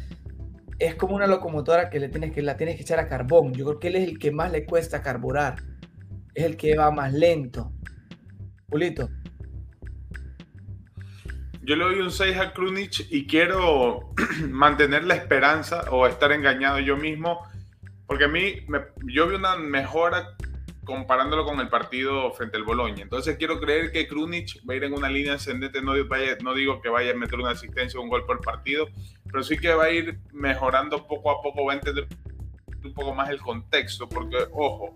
es 0.78 0.94
como 0.94 1.16
una 1.16 1.26
locomotora 1.26 1.90
que, 1.90 2.00
le 2.00 2.08
tienes 2.08 2.32
que 2.32 2.42
la 2.42 2.56
tienes 2.56 2.76
que 2.76 2.82
echar 2.82 2.98
a 2.98 3.08
carbón. 3.08 3.52
Yo 3.54 3.64
creo 3.66 3.80
que 3.80 3.88
él 3.88 3.96
es 3.96 4.08
el 4.08 4.18
que 4.18 4.30
más 4.30 4.52
le 4.52 4.64
cuesta 4.64 5.02
carburar. 5.02 5.56
Es 6.34 6.44
el 6.44 6.56
que 6.56 6.76
va 6.76 6.90
más 6.90 7.12
lento. 7.12 7.72
Pulito, 8.68 9.08
yo 11.64 11.76
le 11.76 11.84
doy 11.84 12.00
un 12.00 12.10
6 12.10 12.36
a 12.38 12.52
Krunic 12.52 13.06
y 13.10 13.24
quiero 13.26 14.12
mantener 14.50 15.04
la 15.04 15.14
esperanza 15.14 15.84
o 15.92 16.08
estar 16.08 16.32
engañado 16.32 16.80
yo 16.80 16.96
mismo, 16.96 17.40
porque 18.06 18.24
a 18.24 18.28
mí 18.28 18.66
yo 19.06 19.28
vi 19.28 19.36
una 19.36 19.56
mejora 19.56 20.36
comparándolo 20.84 21.44
con 21.44 21.60
el 21.60 21.68
partido 21.68 22.32
frente 22.32 22.56
al 22.56 22.64
Boloña. 22.64 23.02
Entonces 23.02 23.36
quiero 23.36 23.60
creer 23.60 23.92
que 23.92 24.08
Krunic 24.08 24.60
va 24.68 24.74
a 24.74 24.76
ir 24.76 24.84
en 24.84 24.94
una 24.94 25.08
línea 25.08 25.34
ascendente, 25.34 25.80
no, 25.80 25.94
digo 25.94 26.80
que 26.80 26.88
vaya 26.88 27.12
a 27.12 27.14
meter 27.14 27.38
una 27.38 27.50
asistencia 27.50 28.00
o 28.00 28.02
un 28.02 28.08
gol 28.08 28.24
por 28.26 28.40
partido, 28.40 28.88
pero 29.24 29.42
sí 29.42 29.56
que 29.56 29.72
va 29.72 29.84
a 29.84 29.90
ir 29.90 30.18
mejorando 30.32 31.06
poco 31.06 31.30
a 31.30 31.40
poco, 31.40 31.64
va 31.64 31.72
a 31.72 31.76
entender 31.76 32.06
un 32.84 32.92
poco 32.94 33.14
más 33.14 33.30
el 33.30 33.40
contexto, 33.40 34.08
porque 34.08 34.36
ojo, 34.52 34.94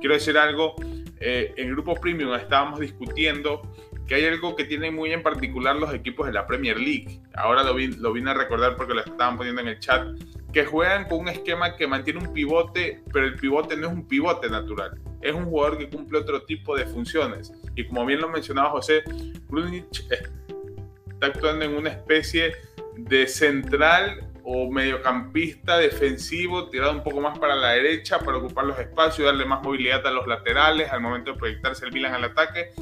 quiero 0.00 0.14
decir 0.14 0.38
algo, 0.38 0.74
eh, 1.20 1.52
en 1.56 1.70
Grupo 1.72 1.94
Premium 1.94 2.34
estábamos 2.34 2.80
discutiendo 2.80 3.62
que 4.10 4.16
hay 4.16 4.24
algo 4.24 4.56
que 4.56 4.64
tienen 4.64 4.96
muy 4.96 5.12
en 5.12 5.22
particular 5.22 5.76
los 5.76 5.94
equipos 5.94 6.26
de 6.26 6.32
la 6.32 6.44
Premier 6.44 6.76
League. 6.76 7.20
Ahora 7.32 7.62
lo, 7.62 7.78
lo 7.78 8.12
vine 8.12 8.32
a 8.32 8.34
recordar 8.34 8.74
porque 8.76 8.92
lo 8.92 9.02
estaban 9.02 9.36
poniendo 9.36 9.60
en 9.60 9.68
el 9.68 9.78
chat, 9.78 10.04
que 10.52 10.64
juegan 10.64 11.06
con 11.06 11.20
un 11.20 11.28
esquema 11.28 11.76
que 11.76 11.86
mantiene 11.86 12.18
un 12.18 12.32
pivote, 12.32 13.04
pero 13.12 13.26
el 13.26 13.36
pivote 13.36 13.76
no 13.76 13.86
es 13.86 13.92
un 13.92 14.08
pivote 14.08 14.50
natural, 14.50 15.00
es 15.20 15.32
un 15.32 15.44
jugador 15.44 15.78
que 15.78 15.88
cumple 15.88 16.18
otro 16.18 16.42
tipo 16.42 16.76
de 16.76 16.86
funciones. 16.86 17.52
Y 17.76 17.86
como 17.86 18.04
bien 18.04 18.20
lo 18.20 18.28
mencionaba 18.28 18.70
José, 18.70 19.04
Krunic 19.48 19.86
está 20.10 21.26
actuando 21.26 21.64
en 21.66 21.76
una 21.76 21.90
especie 21.90 22.56
de 22.96 23.28
central 23.28 24.28
o 24.42 24.68
mediocampista 24.72 25.78
defensivo, 25.78 26.68
tirado 26.68 26.90
un 26.90 27.04
poco 27.04 27.20
más 27.20 27.38
para 27.38 27.54
la 27.54 27.70
derecha 27.74 28.18
para 28.18 28.38
ocupar 28.38 28.64
los 28.64 28.76
espacios, 28.80 29.26
darle 29.26 29.44
más 29.44 29.62
movilidad 29.62 30.04
a 30.04 30.10
los 30.10 30.26
laterales 30.26 30.90
al 30.90 31.00
momento 31.00 31.32
de 31.32 31.38
proyectarse 31.38 31.86
el 31.86 31.92
Milan 31.92 32.14
al 32.14 32.24
ataque 32.24 32.72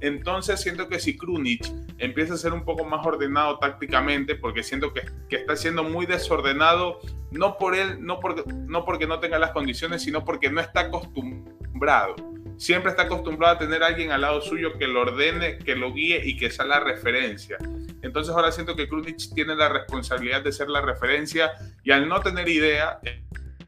entonces 0.00 0.60
siento 0.60 0.88
que 0.88 0.98
si 0.98 1.16
Krunic 1.16 1.64
empieza 1.98 2.34
a 2.34 2.36
ser 2.36 2.52
un 2.52 2.64
poco 2.64 2.84
más 2.84 3.04
ordenado 3.06 3.58
tácticamente, 3.58 4.34
porque 4.34 4.62
siento 4.62 4.92
que, 4.92 5.02
está 5.34 5.56
siendo 5.56 5.84
muy 5.84 6.06
desordenado, 6.06 7.00
no 7.30 7.56
por 7.56 7.74
él, 7.74 8.04
no 8.04 8.20
porque, 8.20 8.44
no 8.66 8.84
porque 8.84 9.06
no 9.06 9.20
tenga 9.20 9.38
las 9.38 9.52
condiciones, 9.52 10.02
sino 10.02 10.24
porque 10.24 10.50
no 10.50 10.60
está 10.60 10.80
acostumbrado. 10.80 12.16
Siempre 12.56 12.90
está 12.90 13.04
acostumbrado 13.04 13.56
a 13.56 13.58
tener 13.58 13.82
alguien 13.82 14.12
al 14.12 14.20
lado 14.20 14.40
suyo 14.40 14.78
que 14.78 14.86
lo 14.86 15.02
ordene, 15.02 15.58
que 15.58 15.74
lo 15.74 15.92
guíe 15.92 16.22
y 16.24 16.36
que 16.36 16.50
sea 16.50 16.64
la 16.64 16.80
referencia. 16.80 17.56
Entonces 18.02 18.34
ahora 18.34 18.52
siento 18.52 18.76
que 18.76 18.88
Krunic 18.88 19.34
tiene 19.34 19.56
la 19.56 19.68
responsabilidad 19.68 20.42
de 20.42 20.52
ser 20.52 20.68
la 20.68 20.80
referencia 20.80 21.52
y 21.82 21.90
al 21.90 22.08
no 22.08 22.20
tener 22.20 22.48
idea, 22.48 23.00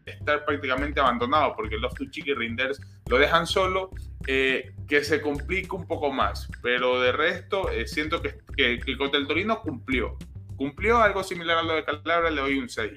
estar 0.05 0.45
prácticamente 0.45 1.01
abandonado 1.01 1.55
porque 1.57 1.77
los 1.77 1.95
Tuchik 1.95 2.27
y 2.27 2.35
Rinders 2.35 2.81
lo 3.09 3.19
dejan 3.19 3.47
solo, 3.47 3.91
eh, 4.27 4.73
que 4.89 5.03
se 5.05 5.21
complica 5.21 5.77
un 5.77 5.87
poco 5.87 6.13
más. 6.13 6.49
Pero 6.63 7.01
de 7.01 7.13
resto, 7.13 7.71
eh, 7.71 7.87
siento 7.87 8.23
que, 8.23 8.39
que, 8.57 8.79
que, 8.79 8.97
contra 8.97 9.19
el 9.21 9.27
Torino 9.27 9.61
cumplió. 9.61 10.17
Cumplió 10.57 10.99
algo 10.99 11.23
similar 11.23 11.59
a 11.59 11.63
lo 11.63 11.75
de 11.75 11.85
Calabria, 11.85 12.31
le 12.31 12.41
doy 12.41 12.59
un 12.59 12.69
6 12.69 12.93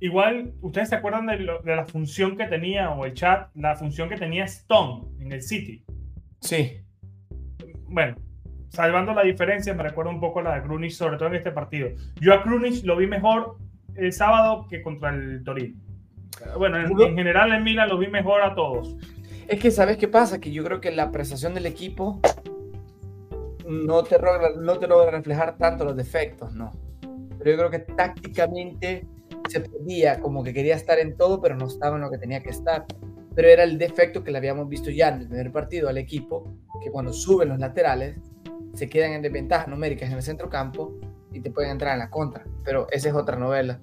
Igual, 0.00 0.52
¿ustedes 0.60 0.88
se 0.88 0.96
acuerdan 0.96 1.26
de, 1.26 1.36
de, 1.36 1.76
la 1.76 1.86
función 1.86 2.36
que 2.36 2.46
tenía, 2.46 2.90
o 2.90 3.06
el 3.06 3.14
chat, 3.14 3.50
la 3.54 3.76
función 3.76 4.08
que 4.08 4.16
tenía 4.16 4.44
Stone 4.44 5.04
en 5.20 5.30
el 5.32 5.42
City? 5.42 5.84
Sí. 6.40 6.80
Bueno, 7.86 8.16
salvando 8.70 9.14
la 9.14 9.22
diferencia, 9.22 9.72
me 9.74 9.84
recuerda 9.84 10.10
un 10.10 10.18
poco 10.18 10.42
la 10.42 10.56
de 10.56 10.62
Krunic, 10.62 10.90
sobre 10.90 11.16
todo 11.18 11.28
en 11.28 11.36
este 11.36 11.52
partido. 11.52 11.90
Yo 12.20 12.34
a 12.34 12.42
Krunic 12.42 12.84
lo 12.84 12.96
vi 12.96 13.06
mejor 13.06 13.58
el 13.94 14.12
sábado 14.12 14.66
que 14.68 14.82
contra 14.82 15.10
el 15.10 15.44
Torino. 15.44 15.78
Bueno, 16.56 16.78
en, 16.78 17.16
general 17.16 17.52
en 17.52 17.62
Milan 17.62 17.88
lo 17.88 17.98
vi 17.98 18.08
mejor 18.08 18.42
a 18.42 18.54
todos. 18.54 18.96
Es 19.48 19.60
que, 19.60 19.70
¿sabes 19.70 19.96
qué 19.96 20.08
pasa? 20.08 20.40
Que 20.40 20.50
yo 20.50 20.64
creo 20.64 20.80
que 20.80 20.90
la 20.90 21.04
apreciación 21.04 21.54
del 21.54 21.66
equipo 21.66 22.20
no 23.66 24.02
te, 24.02 24.18
logra, 24.18 24.50
no 24.56 24.78
te 24.78 24.86
logra 24.86 25.10
reflejar 25.10 25.56
tanto 25.56 25.84
los 25.84 25.96
defectos, 25.96 26.54
¿no? 26.54 26.70
Pero 27.38 27.50
yo 27.50 27.56
creo 27.56 27.70
que 27.70 27.78
tácticamente 27.80 29.06
se 29.48 29.60
pedía 29.60 30.20
como 30.20 30.42
que 30.42 30.54
quería 30.54 30.76
estar 30.76 30.98
en 30.98 31.16
todo, 31.16 31.40
pero 31.40 31.56
no 31.56 31.66
estaba 31.66 31.96
en 31.96 32.02
lo 32.02 32.10
que 32.10 32.18
tenía 32.18 32.42
que 32.42 32.50
estar. 32.50 32.86
Pero 33.34 33.48
era 33.48 33.64
el 33.64 33.78
defecto 33.78 34.22
que 34.22 34.30
le 34.30 34.38
habíamos 34.38 34.68
visto 34.68 34.90
ya 34.90 35.08
en 35.08 35.22
el 35.22 35.28
primer 35.28 35.52
partido 35.52 35.88
al 35.88 35.98
equipo, 35.98 36.44
que 36.82 36.90
cuando 36.90 37.12
suben 37.12 37.48
los 37.48 37.58
laterales 37.58 38.16
se 38.74 38.88
quedan 38.88 39.12
en 39.12 39.22
desventajas 39.22 39.68
numéricas 39.68 40.10
en 40.10 40.16
el 40.16 40.22
centro 40.22 40.48
campo 40.48 40.94
y 41.32 41.40
te 41.40 41.50
pueden 41.50 41.72
entrar 41.72 41.94
en 41.94 42.00
la 42.00 42.10
contra. 42.10 42.44
Pero 42.64 42.86
esa 42.90 43.08
es 43.08 43.14
otra 43.14 43.36
novela. 43.36 43.80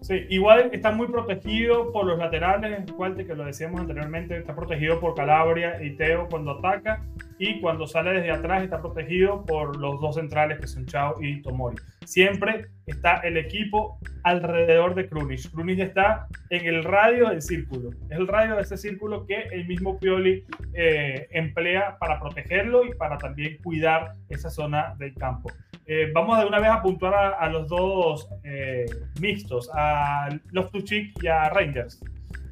Sí, 0.00 0.26
igual 0.30 0.70
está 0.72 0.92
muy 0.92 1.08
protegido 1.08 1.92
por 1.92 2.06
los 2.06 2.18
laterales, 2.18 2.90
Walter, 2.96 3.26
que 3.26 3.34
lo 3.34 3.44
decíamos 3.44 3.82
anteriormente, 3.82 4.38
está 4.38 4.56
protegido 4.56 4.98
por 4.98 5.14
Calabria 5.14 5.82
y 5.82 5.94
Teo 5.96 6.26
cuando 6.28 6.52
ataca 6.52 7.02
y 7.38 7.60
cuando 7.60 7.86
sale 7.86 8.14
desde 8.14 8.30
atrás 8.30 8.62
está 8.62 8.80
protegido 8.80 9.44
por 9.44 9.76
los 9.76 10.00
dos 10.00 10.14
centrales 10.14 10.58
que 10.58 10.66
son 10.66 10.86
Chao 10.86 11.16
y 11.20 11.42
Tomori. 11.42 11.76
Siempre 12.04 12.66
está 12.86 13.18
el 13.18 13.36
equipo 13.36 13.98
alrededor 14.24 14.94
de 14.94 15.06
Krunic. 15.06 15.50
Krunic 15.50 15.80
está 15.80 16.26
en 16.48 16.66
el 16.66 16.82
radio 16.82 17.28
del 17.28 17.42
círculo. 17.42 17.90
Es 18.08 18.18
el 18.18 18.26
radio 18.26 18.56
de 18.56 18.62
ese 18.62 18.78
círculo 18.78 19.26
que 19.26 19.42
el 19.52 19.66
mismo 19.66 19.98
Pioli 19.98 20.44
eh, 20.72 21.28
emplea 21.30 21.98
para 21.98 22.18
protegerlo 22.18 22.86
y 22.86 22.94
para 22.94 23.18
también 23.18 23.58
cuidar 23.62 24.14
esa 24.28 24.48
zona 24.48 24.94
del 24.98 25.14
campo. 25.14 25.50
Eh, 25.92 26.08
vamos 26.14 26.38
de 26.38 26.46
una 26.46 26.60
vez 26.60 26.70
a 26.70 26.80
puntuar 26.80 27.34
a, 27.36 27.48
los 27.48 27.66
dos 27.66 28.28
eh, 28.44 28.86
mixtos, 29.20 29.68
a 29.74 30.28
Loftus-Cheek 30.52 31.20
y 31.20 31.26
a 31.26 31.48
Rangers. 31.48 31.98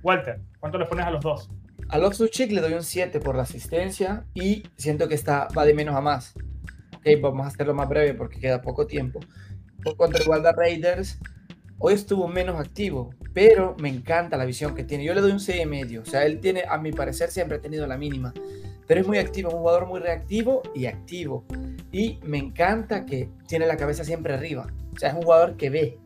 Walter, 0.03 0.41
¿cuánto 0.59 0.77
le 0.77 0.87
pones 0.87 1.07
a 1.07 1.11
los 1.13 1.23
dos? 1.23 1.49
A 1.89 1.99
Loftus-Cheek 1.99 2.51
le 2.51 2.61
doy 2.61 2.73
un 2.73 2.83
7 2.83 3.21
por 3.21 3.37
la 3.37 3.43
asistencia 3.43 4.25
y 4.35 4.65
siento 4.75 5.07
que 5.07 5.15
está, 5.15 5.47
va 5.57 5.65
de 5.65 5.73
menos 5.73 5.95
a 5.95 6.01
más. 6.01 6.35
Ok, 6.97 7.07
vamos 7.23 7.45
a 7.45 7.51
hacerlo 7.51 7.75
más 7.75 7.89
breve 7.89 8.13
porque 8.15 8.41
queda 8.41 8.61
poco 8.61 8.89
tiempo. 8.89 9.21
Por 9.85 9.97
cuanto 9.97 10.19
a 10.33 10.53
Raiders, 10.53 11.21
hoy 11.79 11.95
estuvo 11.95 12.27
menos 12.27 12.59
activo, 12.59 13.11
pero 13.35 13.77
me 13.79 13.89
encanta 13.89 14.37
la 14.37 14.47
visión 14.47 14.75
que 14.75 14.83
tiene. 14.83 15.05
Yo 15.05 15.15
le 15.15 15.21
doy 15.21 15.31
un 15.31 15.39
6 15.39 15.65
medio. 15.65 16.03
O 16.03 16.05
sea, 16.05 16.27
él 16.27 16.41
tiene, 16.41 16.65
a 16.69 16.77
mi 16.79 16.91
parecer, 16.91 17.31
siempre 17.31 17.59
ha 17.59 17.61
tenido 17.61 17.87
la 17.87 17.99
mínima 17.99 18.35
pero 18.89 19.03
es 19.03 19.07
muy 19.07 19.19
activo, 19.19 19.51
es 19.51 19.55
un 19.55 19.61
jugador 19.61 19.87
muy 19.87 20.01
reactivo 20.01 20.63
y 20.75 20.87
activo. 20.87 21.45
Y 21.93 22.19
me 22.25 22.39
encanta 22.39 23.05
que 23.05 23.29
tiene 23.47 23.67
la 23.67 23.77
cabeza 23.77 24.03
siempre 24.03 24.33
arriba. 24.33 24.67
O 24.95 24.99
sea, 24.99 25.11
es 25.11 25.15
un 25.15 25.23
jugador 25.23 25.57
que 25.57 25.69
ve, 25.69 25.99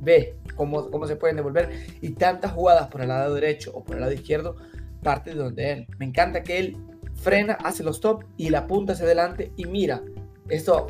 ve 0.00 0.36
cómo, 0.54 0.90
cómo 0.90 1.06
se 1.06 1.16
pueden 1.16 1.36
devolver 1.36 1.70
y 2.02 2.10
tantas 2.10 2.52
jugadas 2.52 2.88
por 2.88 3.00
el 3.00 3.08
lado 3.08 3.34
derecho 3.34 3.72
o 3.74 3.82
por 3.82 3.96
el 3.96 4.02
lado 4.02 4.12
izquierdo 4.12 4.56
parte 5.02 5.30
de 5.30 5.36
donde 5.36 5.72
él. 5.72 5.86
Me 5.98 6.04
encanta 6.04 6.42
que 6.42 6.58
él 6.58 6.76
frena, 7.14 7.54
hace 7.54 7.82
los 7.82 8.00
top 8.00 8.24
y 8.36 8.50
la 8.50 8.66
punta 8.66 8.92
hacia 8.92 9.06
adelante 9.06 9.50
y 9.56 9.64
mira, 9.64 10.02
esto 10.48 10.88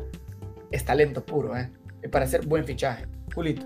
es 0.71 0.83
talento 0.83 1.25
puro, 1.25 1.55
¿eh? 1.57 1.71
Me 2.01 2.09
parece 2.09 2.39
buen 2.39 2.65
fichaje. 2.65 3.05
Julito. 3.33 3.65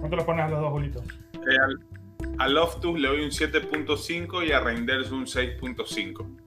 ¿Cuánto 0.00 0.16
lo 0.16 0.24
pones 0.24 0.46
a 0.46 0.48
los 0.48 0.60
dos, 0.60 0.70
Julito? 0.70 1.02
Eh, 1.34 2.32
a 2.38 2.48
Loftus 2.48 2.98
le 2.98 3.08
doy 3.08 3.24
un 3.24 3.30
7.5 3.30 4.46
y 4.46 4.52
a 4.52 4.60
Reinders 4.60 5.10
un 5.10 5.26
6.5. 5.26 6.41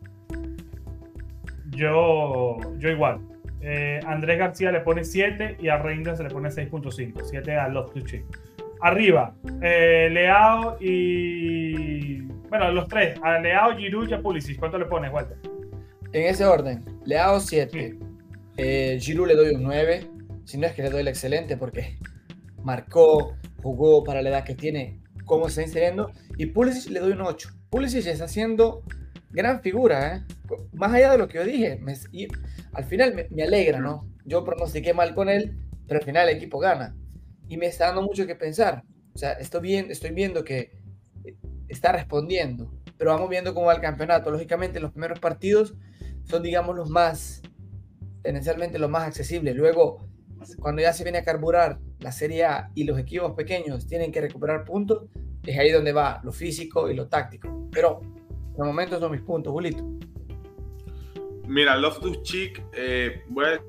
Yo, 1.75 2.57
yo 2.77 2.89
igual. 2.89 3.19
Eh, 3.61 3.99
Andrés 4.05 4.37
García 4.37 4.71
le 4.71 4.81
pone 4.81 5.03
7 5.03 5.57
y 5.59 5.69
a 5.69 5.77
Reinders 5.77 6.17
se 6.17 6.23
le 6.23 6.29
pone 6.29 6.49
6.5. 6.49 7.23
7 7.23 7.55
a 7.55 7.67
Love 7.67 7.93
to 7.93 7.99
Arriba, 8.81 9.33
eh, 9.61 10.09
Leao 10.11 10.77
y. 10.79 12.21
Bueno, 12.49 12.71
los 12.71 12.87
tres. 12.87 13.17
A 13.23 13.39
Leao, 13.39 13.75
Giroud 13.75 14.09
y 14.09 14.13
a 14.13 14.21
Pulisic. 14.21 14.59
¿Cuánto 14.59 14.77
le 14.77 14.85
pones, 14.85 15.11
Walter? 15.11 15.37
En 16.13 16.27
ese 16.27 16.45
orden. 16.45 16.85
Leao 17.05 17.39
7. 17.39 17.97
Eh, 18.57 18.97
Giroud 18.99 19.27
le 19.27 19.35
doy 19.35 19.55
un 19.55 19.63
9. 19.63 20.07
Si 20.43 20.57
no 20.59 20.67
es 20.67 20.73
que 20.73 20.83
le 20.83 20.91
doy 20.91 21.01
el 21.01 21.07
excelente 21.07 21.57
porque 21.57 21.97
marcó, 22.61 23.35
jugó 23.63 24.03
para 24.03 24.21
la 24.21 24.29
edad 24.29 24.43
que 24.43 24.53
tiene, 24.53 24.99
cómo 25.25 25.45
se 25.45 25.49
está 25.49 25.63
inseriendo. 25.63 26.11
Y 26.37 26.47
Pulisic 26.47 26.91
le 26.91 26.99
doy 26.99 27.13
un 27.13 27.21
8. 27.21 27.49
Pulisic 27.71 28.05
está 28.05 28.25
haciendo 28.25 28.83
gran 29.35 29.61
figura, 29.61 30.15
¿eh? 30.15 30.23
Más 30.73 30.93
allá 30.93 31.11
de 31.11 31.17
lo 31.17 31.27
que 31.27 31.37
yo 31.37 31.43
dije, 31.43 31.79
y 32.11 32.27
al 32.73 32.85
final 32.85 33.27
me, 33.29 33.43
alegra, 33.43 33.79
¿no? 33.79 34.09
Yo 34.23 34.43
pronostiqué 34.43 34.93
mal 34.93 35.13
con 35.13 35.29
él, 35.29 35.57
pero 35.87 35.99
al 35.99 36.05
final 36.05 36.29
el 36.29 36.37
equipo 36.37 36.57
gana. 36.57 36.95
Y 37.47 37.57
me 37.57 37.67
está 37.67 37.87
dando 37.87 38.01
mucho 38.01 38.25
que 38.25 38.35
pensar. 38.35 38.83
O 39.13 39.17
sea, 39.17 39.33
estoy, 39.33 39.61
bien, 39.61 39.91
estoy 39.91 40.11
viendo 40.11 40.43
que 40.43 40.79
está 41.67 41.91
respondiendo, 41.91 42.71
pero 42.97 43.11
vamos 43.11 43.29
viendo 43.29 43.53
cómo 43.53 43.67
va 43.67 43.75
el 43.75 43.81
campeonato. 43.81 44.31
Lógicamente, 44.31 44.79
los 44.79 44.91
primeros 44.91 45.19
partidos 45.19 45.75
son, 46.23 46.41
digamos, 46.41 46.75
los 46.75 46.89
más, 46.89 47.41
tendencialmente 48.23 48.79
los 48.79 48.89
más 48.89 49.03
accesibles. 49.03 49.55
Luego, 49.55 50.07
cuando 50.59 50.81
ya 50.81 50.93
se 50.93 51.03
viene 51.03 51.19
a 51.19 51.23
carburar 51.23 51.79
la 51.99 52.11
Serie 52.11 52.45
A 52.45 52.71
y 52.73 52.83
los 52.85 52.97
equipos 52.97 53.33
pequeños 53.33 53.85
tienen 53.85 54.11
que 54.11 54.21
recuperar 54.21 54.63
puntos, 54.63 55.05
es 55.45 55.57
ahí 55.57 55.71
donde 55.71 55.93
va 55.93 56.21
lo 56.23 56.31
físico 56.31 56.89
y 56.89 56.95
lo 56.95 57.07
táctico. 57.07 57.69
Pero 57.71 58.01
de 58.57 58.63
momento 58.63 58.99
son 58.99 59.11
mis 59.11 59.21
puntos, 59.21 59.51
Julito. 59.51 59.83
Mira, 61.47 61.77
Loftus 61.77 62.23
Cheek, 62.23 62.63
eh, 62.73 63.23
voy 63.27 63.45
a 63.45 63.61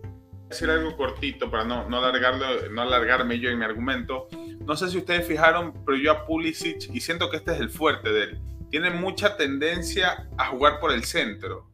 decir 0.49 0.71
algo 0.71 0.97
cortito 0.97 1.51
para 1.51 1.65
no, 1.65 1.89
no, 1.89 1.99
alargarlo, 1.99 2.47
no 2.71 2.83
alargarme 2.83 3.39
yo 3.39 3.51
en 3.51 3.59
mi 3.59 3.65
argumento. 3.65 4.29
No 4.65 4.77
sé 4.77 4.89
si 4.89 4.99
ustedes 4.99 5.27
fijaron, 5.27 5.73
pero 5.85 5.99
yo 5.99 6.13
a 6.13 6.27
Pulisic, 6.27 6.89
y 6.93 7.01
siento 7.01 7.31
que 7.31 7.39
este 7.39 7.53
es 7.53 7.61
el 7.61 7.71
fuerte 7.71 8.13
de 8.13 8.23
él, 8.25 8.41
tiene 8.71 8.91
mucha 8.91 9.37
tendencia 9.37 10.29
a 10.39 10.47
jugar 10.47 10.81
por 10.81 10.93
el 10.93 11.05
centro. 11.05 11.71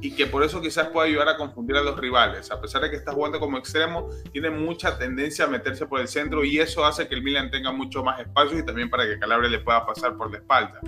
Y 0.00 0.16
que 0.16 0.26
por 0.26 0.42
eso 0.42 0.60
quizás 0.60 0.88
pueda 0.88 1.06
ayudar 1.06 1.28
a 1.28 1.36
confundir 1.36 1.76
a 1.76 1.82
los 1.82 1.96
rivales. 1.96 2.50
A 2.50 2.60
pesar 2.60 2.82
de 2.82 2.90
que 2.90 2.96
está 2.96 3.12
jugando 3.12 3.38
como 3.38 3.56
extremo, 3.56 4.08
tiene 4.32 4.50
mucha 4.50 4.98
tendencia 4.98 5.44
a 5.44 5.48
meterse 5.48 5.86
por 5.86 6.00
el 6.00 6.08
centro 6.08 6.44
y 6.44 6.58
eso 6.58 6.84
hace 6.84 7.06
que 7.06 7.14
el 7.14 7.22
Milan 7.22 7.52
tenga 7.52 7.70
mucho 7.70 8.02
más 8.02 8.18
espacio 8.18 8.58
y 8.58 8.66
también 8.66 8.90
para 8.90 9.06
que 9.06 9.20
Calabria 9.20 9.48
le 9.48 9.60
pueda 9.60 9.86
pasar 9.86 10.16
por 10.16 10.32
la 10.32 10.38
espalda. 10.38 10.80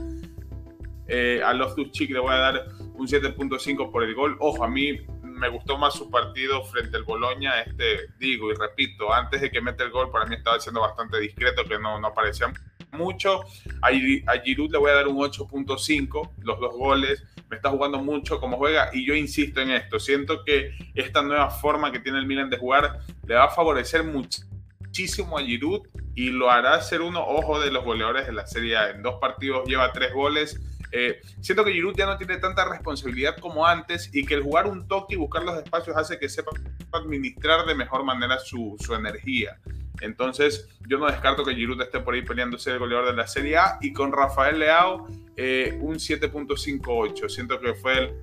Eh, 1.07 1.43
a 1.45 1.53
Loftus 1.53 1.91
Cheek 1.91 2.11
le 2.11 2.19
voy 2.19 2.33
a 2.33 2.39
dar 2.39 2.69
un 2.95 3.07
7.5 3.07 3.91
por 3.91 4.05
el 4.05 4.15
gol. 4.15 4.37
Ojo, 4.41 4.65
a 4.65 4.69
mí 4.69 4.99
me 5.23 5.49
gustó 5.49 5.77
más 5.77 5.95
su 5.95 6.11
partido 6.11 6.65
frente 6.65 6.97
al 6.97 7.05
Boloña. 7.05 7.61
Este, 7.61 8.09
digo 8.19 8.51
y 8.51 8.55
repito, 8.55 9.13
antes 9.13 9.41
de 9.41 9.51
que 9.51 9.61
mete 9.61 9.85
el 9.85 9.91
gol, 9.91 10.11
para 10.11 10.27
mí 10.27 10.37
estaba 10.37 10.59
siendo 10.61 10.81
bastante 10.81 11.19
discreto, 11.19 11.65
que 11.65 11.79
no, 11.79 11.99
no 12.01 12.09
aparecía 12.09 12.53
mucho. 12.93 13.43
A, 13.83 13.89
a 13.89 14.39
Giroud 14.43 14.71
le 14.71 14.79
voy 14.79 14.91
a 14.91 14.95
dar 14.95 15.09
un 15.09 15.17
8.5, 15.17 16.31
los 16.43 16.61
dos 16.61 16.75
goles. 16.75 17.25
Me 17.51 17.57
está 17.57 17.71
jugando 17.71 17.99
mucho 17.99 18.41
como 18.41 18.57
juega 18.57 18.91
y 18.93 19.05
yo 19.07 19.15
insisto 19.15 19.61
en 19.61 19.71
esto. 19.71 19.99
Siento 19.99 20.45
que 20.45 20.71
esta 20.95 21.23
nueva 21.23 21.51
forma 21.51 21.93
que 21.93 22.01
tiene 22.01 22.19
el 22.19 22.27
Milan 22.27 22.49
de 22.49 22.57
jugar 22.57 23.01
le 23.27 23.35
va 23.35 23.45
a 23.45 23.51
favorecer 23.51 24.05
muchísimo 24.05 25.39
a 25.39 25.43
Giroud 25.43 25.83
y 26.15 26.31
lo 26.31 26.51
hará 26.51 26.81
ser 26.81 27.03
uno, 27.03 27.25
ojo, 27.27 27.61
de 27.61 27.71
los 27.71 27.85
goleadores 27.85 28.27
de 28.27 28.33
la 28.33 28.47
Serie 28.47 28.77
A. 28.77 28.91
En 28.91 29.03
dos 29.03 29.17
partidos 29.21 29.67
lleva 29.67 29.93
tres 29.93 30.13
goles 30.15 30.61
eh, 30.97 31.21
siento 31.41 31.65
que 31.65 31.73
Giroud 31.73 31.97
ya 31.97 32.07
no 32.07 32.17
tiene 32.17 32.37
tanta 32.37 32.65
responsabilidad 32.69 33.37
como 33.39 33.67
antes 33.67 34.09
y 34.13 34.25
que 34.25 34.35
el 34.35 34.43
jugar 34.43 34.69
un 34.69 34.87
toque 34.87 35.15
y 35.15 35.19
buscar 35.19 35.43
los 35.43 35.59
espacios 35.59 35.97
hace 35.97 36.21
que 36.21 36.29
sepa 36.29 36.53
administrar 36.93 37.67
de 37.67 37.75
mejor 37.75 38.05
manera 38.05 38.39
su, 38.39 38.77
energía. 38.97 39.59
Entonces, 40.01 40.69
yo 40.89 40.99
no 40.99 41.07
descarto 41.07 41.45
que 41.45 41.53
Giroud 41.53 41.83
esté 41.83 41.99
por 41.99 42.15
ahí 42.15 42.23
peleándose 42.23 42.71
el 42.71 42.79
goleador 42.79 43.07
de 43.07 43.15
la 43.15 43.27
Serie 43.27 43.57
A 43.57 43.79
y 43.81 43.93
con 43.93 44.13
Rafael 44.13 44.61
Leao 44.61 45.09
eh, 45.37 45.77
un 45.81 45.97
7.58. 45.97 47.29
Siento 47.29 47.59
que 47.59 47.75
fue 47.75 48.17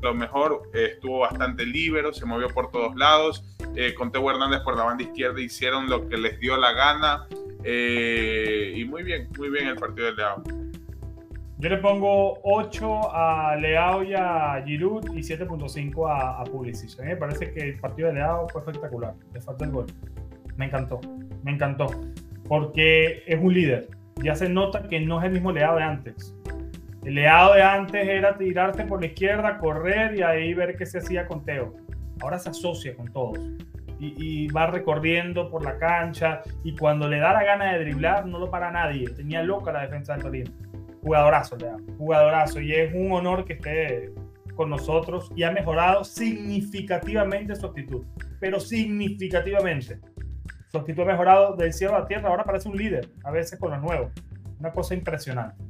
lo 0.00 0.12
mejor, 0.12 0.70
eh, 0.74 0.94
estuvo 0.94 1.20
bastante 1.20 1.64
libre, 1.64 2.12
se 2.12 2.26
movió 2.26 2.48
por 2.48 2.72
todos 2.72 2.96
lados. 2.96 3.44
con 3.96 4.10
Teo 4.10 4.28
Hernández 4.28 4.60
por 4.62 4.76
la 4.76 4.82
banda 4.82 5.04
izquierda 5.04 5.40
hicieron 5.40 5.88
lo 5.88 6.08
que 6.08 6.16
les 6.16 6.40
dio 6.40 6.56
la 6.56 6.72
gana. 6.72 7.28
y 7.64 8.84
muy 8.86 9.04
bien, 9.04 9.28
muy 9.38 9.50
bien 9.50 9.68
el 9.68 9.76
partido 9.76 10.06
de 10.06 10.14
Leao. 10.14 10.42
Yo 11.62 11.68
le 11.68 11.76
pongo 11.76 12.40
8 12.42 13.14
a 13.14 13.54
Leao 13.54 14.02
y 14.02 14.14
a 14.14 14.60
Giroud 14.66 15.14
y 15.14 15.20
7.5 15.20 16.10
a, 16.10 16.40
a 16.40 16.42
Pulisic. 16.42 16.98
A 16.98 17.02
mí 17.04 17.10
me 17.10 17.16
parece 17.16 17.52
que 17.52 17.60
el 17.60 17.78
partido 17.78 18.08
de 18.08 18.14
Leao 18.14 18.48
fue 18.48 18.62
espectacular. 18.62 19.14
Le 19.32 19.40
falta 19.40 19.64
el 19.64 19.70
gol. 19.70 19.86
Me 20.56 20.64
encantó. 20.64 21.00
Me 21.44 21.52
encantó. 21.52 21.86
Porque 22.48 23.22
es 23.28 23.40
un 23.40 23.54
líder. 23.54 23.90
Ya 24.24 24.34
se 24.34 24.48
nota 24.48 24.88
que 24.88 24.98
no 24.98 25.20
es 25.20 25.26
el 25.26 25.34
mismo 25.34 25.52
Leao 25.52 25.76
de 25.76 25.84
antes. 25.84 26.36
El 27.04 27.14
Leao 27.14 27.54
de 27.54 27.62
antes 27.62 28.08
era 28.08 28.36
tirarse 28.36 28.82
por 28.82 28.98
la 28.98 29.06
izquierda, 29.06 29.58
correr 29.58 30.16
y 30.16 30.22
ahí 30.22 30.54
ver 30.54 30.76
qué 30.76 30.84
se 30.84 30.98
hacía 30.98 31.28
con 31.28 31.44
Teo. 31.44 31.76
Ahora 32.22 32.40
se 32.40 32.50
asocia 32.50 32.96
con 32.96 33.06
todos. 33.12 33.38
Y, 34.00 34.14
y, 34.18 34.48
va 34.48 34.66
recorriendo 34.66 35.48
por 35.48 35.62
la 35.62 35.78
cancha 35.78 36.42
y 36.64 36.74
cuando 36.74 37.08
le 37.08 37.20
da 37.20 37.32
la 37.32 37.44
gana 37.44 37.72
de 37.72 37.84
driblar 37.84 38.26
no 38.26 38.40
lo 38.40 38.50
para 38.50 38.72
nadie. 38.72 39.08
Tenía 39.10 39.44
loca 39.44 39.70
la 39.70 39.82
defensa 39.82 40.14
del 40.14 40.22
Torino 40.22 40.50
jugadorazo, 41.02 41.56
jugadorazo. 41.98 42.60
Y 42.60 42.72
es 42.72 42.94
un 42.94 43.12
honor 43.12 43.44
que 43.44 43.54
esté 43.54 44.12
con 44.54 44.70
nosotros 44.70 45.30
y 45.34 45.42
ha 45.42 45.50
mejorado 45.50 46.04
significativamente 46.04 47.56
su 47.56 47.66
actitud, 47.66 48.04
pero 48.40 48.60
significativamente. 48.60 50.00
Su 50.68 50.78
actitud 50.78 51.02
ha 51.02 51.06
mejorado 51.06 51.56
del 51.56 51.72
cielo 51.72 51.96
a 51.96 52.00
la 52.00 52.06
tierra, 52.06 52.28
ahora 52.28 52.44
parece 52.44 52.68
un 52.68 52.76
líder, 52.76 53.10
a 53.24 53.30
veces 53.30 53.58
con 53.58 53.72
los 53.72 53.82
nuevos. 53.82 54.12
Una 54.58 54.70
cosa 54.70 54.94
impresionante. 54.94 55.62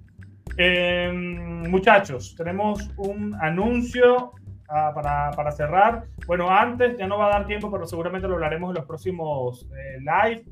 Em, 0.56 1.68
muchachos, 1.70 2.34
tenemos 2.36 2.90
un 2.98 3.34
anuncio 3.40 4.32
ah, 4.68 4.92
para, 4.94 5.30
para, 5.30 5.50
cerrar. 5.50 6.04
Bueno, 6.26 6.50
antes, 6.50 6.98
ya 6.98 7.06
no 7.06 7.18
va 7.18 7.26
a 7.28 7.38
dar 7.38 7.46
tiempo, 7.46 7.70
pero 7.70 7.86
seguramente 7.86 8.28
lo 8.28 8.34
hablaremos 8.34 8.70
en 8.70 8.76
los 8.76 8.84
próximos 8.84 9.66
eh, 9.72 9.98
live 9.98 10.44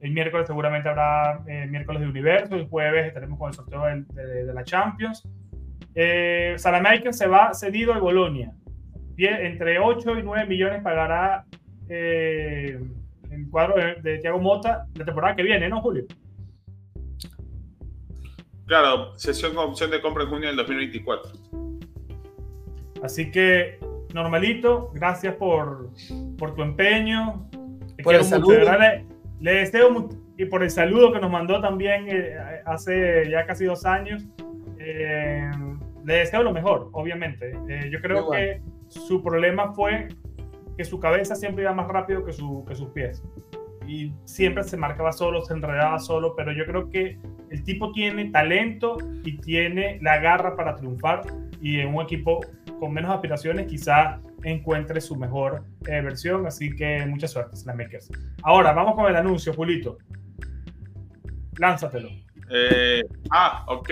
el 0.00 0.10
miércoles 0.12 0.46
seguramente 0.46 0.88
habrá 0.88 1.42
eh, 1.46 1.66
miércoles 1.66 2.02
de 2.02 2.08
Universo, 2.08 2.54
el 2.54 2.68
jueves 2.68 3.06
estaremos 3.06 3.38
con 3.38 3.48
el 3.48 3.54
sorteo 3.54 3.82
de, 3.84 4.52
la 4.52 4.64
Champions. 4.64 5.28
Eh, 5.94 6.54
se 6.56 7.26
va 7.26 7.54
cedido 7.54 7.92
al 7.92 8.00
Bolonia. 8.00 8.52
Entre 9.16 9.80
8 9.80 10.18
y 10.18 10.22
9 10.22 10.46
millones 10.46 10.82
pagará 10.82 11.44
eh, 11.88 12.78
el 13.30 13.50
cuadro 13.50 13.74
de, 13.76 13.96
de 13.96 14.18
Thiago 14.18 14.38
Mota 14.38 14.86
la 14.94 15.04
temporada 15.04 15.34
que 15.34 15.42
viene, 15.42 15.68
¿no, 15.68 15.80
Julio? 15.80 16.04
Claro, 18.66 19.18
sesión 19.18 19.54
con 19.54 19.70
opción 19.70 19.90
de 19.90 20.00
compra 20.00 20.24
en 20.24 20.30
junio 20.30 20.48
del 20.48 20.56
2024. 20.58 21.32
Así 23.02 23.30
que, 23.30 23.78
normalito, 24.12 24.92
gracias 24.94 25.34
por, 25.34 25.90
por 26.36 26.54
tu 26.54 26.62
empeño. 26.62 27.48
Te 27.96 28.02
por 28.02 28.14
el 28.14 28.24
saludo. 28.24 28.58
Le, 29.40 29.52
deseo 29.52 30.08
y 30.36 30.44
por 30.46 30.62
el 30.62 30.70
saludo 30.70 31.12
que 31.12 31.20
nos 31.20 31.30
mandó 31.30 31.60
también 31.60 32.06
eh, 32.08 32.36
hace 32.64 33.28
ya 33.30 33.46
casi 33.46 33.64
dos 33.64 33.84
años. 33.84 34.26
Eh, 34.78 35.50
le 36.04 36.14
deseo 36.14 36.42
lo 36.42 36.52
mejor, 36.52 36.88
obviamente. 36.92 37.52
Eh, 37.68 37.90
yo 37.90 38.00
creo 38.00 38.30
que 38.30 38.62
su 38.88 39.22
problema 39.22 39.72
fue 39.74 40.08
que 40.76 40.84
su 40.84 40.98
cabeza 41.00 41.34
siempre 41.34 41.64
iba 41.64 41.74
más 41.74 41.88
rápido 41.88 42.24
que, 42.24 42.32
su, 42.32 42.64
que 42.66 42.74
sus 42.74 42.88
pies. 42.90 43.22
Y 43.86 44.12
siempre 44.24 44.64
se 44.64 44.76
marcaba 44.76 45.12
solo, 45.12 45.42
se 45.42 45.54
enredaba 45.54 45.98
solo, 45.98 46.34
pero 46.36 46.52
yo 46.52 46.64
creo 46.66 46.88
que 46.90 47.18
el 47.50 47.64
tipo 47.64 47.90
tiene 47.92 48.30
talento 48.30 48.98
y 49.24 49.38
tiene 49.38 49.98
la 50.02 50.18
garra 50.18 50.56
para 50.56 50.76
triunfar 50.76 51.22
y 51.60 51.80
en 51.80 51.94
un 51.94 52.02
equipo 52.02 52.40
con 52.78 52.92
menos 52.92 53.10
aspiraciones 53.10 53.66
quizá 53.66 54.20
encuentre 54.42 55.00
su 55.00 55.16
mejor 55.16 55.64
eh, 55.86 56.00
versión, 56.00 56.46
así 56.46 56.74
que 56.74 57.04
mucha 57.06 57.28
suerte, 57.28 57.56
Makers. 57.66 58.10
Ahora, 58.42 58.72
vamos 58.72 58.94
con 58.94 59.06
el 59.06 59.16
anuncio, 59.16 59.52
Julito. 59.52 59.98
Lánzatelo. 61.56 62.08
Eh, 62.50 63.02
ah, 63.30 63.64
ok. 63.66 63.90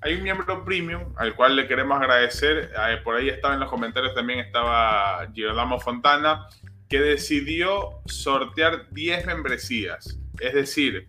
Hay 0.00 0.14
un 0.14 0.22
miembro 0.22 0.64
premium 0.64 1.12
al 1.16 1.34
cual 1.34 1.56
le 1.56 1.66
queremos 1.66 1.98
agradecer. 2.00 2.70
Eh, 2.72 2.98
por 3.02 3.16
ahí 3.16 3.28
estaba 3.28 3.54
en 3.54 3.60
los 3.60 3.70
comentarios 3.70 4.14
también 4.14 4.38
estaba 4.38 5.26
Girolamo 5.32 5.80
Fontana, 5.80 6.46
que 6.88 7.00
decidió 7.00 8.00
sortear 8.06 8.90
10 8.90 9.26
membresías. 9.26 10.20
Es 10.40 10.54
decir, 10.54 11.08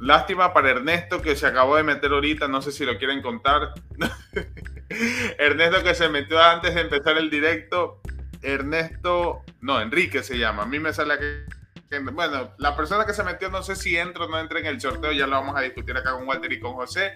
lástima 0.00 0.52
para 0.52 0.70
Ernesto 0.70 1.22
que 1.22 1.36
se 1.36 1.46
acabó 1.46 1.76
de 1.76 1.82
meter 1.82 2.10
ahorita, 2.10 2.48
no 2.48 2.62
sé 2.62 2.72
si 2.72 2.84
lo 2.84 2.98
quieren 2.98 3.22
contar. 3.22 3.74
Ernesto 5.38 5.82
que 5.82 5.94
se 5.94 6.08
metió 6.08 6.42
antes 6.42 6.74
de 6.74 6.80
empezar 6.80 7.18
el 7.18 7.30
directo. 7.30 8.00
Ernesto, 8.42 9.42
no, 9.60 9.80
Enrique 9.80 10.22
se 10.22 10.38
llama. 10.38 10.62
A 10.62 10.66
mí 10.66 10.78
me 10.78 10.92
sale 10.92 11.18
que 11.18 11.98
bueno, 11.98 12.54
la 12.58 12.76
persona 12.76 13.04
que 13.04 13.12
se 13.12 13.24
metió 13.24 13.50
no 13.50 13.62
sé 13.62 13.74
si 13.74 13.96
entra 13.96 14.24
o 14.24 14.28
no 14.28 14.38
entra 14.38 14.60
en 14.60 14.66
el 14.66 14.80
sorteo, 14.80 15.10
ya 15.10 15.26
lo 15.26 15.32
vamos 15.32 15.56
a 15.56 15.60
discutir 15.60 15.96
acá 15.96 16.12
con 16.12 16.26
Walter 16.26 16.52
y 16.52 16.60
con 16.60 16.74
José, 16.74 17.14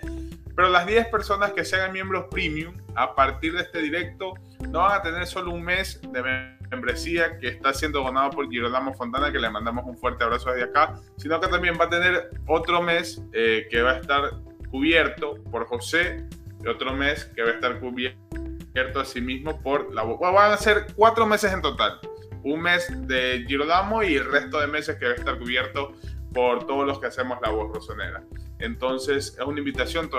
pero 0.57 0.69
las 0.69 0.85
10 0.85 1.09
personas 1.09 1.53
que 1.53 1.65
se 1.65 1.77
hagan 1.77 1.93
miembros 1.93 2.27
premium 2.31 2.77
a 2.97 3.15
partir 3.15 3.55
de 3.55 3.63
este 3.63 3.81
directo 3.81 4.35
no 4.69 4.81
van 4.81 4.99
a 4.99 5.03
tener 5.03 5.27
solo 5.27 5.53
un 5.53 5.63
mes 5.63 6.01
de 6.03 6.23
membresía 6.75 7.39
que 7.39 7.49
está 7.49 7.73
siendo 7.73 8.03
donado 8.03 8.31
por 8.31 8.51
Girolamo 8.51 8.95
Fontana, 8.95 9.33
que 9.33 9.39
le 9.39 9.51
mandamos 9.51 9.85
un 9.87 9.97
fuerte 9.97 10.25
abrazo 10.25 10.51
desde 10.51 10.65
acá, 10.65 10.95
sino 11.17 11.41
que 11.41 11.49
también 11.49 11.75
va 11.81 11.87
a 11.87 11.91
tener 11.91 12.31
otro 12.47 12.83
mes 12.83 13.23
eh, 13.33 13.67
que 13.71 13.83
va 13.83 13.93
a 13.93 13.97
estar 13.99 14.31
cubierto 14.71 15.37
por 15.51 15.67
José 15.67 16.27
y 16.63 16.69
otro 16.69 16.93
mes 16.93 17.25
que 17.35 17.43
va 17.43 17.51
a 17.51 17.55
estar 17.55 17.81
cubierto 17.81 19.01
a 19.01 19.05
sí 19.05 19.21
mismo 19.21 19.61
por 19.63 19.95
la... 19.95 20.03
Van 20.03 20.53
a 20.53 20.57
ser 20.57 20.87
cuatro 20.97 21.27
meses 21.27 21.53
en 21.53 21.63
total 21.63 22.01
un 22.45 22.61
mes 22.61 22.87
de 23.09 23.45
Girolamo 23.49 24.03
y 24.03 24.15
el 24.15 24.31
resto 24.31 24.61
de 24.61 24.67
meses 24.67 24.97
que 24.97 25.07
va 25.07 25.13
a 25.13 25.15
estar 25.15 25.39
cubierto 25.39 25.93
por 26.33 26.67
todos 26.67 26.87
los 26.87 26.99
que 27.01 27.07
hacemos 27.07 27.39
la 27.43 27.51
voz 27.51 27.73
rosonera. 27.75 28.23
Entonces, 28.59 29.37
es 29.39 29.45
una 29.45 29.59
invitación, 29.59 30.11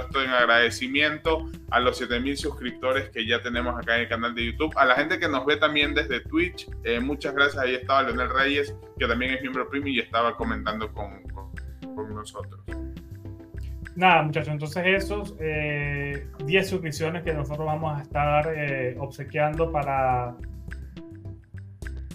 esto 0.00 0.22
en 0.22 0.30
agradecimiento 0.30 1.50
a 1.70 1.80
los 1.80 1.98
7000 1.98 2.36
suscriptores 2.36 3.10
que 3.10 3.26
ya 3.26 3.42
tenemos 3.42 3.78
acá 3.78 3.96
en 3.96 4.02
el 4.02 4.08
canal 4.08 4.34
de 4.34 4.46
YouTube, 4.46 4.72
a 4.76 4.84
la 4.84 4.94
gente 4.94 5.18
que 5.18 5.28
nos 5.28 5.44
ve 5.46 5.56
también 5.56 5.94
desde 5.94 6.20
Twitch. 6.20 6.68
Eh, 6.84 7.00
muchas 7.00 7.34
gracias. 7.34 7.62
Ahí 7.62 7.74
estaba 7.74 8.02
Leonel 8.02 8.30
Reyes, 8.30 8.74
que 8.98 9.06
también 9.06 9.32
es 9.34 9.40
miembro 9.40 9.68
premium 9.68 9.94
y 9.94 10.00
estaba 10.00 10.36
comentando 10.36 10.92
con, 10.92 11.22
con, 11.22 12.14
nosotros. 12.14 12.60
Nada, 13.94 14.22
muchachos, 14.22 14.52
entonces 14.52 14.82
esos 14.86 15.38
10 15.38 15.40
eh, 15.40 16.64
suscripciones 16.64 17.22
que 17.22 17.32
nosotros 17.32 17.66
vamos 17.66 17.98
a 17.98 18.02
estar 18.02 18.52
eh, 18.54 18.94
obsequiando 18.98 19.72
para 19.72 20.36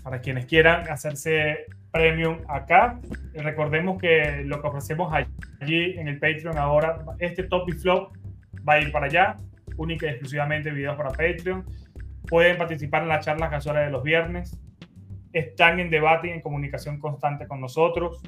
para 0.03 0.19
quienes 0.19 0.45
quieran 0.45 0.89
hacerse 0.89 1.65
premium 1.91 2.37
acá. 2.47 2.99
Recordemos 3.33 3.99
que 3.99 4.43
lo 4.45 4.61
que 4.61 4.67
ofrecemos 4.67 5.13
allí 5.61 5.97
en 5.97 6.07
el 6.07 6.19
Patreon 6.19 6.57
ahora, 6.57 7.03
este 7.19 7.43
top 7.43 7.69
y 7.69 7.73
flop 7.73 8.13
va 8.67 8.73
a 8.73 8.81
ir 8.81 8.91
para 8.91 9.05
allá, 9.05 9.37
única 9.77 10.05
y 10.07 10.09
exclusivamente 10.09 10.71
videos 10.71 10.95
para 10.97 11.09
Patreon. 11.09 11.65
Pueden 12.27 12.57
participar 12.57 13.03
en 13.03 13.09
las 13.09 13.25
charlas 13.25 13.49
casuales 13.49 13.85
de 13.85 13.91
los 13.91 14.03
viernes. 14.03 14.59
Están 15.33 15.79
en 15.79 15.89
debate 15.89 16.27
y 16.27 16.31
en 16.31 16.41
comunicación 16.41 16.99
constante 16.99 17.47
con 17.47 17.61
nosotros. 17.61 18.21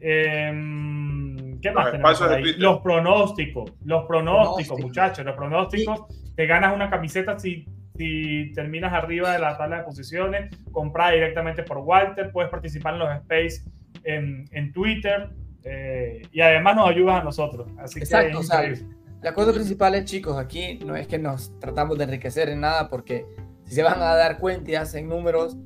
Em, 0.00 1.58
¿Qué 1.60 1.70
más 1.72 1.90
tenemos 1.90 2.22
ahí? 2.22 2.54
Los 2.58 2.80
pronósticos, 2.80 3.72
los 3.84 4.04
pronósticos, 4.06 4.80
muchachos, 4.80 5.24
los 5.24 5.36
pronósticos. 5.36 6.04
Te 6.34 6.46
ganas 6.46 6.74
una 6.74 6.90
camiseta 6.90 7.38
si 7.38 7.66
si 7.96 8.52
terminas 8.54 8.92
arriba 8.92 9.32
de 9.32 9.38
la 9.38 9.56
tabla 9.56 9.78
de 9.78 9.84
posiciones, 9.84 10.50
compra 10.70 11.12
directamente 11.12 11.62
por 11.62 11.78
Walter, 11.78 12.30
puedes 12.30 12.50
participar 12.50 12.92
en 12.92 12.98
los 13.00 13.10
space 13.22 13.62
en, 14.04 14.44
en 14.52 14.70
Twitter 14.72 15.30
eh, 15.68 16.22
y 16.30 16.40
además 16.40 16.76
nos 16.76 16.88
ayudas 16.88 17.20
a 17.20 17.24
nosotros. 17.24 17.68
Así 17.78 17.98
Exacto, 17.98 18.40
que 18.40 18.84
la 19.22 19.34
cosa 19.34 19.52
principal 19.52 19.96
es, 19.96 20.04
chicos, 20.04 20.36
aquí 20.38 20.78
no 20.86 20.94
es 20.94 21.08
que 21.08 21.18
nos 21.18 21.58
tratamos 21.58 21.98
de 21.98 22.04
enriquecer 22.04 22.48
en 22.48 22.60
nada, 22.60 22.88
porque 22.88 23.26
si 23.64 23.74
se 23.74 23.82
van 23.82 24.00
a 24.00 24.14
dar 24.14 24.38
cuenta 24.38 24.70
y 24.70 24.74
hacen 24.76 25.08
números, 25.08 25.56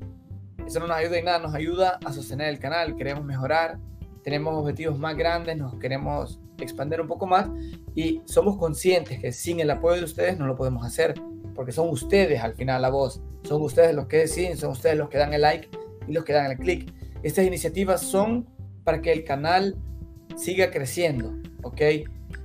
eso 0.65 0.79
no 0.79 0.87
nos 0.87 0.97
ayuda 0.97 1.19
en 1.19 1.25
nada, 1.25 1.39
nos 1.39 1.53
ayuda 1.53 1.99
a 2.03 2.11
sostener 2.11 2.49
el 2.49 2.57
canal, 2.57 2.95
queremos 2.95 3.23
mejorar, 3.23 3.77
tenemos 4.23 4.55
objetivos 4.55 4.97
más 4.97 5.15
grandes, 5.15 5.57
nos 5.57 5.75
queremos 5.75 6.39
expandir 6.59 7.01
un 7.01 7.07
poco 7.07 7.27
más 7.27 7.47
y 7.93 8.21
somos 8.25 8.57
conscientes 8.57 9.19
que 9.19 9.31
sin 9.31 9.59
el 9.59 9.69
apoyo 9.69 9.97
de 9.97 10.05
ustedes 10.05 10.39
no 10.39 10.47
lo 10.47 10.55
podemos 10.55 10.85
hacer 10.85 11.13
porque 11.53 11.71
son 11.71 11.89
ustedes 11.89 12.41
al 12.41 12.55
final 12.55 12.81
la 12.81 12.89
voz, 12.89 13.21
son 13.43 13.61
ustedes 13.61 13.93
los 13.93 14.07
que 14.07 14.17
deciden, 14.17 14.57
son 14.57 14.71
ustedes 14.71 14.97
los 14.97 15.09
que 15.09 15.17
dan 15.17 15.33
el 15.33 15.41
like 15.41 15.69
y 16.07 16.13
los 16.13 16.23
que 16.23 16.33
dan 16.33 16.49
el 16.49 16.57
clic. 16.57 16.91
Estas 17.21 17.45
iniciativas 17.45 18.01
son 18.01 18.47
para 18.83 19.01
que 19.01 19.11
el 19.11 19.23
canal 19.23 19.75
siga 20.41 20.71
creciendo, 20.71 21.33
¿ok? 21.61 21.81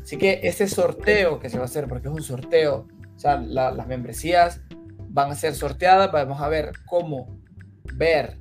Así 0.02 0.18
que 0.18 0.40
este 0.42 0.68
sorteo 0.68 1.40
que 1.40 1.48
se 1.48 1.56
va 1.56 1.62
a 1.62 1.66
hacer, 1.66 1.88
porque 1.88 2.08
es 2.08 2.14
un 2.14 2.22
sorteo, 2.22 2.86
o 3.16 3.18
sea, 3.18 3.38
las 3.38 3.86
membresías 3.86 4.60
van 5.08 5.30
a 5.30 5.34
ser 5.34 5.54
sorteadas, 5.54 6.12
vamos 6.12 6.40
a 6.40 6.48
ver 6.48 6.72
cómo 6.86 7.40
ver 7.94 8.38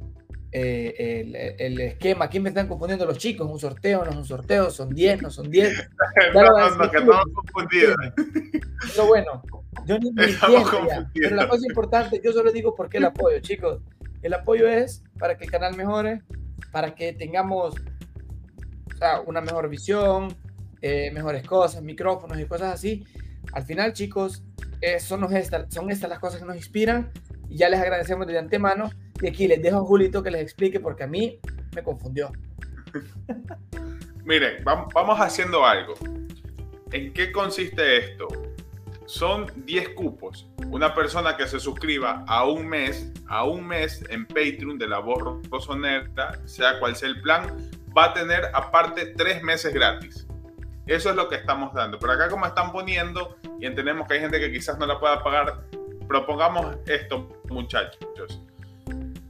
eh, 0.51 1.55
el, 1.57 1.79
esquema. 1.79 2.25
Aquí 2.25 2.39
me 2.39 2.49
están 2.49 2.67
confundiendo 2.67 3.05
los 3.05 3.17
chicos, 3.17 3.49
un 3.49 3.59
sorteo, 3.59 4.03
no 4.03 4.11
es 4.11 4.17
un 4.17 4.25
sorteo, 4.25 4.69
son 4.69 4.93
10, 4.93 5.21
no 5.21 5.29
son 5.29 5.49
10. 5.49 5.89
no, 6.33 6.41
no, 6.41 6.69
no, 6.75 6.91
que 6.91 6.99
no 6.99 7.21
Pero 7.67 9.07
bueno, 9.07 9.41
yo 9.85 9.97
ni 9.99 10.11
me 10.11 10.25
entiendo 10.25 11.09
Pero 11.13 11.35
la 11.35 11.47
cosa 11.47 11.65
importante, 11.65 12.21
yo 12.23 12.33
solo 12.33 12.51
digo 12.51 12.75
por 12.75 12.89
qué 12.89 12.97
el 12.97 13.05
apoyo, 13.05 13.39
chicos. 13.39 13.81
El 14.21 14.33
apoyo 14.33 14.67
es 14.67 15.03
para 15.17 15.37
que 15.37 15.45
el 15.45 15.51
canal 15.51 15.75
mejore, 15.77 16.23
para 16.71 16.93
que 16.95 17.13
tengamos 17.13 17.75
una 19.25 19.41
mejor 19.41 19.69
visión, 19.69 20.35
eh, 20.81 21.11
mejores 21.11 21.45
cosas, 21.47 21.81
micrófonos 21.81 22.39
y 22.39 22.45
cosas 22.45 22.73
así. 22.73 23.05
Al 23.53 23.63
final, 23.63 23.93
chicos, 23.93 24.43
eh, 24.81 24.99
son 24.99 25.23
estas 25.35 26.09
las 26.09 26.19
cosas 26.19 26.39
que 26.39 26.45
nos 26.45 26.55
inspiran 26.55 27.11
y 27.49 27.57
ya 27.57 27.69
les 27.69 27.79
agradecemos 27.79 28.27
de 28.27 28.37
antemano. 28.37 28.89
Y 29.21 29.27
aquí 29.27 29.47
les 29.47 29.61
dejo 29.61 29.77
a 29.77 29.81
Julito 29.81 30.21
que 30.21 30.31
les 30.31 30.41
explique 30.41 30.79
porque 30.79 31.03
a 31.03 31.07
mí 31.07 31.39
me 31.75 31.83
confundió. 31.83 32.31
Miren, 34.25 34.63
vamos 34.63 35.19
haciendo 35.19 35.65
algo. 35.65 35.93
¿En 36.91 37.13
qué 37.13 37.31
consiste 37.31 37.97
esto? 37.97 38.27
son 39.05 39.47
10 39.65 39.89
cupos. 39.89 40.47
Una 40.67 40.93
persona 40.93 41.37
que 41.37 41.47
se 41.47 41.59
suscriba 41.59 42.23
a 42.27 42.45
un 42.45 42.67
mes, 42.67 43.11
a 43.27 43.43
un 43.43 43.67
mes 43.67 44.03
en 44.09 44.25
Patreon 44.25 44.77
de 44.77 44.87
la 44.87 44.99
voz 44.99 45.41
rosonera, 45.49 46.39
sea 46.45 46.79
cual 46.79 46.95
sea 46.95 47.09
el 47.09 47.21
plan, 47.21 47.55
va 47.97 48.05
a 48.05 48.13
tener 48.13 48.49
aparte 48.53 49.07
3 49.07 49.43
meses 49.43 49.73
gratis. 49.73 50.27
Eso 50.87 51.09
es 51.09 51.15
lo 51.15 51.29
que 51.29 51.35
estamos 51.35 51.73
dando. 51.73 51.97
Pero 51.97 52.13
acá 52.13 52.29
como 52.29 52.45
están 52.45 52.71
poniendo 52.71 53.37
y 53.59 53.65
entendemos 53.65 54.07
que 54.07 54.15
hay 54.15 54.19
gente 54.19 54.39
que 54.39 54.51
quizás 54.51 54.77
no 54.77 54.85
la 54.85 54.99
pueda 54.99 55.23
pagar, 55.23 55.63
propongamos 56.07 56.77
esto, 56.85 57.41
muchachos. 57.49 58.41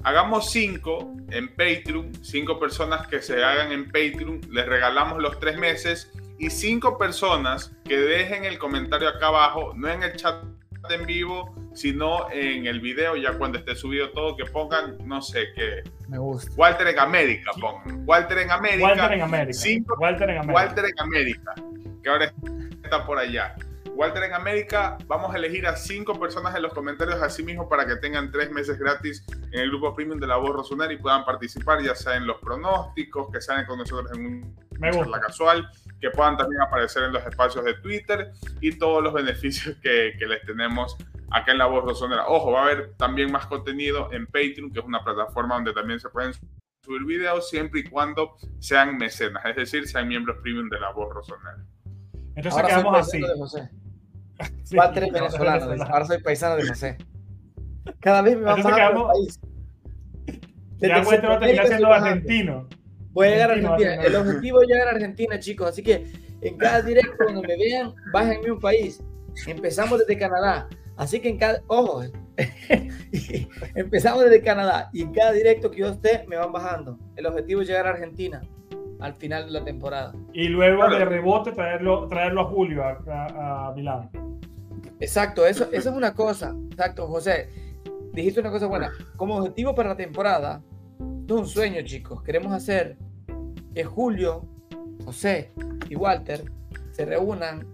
Hagamos 0.04 0.52
5 0.52 1.14
en 1.32 1.48
Patreon, 1.50 2.12
5 2.24 2.60
personas 2.60 3.08
que 3.08 3.22
se 3.22 3.44
hagan 3.44 3.72
en 3.72 3.86
Patreon, 3.86 4.42
les 4.52 4.66
regalamos 4.66 5.20
los 5.22 5.40
3 5.40 5.58
meses 5.58 6.12
y 6.38 6.50
cinco 6.50 6.98
personas 6.98 7.72
que 7.86 7.98
dejen 7.98 8.46
el 8.46 8.58
comentario 8.58 9.10
acá 9.10 9.28
abajo, 9.28 9.74
no 9.76 9.90
en 9.90 10.04
el 10.04 10.16
chat 10.16 10.44
en 10.94 11.06
vivo, 11.06 11.54
sino 11.74 12.32
en 12.32 12.68
el 12.68 12.80
video, 12.80 13.16
ya 13.16 13.38
cuando 13.38 13.58
esté 13.58 13.76
subido 13.76 14.12
todo, 14.12 14.38
que 14.38 14.46
pongan, 14.46 14.98
no 15.06 15.22
sé 15.22 15.48
qué. 15.56 15.84
Me 16.08 16.18
gusta. 16.20 16.52
Walter 16.56 16.88
en 16.88 17.00
América, 17.00 17.52
pongan. 17.60 18.04
Walter 18.08 18.38
en 18.38 18.52
América. 18.52 18.88
Walter 18.88 19.12
en 19.14 19.22
América. 19.22 19.54
Cinco, 19.54 19.96
Walter 20.00 20.30
en 20.30 20.38
América. 20.38 20.54
Walter 20.54 20.86
en 20.86 21.00
América, 21.00 21.54
que 22.04 22.10
ahora 22.10 22.34
está 22.84 23.06
por 23.06 23.18
allá. 23.18 23.56
Walter 23.96 24.24
en 24.24 24.34
América, 24.34 24.98
vamos 25.08 25.34
a 25.34 25.38
elegir 25.38 25.66
a 25.66 25.76
cinco 25.78 26.20
personas 26.20 26.54
en 26.56 26.62
los 26.62 26.74
comentarios 26.74 27.22
así 27.22 27.44
mismo 27.44 27.70
para 27.70 27.88
que 27.88 27.96
tengan 27.96 28.30
tres 28.30 28.52
meses 28.52 28.78
gratis 28.78 29.26
en 29.52 29.62
el 29.62 29.70
grupo 29.70 29.96
premium 29.96 30.20
de 30.20 30.28
la 30.28 30.36
voz 30.36 30.54
Rosonera 30.54 30.92
y 30.92 30.98
puedan 30.98 31.24
participar 31.24 31.82
ya 31.82 31.96
sea 31.96 32.16
en 32.16 32.28
los 32.28 32.38
pronósticos, 32.42 33.32
que 33.32 33.40
salgan 33.40 33.66
con 33.66 33.80
nosotros 33.80 34.12
en 34.14 34.26
un 34.26 34.56
charla 34.92 35.22
casual, 35.22 35.70
que 36.00 36.10
puedan 36.10 36.38
también 36.38 36.62
aparecer 36.62 37.04
en 37.04 37.14
los 37.14 37.26
espacios 37.26 37.66
de 37.66 37.74
Twitter 37.76 38.32
y 38.62 38.78
todos 38.78 39.04
los 39.04 39.14
beneficios 39.22 39.76
que, 39.82 40.14
que 40.18 40.26
les 40.26 40.42
tenemos 40.46 40.98
acá 41.32 41.52
en 41.52 41.58
la 41.58 41.66
voz 41.66 41.84
Rosonera. 41.84 42.28
Ojo, 42.28 42.52
va 42.52 42.62
a 42.62 42.64
haber 42.66 42.94
también 42.96 43.32
más 43.32 43.48
contenido 43.48 44.12
en 44.12 44.26
Patreon, 44.26 44.72
que 44.72 44.80
es 44.80 44.86
una 44.86 45.04
plataforma 45.04 45.56
donde 45.56 45.74
también 45.74 46.00
se 46.00 46.10
pueden 46.10 46.34
subir 46.82 47.04
videos 47.04 47.50
siempre 47.50 47.82
y 47.82 47.84
cuando 47.84 48.36
sean 48.60 48.98
mecenas, 48.98 49.44
es 49.46 49.56
decir, 49.56 49.88
sean 49.88 50.08
miembros 50.08 50.38
premium 50.42 50.70
de 50.70 50.80
la 50.80 50.92
voz 50.92 51.14
Rosonera. 51.14 51.66
Entonces 52.36 52.54
Ahora 52.54 52.68
quedamos 52.68 53.00
así. 53.00 53.22
sí, 54.64 54.78
tres 54.94 55.12
venezolanos. 55.12 55.82
Ahora 55.82 56.06
soy 56.06 56.22
paisano 56.22 56.56
de 56.58 56.68
José. 56.68 56.98
Cada 58.00 58.22
vez 58.22 58.38
me 58.38 58.44
va 58.44 58.58
más 58.58 58.76
quedamos... 58.76 59.12
país. 59.14 59.40
Ya 60.80 61.02
vuelto 61.02 61.32
a 61.32 61.40
terminar 61.40 61.68
siendo 61.68 61.94
argentino. 61.94 62.68
Voy 63.16 63.28
a 63.28 63.32
llegar 63.32 63.50
a 63.50 63.54
Argentina. 63.54 63.96
El 63.96 64.16
objetivo 64.18 64.62
es 64.62 64.68
llegar 64.68 64.88
a 64.90 64.92
Argentina, 64.92 65.40
chicos. 65.40 65.70
Así 65.70 65.82
que 65.82 66.06
en 66.42 66.58
cada 66.58 66.82
directo 66.82 67.24
donde 67.26 67.48
me 67.48 67.56
vean, 67.56 67.96
bájenme 68.12 68.52
un 68.52 68.60
país. 68.60 69.02
Empezamos 69.48 70.00
desde 70.00 70.18
Canadá. 70.18 70.68
Así 70.98 71.22
que 71.22 71.30
en 71.30 71.38
cada, 71.38 71.62
ojo, 71.68 72.04
empezamos 73.76 74.26
desde 74.26 74.42
Canadá 74.42 74.90
y 74.92 75.04
en 75.04 75.14
cada 75.14 75.32
directo 75.32 75.72
que 75.72 75.80
yo 75.80 75.88
esté 75.88 76.26
me 76.28 76.36
van 76.36 76.52
bajando. 76.52 77.00
El 77.16 77.26
objetivo 77.26 77.62
es 77.62 77.70
llegar 77.70 77.88
a 77.88 77.92
Argentina 77.92 78.42
al 79.00 79.14
final 79.14 79.46
de 79.46 79.52
la 79.52 79.64
temporada. 79.64 80.14
Y 80.34 80.50
luego 80.50 80.90
de 80.90 81.06
rebote 81.06 81.54
traerlo, 81.54 82.08
traerlo 82.10 82.42
a 82.42 82.46
Julio 82.46 82.84
a, 82.84 83.72
Milán. 83.74 84.10
Exacto, 85.00 85.46
eso, 85.46 85.70
eso 85.72 85.90
es 85.90 85.96
una 85.96 86.14
cosa. 86.14 86.54
Exacto, 86.70 87.08
José. 87.08 87.50
Dijiste 88.12 88.42
una 88.42 88.52
cosa 88.52 88.68
buena. 88.68 88.92
Como 89.16 89.38
objetivo 89.38 89.74
para 89.74 89.90
la 89.90 89.98
temporada, 89.98 90.62
es 91.26 91.32
un 91.32 91.48
sueño, 91.48 91.82
chicos. 91.84 92.22
Queremos 92.24 92.52
hacer 92.52 92.98
que 93.76 93.84
Julio, 93.84 94.48
José 95.04 95.52
y 95.90 95.96
Walter 95.96 96.50
se 96.92 97.06
reúnan 97.06 97.68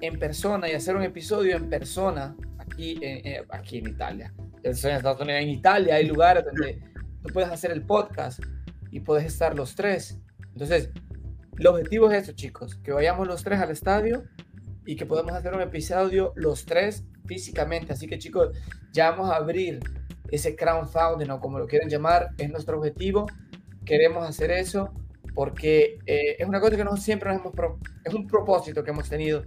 en 0.00 0.18
persona 0.18 0.68
y 0.68 0.72
hacer 0.72 0.96
un 0.96 1.04
episodio 1.04 1.56
en 1.56 1.70
persona 1.70 2.36
aquí, 2.58 2.98
en, 3.00 3.44
aquí 3.48 3.78
en 3.78 3.88
Italia. 3.90 4.34
En 4.64 4.72
Estados 4.72 5.20
Unidos, 5.20 5.40
en 5.40 5.48
Italia 5.50 5.94
hay 5.94 6.06
lugares 6.06 6.44
donde 6.44 6.82
tú 7.22 7.32
puedes 7.32 7.48
hacer 7.48 7.70
el 7.70 7.82
podcast 7.82 8.40
y 8.90 9.00
puedes 9.00 9.24
estar 9.24 9.54
los 9.54 9.76
tres. 9.76 10.18
Entonces, 10.52 10.90
el 11.58 11.66
objetivo 11.68 12.10
es 12.10 12.24
eso, 12.24 12.32
chicos, 12.32 12.74
que 12.74 12.90
vayamos 12.90 13.28
los 13.28 13.44
tres 13.44 13.60
al 13.60 13.70
estadio 13.70 14.24
y 14.84 14.96
que 14.96 15.06
podamos 15.06 15.32
hacer 15.32 15.54
un 15.54 15.62
episodio 15.62 16.32
los 16.34 16.66
tres 16.66 17.04
físicamente. 17.24 17.92
Así 17.92 18.08
que, 18.08 18.18
chicos, 18.18 18.50
ya 18.92 19.10
vamos 19.12 19.30
a 19.30 19.36
abrir 19.36 19.78
ese 20.28 20.56
crowdfunding 20.56 21.30
o 21.30 21.40
como 21.40 21.60
lo 21.60 21.68
quieren 21.68 21.88
llamar, 21.88 22.30
es 22.36 22.50
nuestro 22.50 22.78
objetivo. 22.78 23.26
Queremos 23.84 24.28
hacer 24.28 24.50
eso 24.50 24.92
porque 25.34 25.98
eh, 26.06 26.36
es 26.38 26.46
una 26.46 26.60
cosa 26.60 26.76
que 26.76 26.84
no 26.84 26.96
siempre 26.96 27.32
nos 27.32 27.40
hemos, 27.40 27.54
es 28.04 28.14
un 28.14 28.26
propósito 28.26 28.84
que 28.84 28.90
hemos 28.90 29.08
tenido 29.08 29.42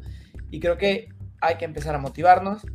y 0.52 0.60
creo 0.60 0.78
que 0.78 1.10
hay 1.42 1.56
que 1.56 1.66
empezar 1.66 1.96
a 1.96 1.98
motivarnos 1.98 2.66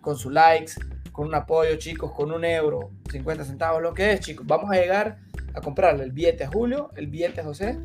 con 0.00 0.16
sus 0.16 0.32
likes, 0.32 0.72
con 1.12 1.28
un 1.28 1.34
apoyo, 1.34 1.76
chicos, 1.76 2.12
con 2.12 2.32
un 2.32 2.44
euro, 2.44 2.90
50 3.10 3.44
centavos, 3.44 3.82
lo 3.82 3.92
que 3.92 4.12
es, 4.12 4.20
chicos. 4.20 4.46
Vamos 4.46 4.70
a 4.70 4.74
llegar 4.74 5.18
a 5.54 5.60
comprarle 5.60 6.04
el 6.04 6.12
billete 6.12 6.44
a 6.44 6.48
Julio, 6.48 6.90
el 6.96 7.08
billete 7.08 7.40
a 7.40 7.44
José 7.44 7.78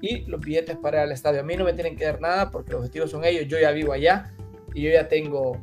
y 0.00 0.24
los 0.26 0.40
billetes 0.40 0.76
para 0.76 1.02
al 1.02 1.12
estadio. 1.12 1.40
A 1.40 1.42
mí 1.42 1.56
no 1.56 1.64
me 1.64 1.72
tienen 1.72 1.96
que 1.96 2.04
dar 2.04 2.20
nada 2.20 2.50
porque 2.50 2.72
los 2.72 2.80
objetivos 2.80 3.10
son 3.10 3.24
ellos. 3.24 3.46
Yo 3.48 3.58
ya 3.58 3.70
vivo 3.70 3.92
allá 3.92 4.32
y 4.74 4.82
yo 4.82 4.90
ya 4.90 5.08
tengo 5.08 5.58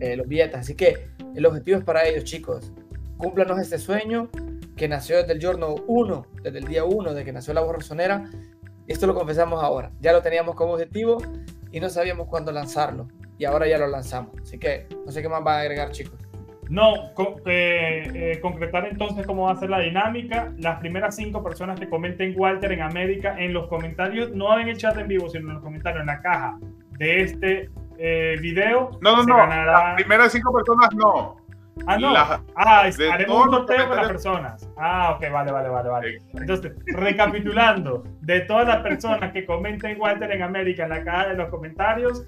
eh, 0.00 0.16
los 0.16 0.26
billetes. 0.28 0.56
Así 0.56 0.74
que 0.74 1.08
el 1.34 1.44
objetivo 1.46 1.78
es 1.78 1.84
para 1.84 2.06
ellos, 2.06 2.24
chicos. 2.24 2.72
Cúmplanos 3.18 3.58
este 3.58 3.78
sueño 3.78 4.30
que 4.76 4.88
nació 4.88 5.16
desde 5.16 5.32
el 5.32 5.40
giorno 5.40 5.74
1, 5.86 6.26
desde 6.42 6.58
el 6.58 6.66
día 6.66 6.84
1 6.84 7.14
de 7.14 7.24
que 7.24 7.32
nació 7.32 7.54
la 7.54 7.62
borrosonera. 7.62 8.24
Esto 8.86 9.06
lo 9.06 9.14
confesamos 9.14 9.62
ahora. 9.62 9.90
Ya 10.00 10.12
lo 10.12 10.22
teníamos 10.22 10.54
como 10.54 10.74
objetivo 10.74 11.18
y 11.72 11.80
no 11.80 11.88
sabíamos 11.88 12.28
cuándo 12.28 12.52
lanzarlo. 12.52 13.08
Y 13.38 13.44
ahora 13.44 13.66
ya 13.66 13.78
lo 13.78 13.86
lanzamos. 13.86 14.32
Así 14.40 14.58
que 14.58 14.86
no 15.04 15.10
sé 15.10 15.22
qué 15.22 15.28
más 15.28 15.44
va 15.44 15.56
a 15.56 15.60
agregar, 15.60 15.90
chicos. 15.90 16.18
No, 16.68 16.94
eh, 17.46 18.10
eh, 18.14 18.40
concretar 18.40 18.86
entonces 18.86 19.24
cómo 19.24 19.44
va 19.44 19.52
a 19.52 19.56
ser 19.56 19.70
la 19.70 19.80
dinámica. 19.80 20.52
Las 20.58 20.78
primeras 20.80 21.16
cinco 21.16 21.42
personas 21.42 21.78
que 21.78 21.88
comenten 21.88 22.34
Walter 22.36 22.72
en 22.72 22.82
América 22.82 23.36
en 23.38 23.52
los 23.52 23.68
comentarios, 23.68 24.30
no 24.32 24.58
en 24.58 24.68
el 24.68 24.76
chat 24.76 24.96
en 24.98 25.08
vivo, 25.08 25.28
sino 25.28 25.48
en 25.48 25.54
los 25.54 25.62
comentarios, 25.62 26.00
en 26.00 26.06
la 26.06 26.20
caja 26.20 26.58
de 26.98 27.20
este 27.22 27.70
eh, 27.98 28.36
video. 28.40 28.90
No, 29.00 29.16
no, 29.16 29.24
no. 29.24 29.46
Las 29.46 29.94
primeras 29.94 30.32
cinco 30.32 30.52
personas 30.52 30.88
no. 30.94 31.36
Ah, 31.86 31.98
no. 31.98 32.14
ah, 32.16 32.90
haremos 33.12 33.46
un 33.46 33.50
sorteo 33.50 33.88
con 33.88 33.96
las 33.96 34.08
personas. 34.08 34.68
Ah, 34.78 35.12
ok, 35.16 35.30
vale, 35.30 35.52
vale, 35.52 35.68
vale, 35.68 35.88
vale. 35.88 36.18
Entonces, 36.34 36.72
recapitulando, 36.86 38.04
de 38.22 38.40
todas 38.40 38.66
las 38.66 38.78
personas 38.78 39.32
que 39.32 39.44
comenten 39.44 40.00
Walter 40.00 40.30
en 40.30 40.42
América 40.42 40.84
en 40.84 40.90
la 40.90 41.04
caja 41.04 41.28
de 41.28 41.34
los 41.34 41.48
comentarios, 41.48 42.26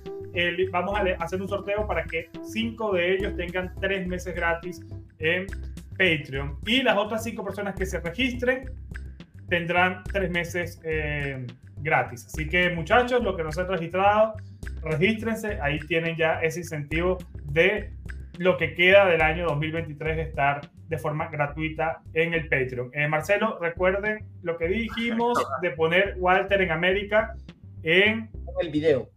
vamos 0.70 0.99
a 0.99 1.24
hacer 1.24 1.40
un 1.40 1.49
sorteo 1.49 1.86
para 1.86 2.05
que 2.05 2.30
cinco 2.42 2.92
de 2.92 3.14
ellos 3.14 3.36
tengan 3.36 3.72
tres 3.80 4.07
meses 4.07 4.34
gratis 4.34 4.84
en 5.18 5.46
Patreon. 5.92 6.59
Y 6.66 6.82
las 6.82 6.96
otras 6.96 7.24
cinco 7.24 7.44
personas 7.44 7.74
que 7.74 7.86
se 7.86 8.01
registren 8.01 8.70
tendrán 9.49 10.03
tres 10.05 10.30
meses 10.30 10.80
eh, 10.84 11.46
gratis. 11.78 12.26
Así 12.26 12.49
que 12.49 12.70
muchachos, 12.70 13.22
los 13.22 13.36
que 13.36 13.42
no 13.42 13.51
se 13.51 13.62
han 13.62 13.68
registrado, 13.68 14.34
regístrense. 14.82 15.59
Ahí 15.61 15.78
tienen 15.80 16.16
ya 16.16 16.40
ese 16.40 16.61
incentivo 16.61 17.18
de 17.44 17.92
lo 18.39 18.57
que 18.57 18.74
queda 18.74 19.07
del 19.07 19.20
año 19.20 19.47
2023 19.47 20.18
estar 20.18 20.61
de 20.89 20.99
forma 20.99 21.28
gratuita 21.28 22.01
en 22.14 22.34
el 22.34 22.49
Patreon. 22.49 22.91
Eh, 22.95 23.09
Marcelo, 23.09 23.59
recuerden 23.61 24.26
lo 24.43 24.57
que 24.57 24.68
dijimos 24.68 25.39
de 25.61 25.70
poner 25.72 26.14
Walter 26.18 26.62
en 26.62 26.70
América 26.70 27.34
en 27.82 28.30
el 28.61 28.70
video 28.70 29.09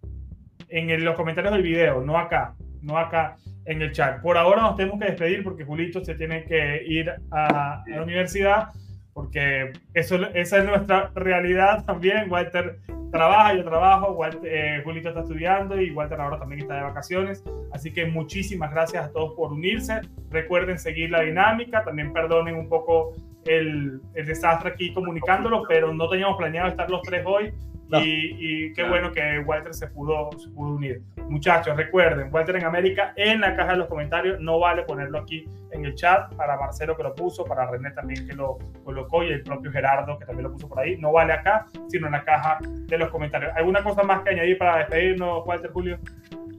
en 0.72 1.04
los 1.04 1.16
comentarios 1.16 1.54
del 1.54 1.64
video, 1.64 2.02
no 2.02 2.18
acá, 2.18 2.56
no 2.82 2.98
acá 2.98 3.36
en 3.66 3.82
el 3.82 3.92
chat. 3.92 4.22
Por 4.22 4.38
ahora 4.38 4.62
nos 4.62 4.78
tenemos 4.78 5.00
que 5.00 5.06
despedir 5.06 5.44
porque 5.44 5.66
Julito 5.66 6.04
se 6.04 6.16
tiene 6.16 6.46
que 6.46 6.84
ir 6.86 7.12
a, 7.30 7.84
la 7.86 8.02
universidad, 8.02 8.70
porque 9.14 9.74
eso, 9.94 10.16
esa 10.34 10.58
es 10.60 10.66
nuestra 10.66 11.12
realidad 11.14 11.84
también. 11.86 12.32
Walter 12.32 12.80
trabaja, 13.12 13.54
yo 13.56 13.64
trabajo, 13.64 14.18
eh, 14.44 14.82
Julito 14.84 15.10
está 15.10 15.22
estudiando 15.22 15.80
y 15.80 15.92
Walter 15.92 16.20
ahora 16.20 16.40
también 16.40 16.62
está 16.62 16.76
de 16.76 16.84
vacaciones. 16.84 17.44
Así 17.72 17.92
que 17.94 18.06
muchísimas 18.06 18.72
gracias 18.72 19.06
a 19.06 19.12
todos 19.12 19.34
por 19.34 19.52
unirse. 19.52 20.02
Recuerden 20.30 20.80
seguir 20.80 21.12
la 21.12 21.22
dinámica, 21.22 21.84
también 21.84 22.14
perdonen 22.14 22.56
un 22.56 22.70
poco 22.70 23.14
el, 23.46 24.02
el 24.14 24.26
desastre 24.26 24.70
aquí 24.70 24.94
comunicándolo, 24.94 25.64
pero 25.68 25.94
no 25.94 26.10
teníamos 26.10 26.38
planeado 26.38 26.70
estar 26.70 26.90
los 26.90 27.02
tres 27.02 27.24
hoy 27.26 27.54
y, 28.00 28.74
qué 28.74 28.84
bueno 28.84 29.12
que 29.12 29.40
Walter 29.46 29.74
se 29.74 29.88
pudo, 29.88 30.30
se 30.38 30.50
pudo 30.50 30.76
unir. 30.76 31.02
Muchachos, 31.28 31.76
recuerden, 31.76 32.34
Walter 32.34 32.56
en 32.56 32.66
América 32.66 33.14
en 33.16 33.42
la 33.42 33.56
caja 33.56 33.74
de 33.74 33.78
los 33.80 33.88
comentarios, 33.88 34.40
no 34.40 34.60
vale 34.60 34.84
ponerlo 34.84 35.20
aquí 35.20 35.46
en 35.72 35.86
el 35.86 35.96
chat, 35.96 36.34
para 36.36 36.58
Marcelo 36.58 36.96
que 36.96 37.04
lo 37.04 37.16
puso, 37.16 37.46
para 37.46 37.70
René 37.70 37.92
también 37.92 38.28
que 38.28 38.34
lo 38.34 38.58
colocó 38.84 39.24
y 39.24 39.32
el 39.32 39.44
propio 39.44 39.72
Gerardo 39.72 40.18
que 40.20 40.26
también 40.26 40.44
lo 40.44 40.54
puso 40.54 40.68
por 40.68 40.80
ahí, 40.80 40.98
no 40.98 41.12
vale 41.12 41.34
acá, 41.34 41.68
sino 41.88 42.08
en 42.08 42.14
la 42.14 42.24
caja 42.24 42.60
de 42.62 42.98
los 42.98 43.10
comentarios. 43.10 43.52
¿Alguna 43.56 43.84
cosa 43.84 44.04
más 44.04 44.24
que 44.24 44.32
añadir 44.32 44.58
para 44.58 44.78
despedirnos, 44.78 45.46
Walter 45.46 45.72
Julio? 45.72 46.00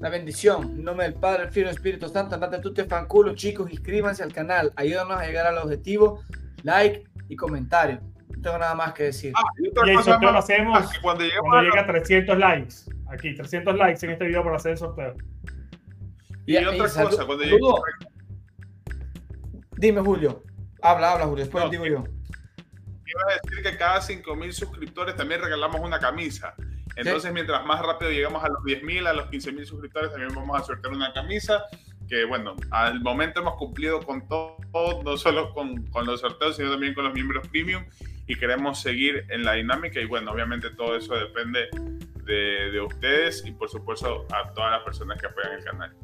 La 0.01 0.09
bendición, 0.09 0.65
en 0.65 0.85
nombre 0.85 1.07
del 1.07 1.15
Padre, 1.15 1.45
el 1.45 1.51
Fiel 1.51 1.69
Espíritu 1.69 2.09
Santo, 2.09 2.35
andate 2.35 2.59
tú 2.59 2.75
te 2.75 2.85
fanculo, 2.85 3.35
chicos, 3.35 3.71
inscríbanse 3.71 4.23
al 4.23 4.33
canal, 4.33 4.73
ayúdanos 4.75 5.21
a 5.21 5.27
llegar 5.27 5.47
al 5.47 5.59
objetivo, 5.59 6.21
like 6.65 7.05
y 7.29 7.37
comentario 7.37 8.01
tengo 8.43 8.59
nada 8.59 8.75
más 8.75 8.93
que 8.93 9.05
decir. 9.05 9.33
Ah, 9.37 9.43
y, 9.59 9.67
el 9.91 10.03
sorteo 10.03 10.33
lo 10.33 10.39
hacemos 10.39 10.91
cuando, 11.01 11.25
llegue 11.25 11.79
a 11.79 11.87
300 11.87 12.39
likes. 12.39 12.75
Aquí, 13.09 13.35
300 13.35 13.77
likes 13.77 14.05
en 14.05 14.13
este 14.13 14.27
video 14.27 14.43
para 14.43 14.57
hacer 14.57 14.73
el 14.73 14.79
sorteo. 14.79 15.15
Y, 16.47 16.57
otra 16.57 17.05
cosa, 17.05 17.25
cuando 17.25 17.45
llegue... 17.45 17.59
Dime, 19.77 20.01
Julio. 20.01 20.43
Habla, 20.83 21.13
habla, 21.13 21.27
Julio. 21.27 21.45
Después 21.45 21.71
digo 21.71 21.87
yo. 21.87 22.05
Quiero 22.05 23.43
decir 23.43 23.63
que 23.63 23.77
cada 23.77 24.01
5.000 24.01 24.53
suscriptores 24.53 25.17
también 25.17 25.41
regalamos 25.41 25.81
una 25.81 25.99
camisa. 25.99 26.55
Entonces, 26.97 27.33
mientras 27.33 27.65
más 27.65 27.81
rápido 27.81 28.11
llegamos 28.11 28.43
a 28.45 28.49
los 28.49 28.63
10.000, 28.63 29.07
a 29.07 29.13
los 29.13 29.27
15.000 29.27 29.65
suscriptores, 29.65 30.11
también 30.11 30.35
vamos 30.35 30.61
a 30.61 30.65
sortear 30.65 30.93
una 30.93 31.13
camisa 31.13 31.65
que 32.09 32.27
bueno, 32.27 32.55
al 32.71 33.01
momento 33.01 33.41
hemos 33.41 33.55
cumplido 33.55 34.01
con 34.01 34.29
todo, 34.29 35.03
no 35.03 35.17
solo 35.17 35.55
con, 35.55 35.87
con, 35.87 36.05
los 36.05 36.21
sorteos, 36.21 36.57
sino 36.57 36.71
también 36.71 36.93
con 36.93 37.05
los 37.05 37.15
miembros 37.15 37.49
premium 37.49 37.85
y 38.27 38.37
queremos 38.37 38.81
seguir 38.81 39.25
en 39.31 39.45
la 39.45 39.55
dinámica 39.55 40.01
y 40.01 40.07
bueno, 40.07 40.31
obviamente 40.33 40.71
todo 40.71 40.97
eso 40.97 41.15
depende 41.15 41.69
de, 42.25 42.71
de 42.71 42.81
ustedes 42.81 43.45
y 43.45 43.53
por 43.53 43.69
supuesto 43.69 44.27
a 44.33 44.53
todas 44.53 44.71
las 44.73 44.83
personas 44.83 45.21
que 45.21 45.27
apoyan 45.27 45.53
el 45.55 45.65
canal. 45.65 45.97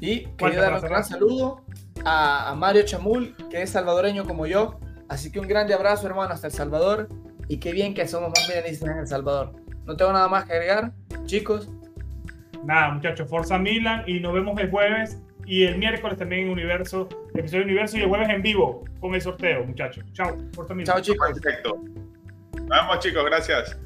Y 0.00 0.26
quería 0.36 0.62
dar 0.62 0.74
un 0.74 0.80
gran 0.80 1.04
saludo 1.04 1.64
a, 2.04 2.50
a, 2.50 2.54
Mario 2.54 2.82
Chamul, 2.84 3.36
que 3.50 3.62
es 3.62 3.70
salvadoreño 3.70 4.24
como 4.24 4.46
yo, 4.46 4.80
así 5.08 5.30
que 5.30 5.40
un 5.40 5.46
grande 5.46 5.74
abrazo 5.74 6.06
hermano 6.06 6.32
hasta 6.32 6.46
El 6.46 6.52
Salvador 6.54 7.08
y 7.48 7.58
qué 7.58 7.72
bien 7.72 7.94
que 7.94 8.06
somos 8.08 8.30
más 8.30 8.48
milenistas 8.48 8.88
en 8.88 8.98
El 8.98 9.06
Salvador. 9.06 9.52
No 9.84 9.96
tengo 9.96 10.12
nada 10.12 10.28
más 10.28 10.44
que 10.44 10.52
agregar, 10.52 10.92
chicos. 11.26 11.68
nada, 12.64 12.92
muchachos, 12.92 13.28
Forza 13.28 13.58
Milan 13.58 14.04
y 14.06 14.20
nos 14.20 14.32
vemos 14.32 14.58
el 14.58 14.70
jueves 14.70 15.20
y 15.50 15.64
el 15.64 15.78
miércoles 15.78 16.16
también 16.16 16.42
en 16.42 16.50
Universo, 16.50 17.08
episodio 17.34 17.64
Universo 17.64 17.98
y 17.98 18.02
el 18.02 18.08
jueves 18.08 18.28
en 18.28 18.40
vivo 18.40 18.84
con 19.00 19.16
el 19.16 19.20
sorteo, 19.20 19.64
muchachos. 19.64 20.04
Chao, 20.12 20.36
Milan. 20.36 20.84
Chao, 20.84 21.00
chicos. 21.00 21.40
Perfecto. 21.40 21.82
Vamos, 22.68 23.00
chicos, 23.00 23.24
gracias. 23.24 23.76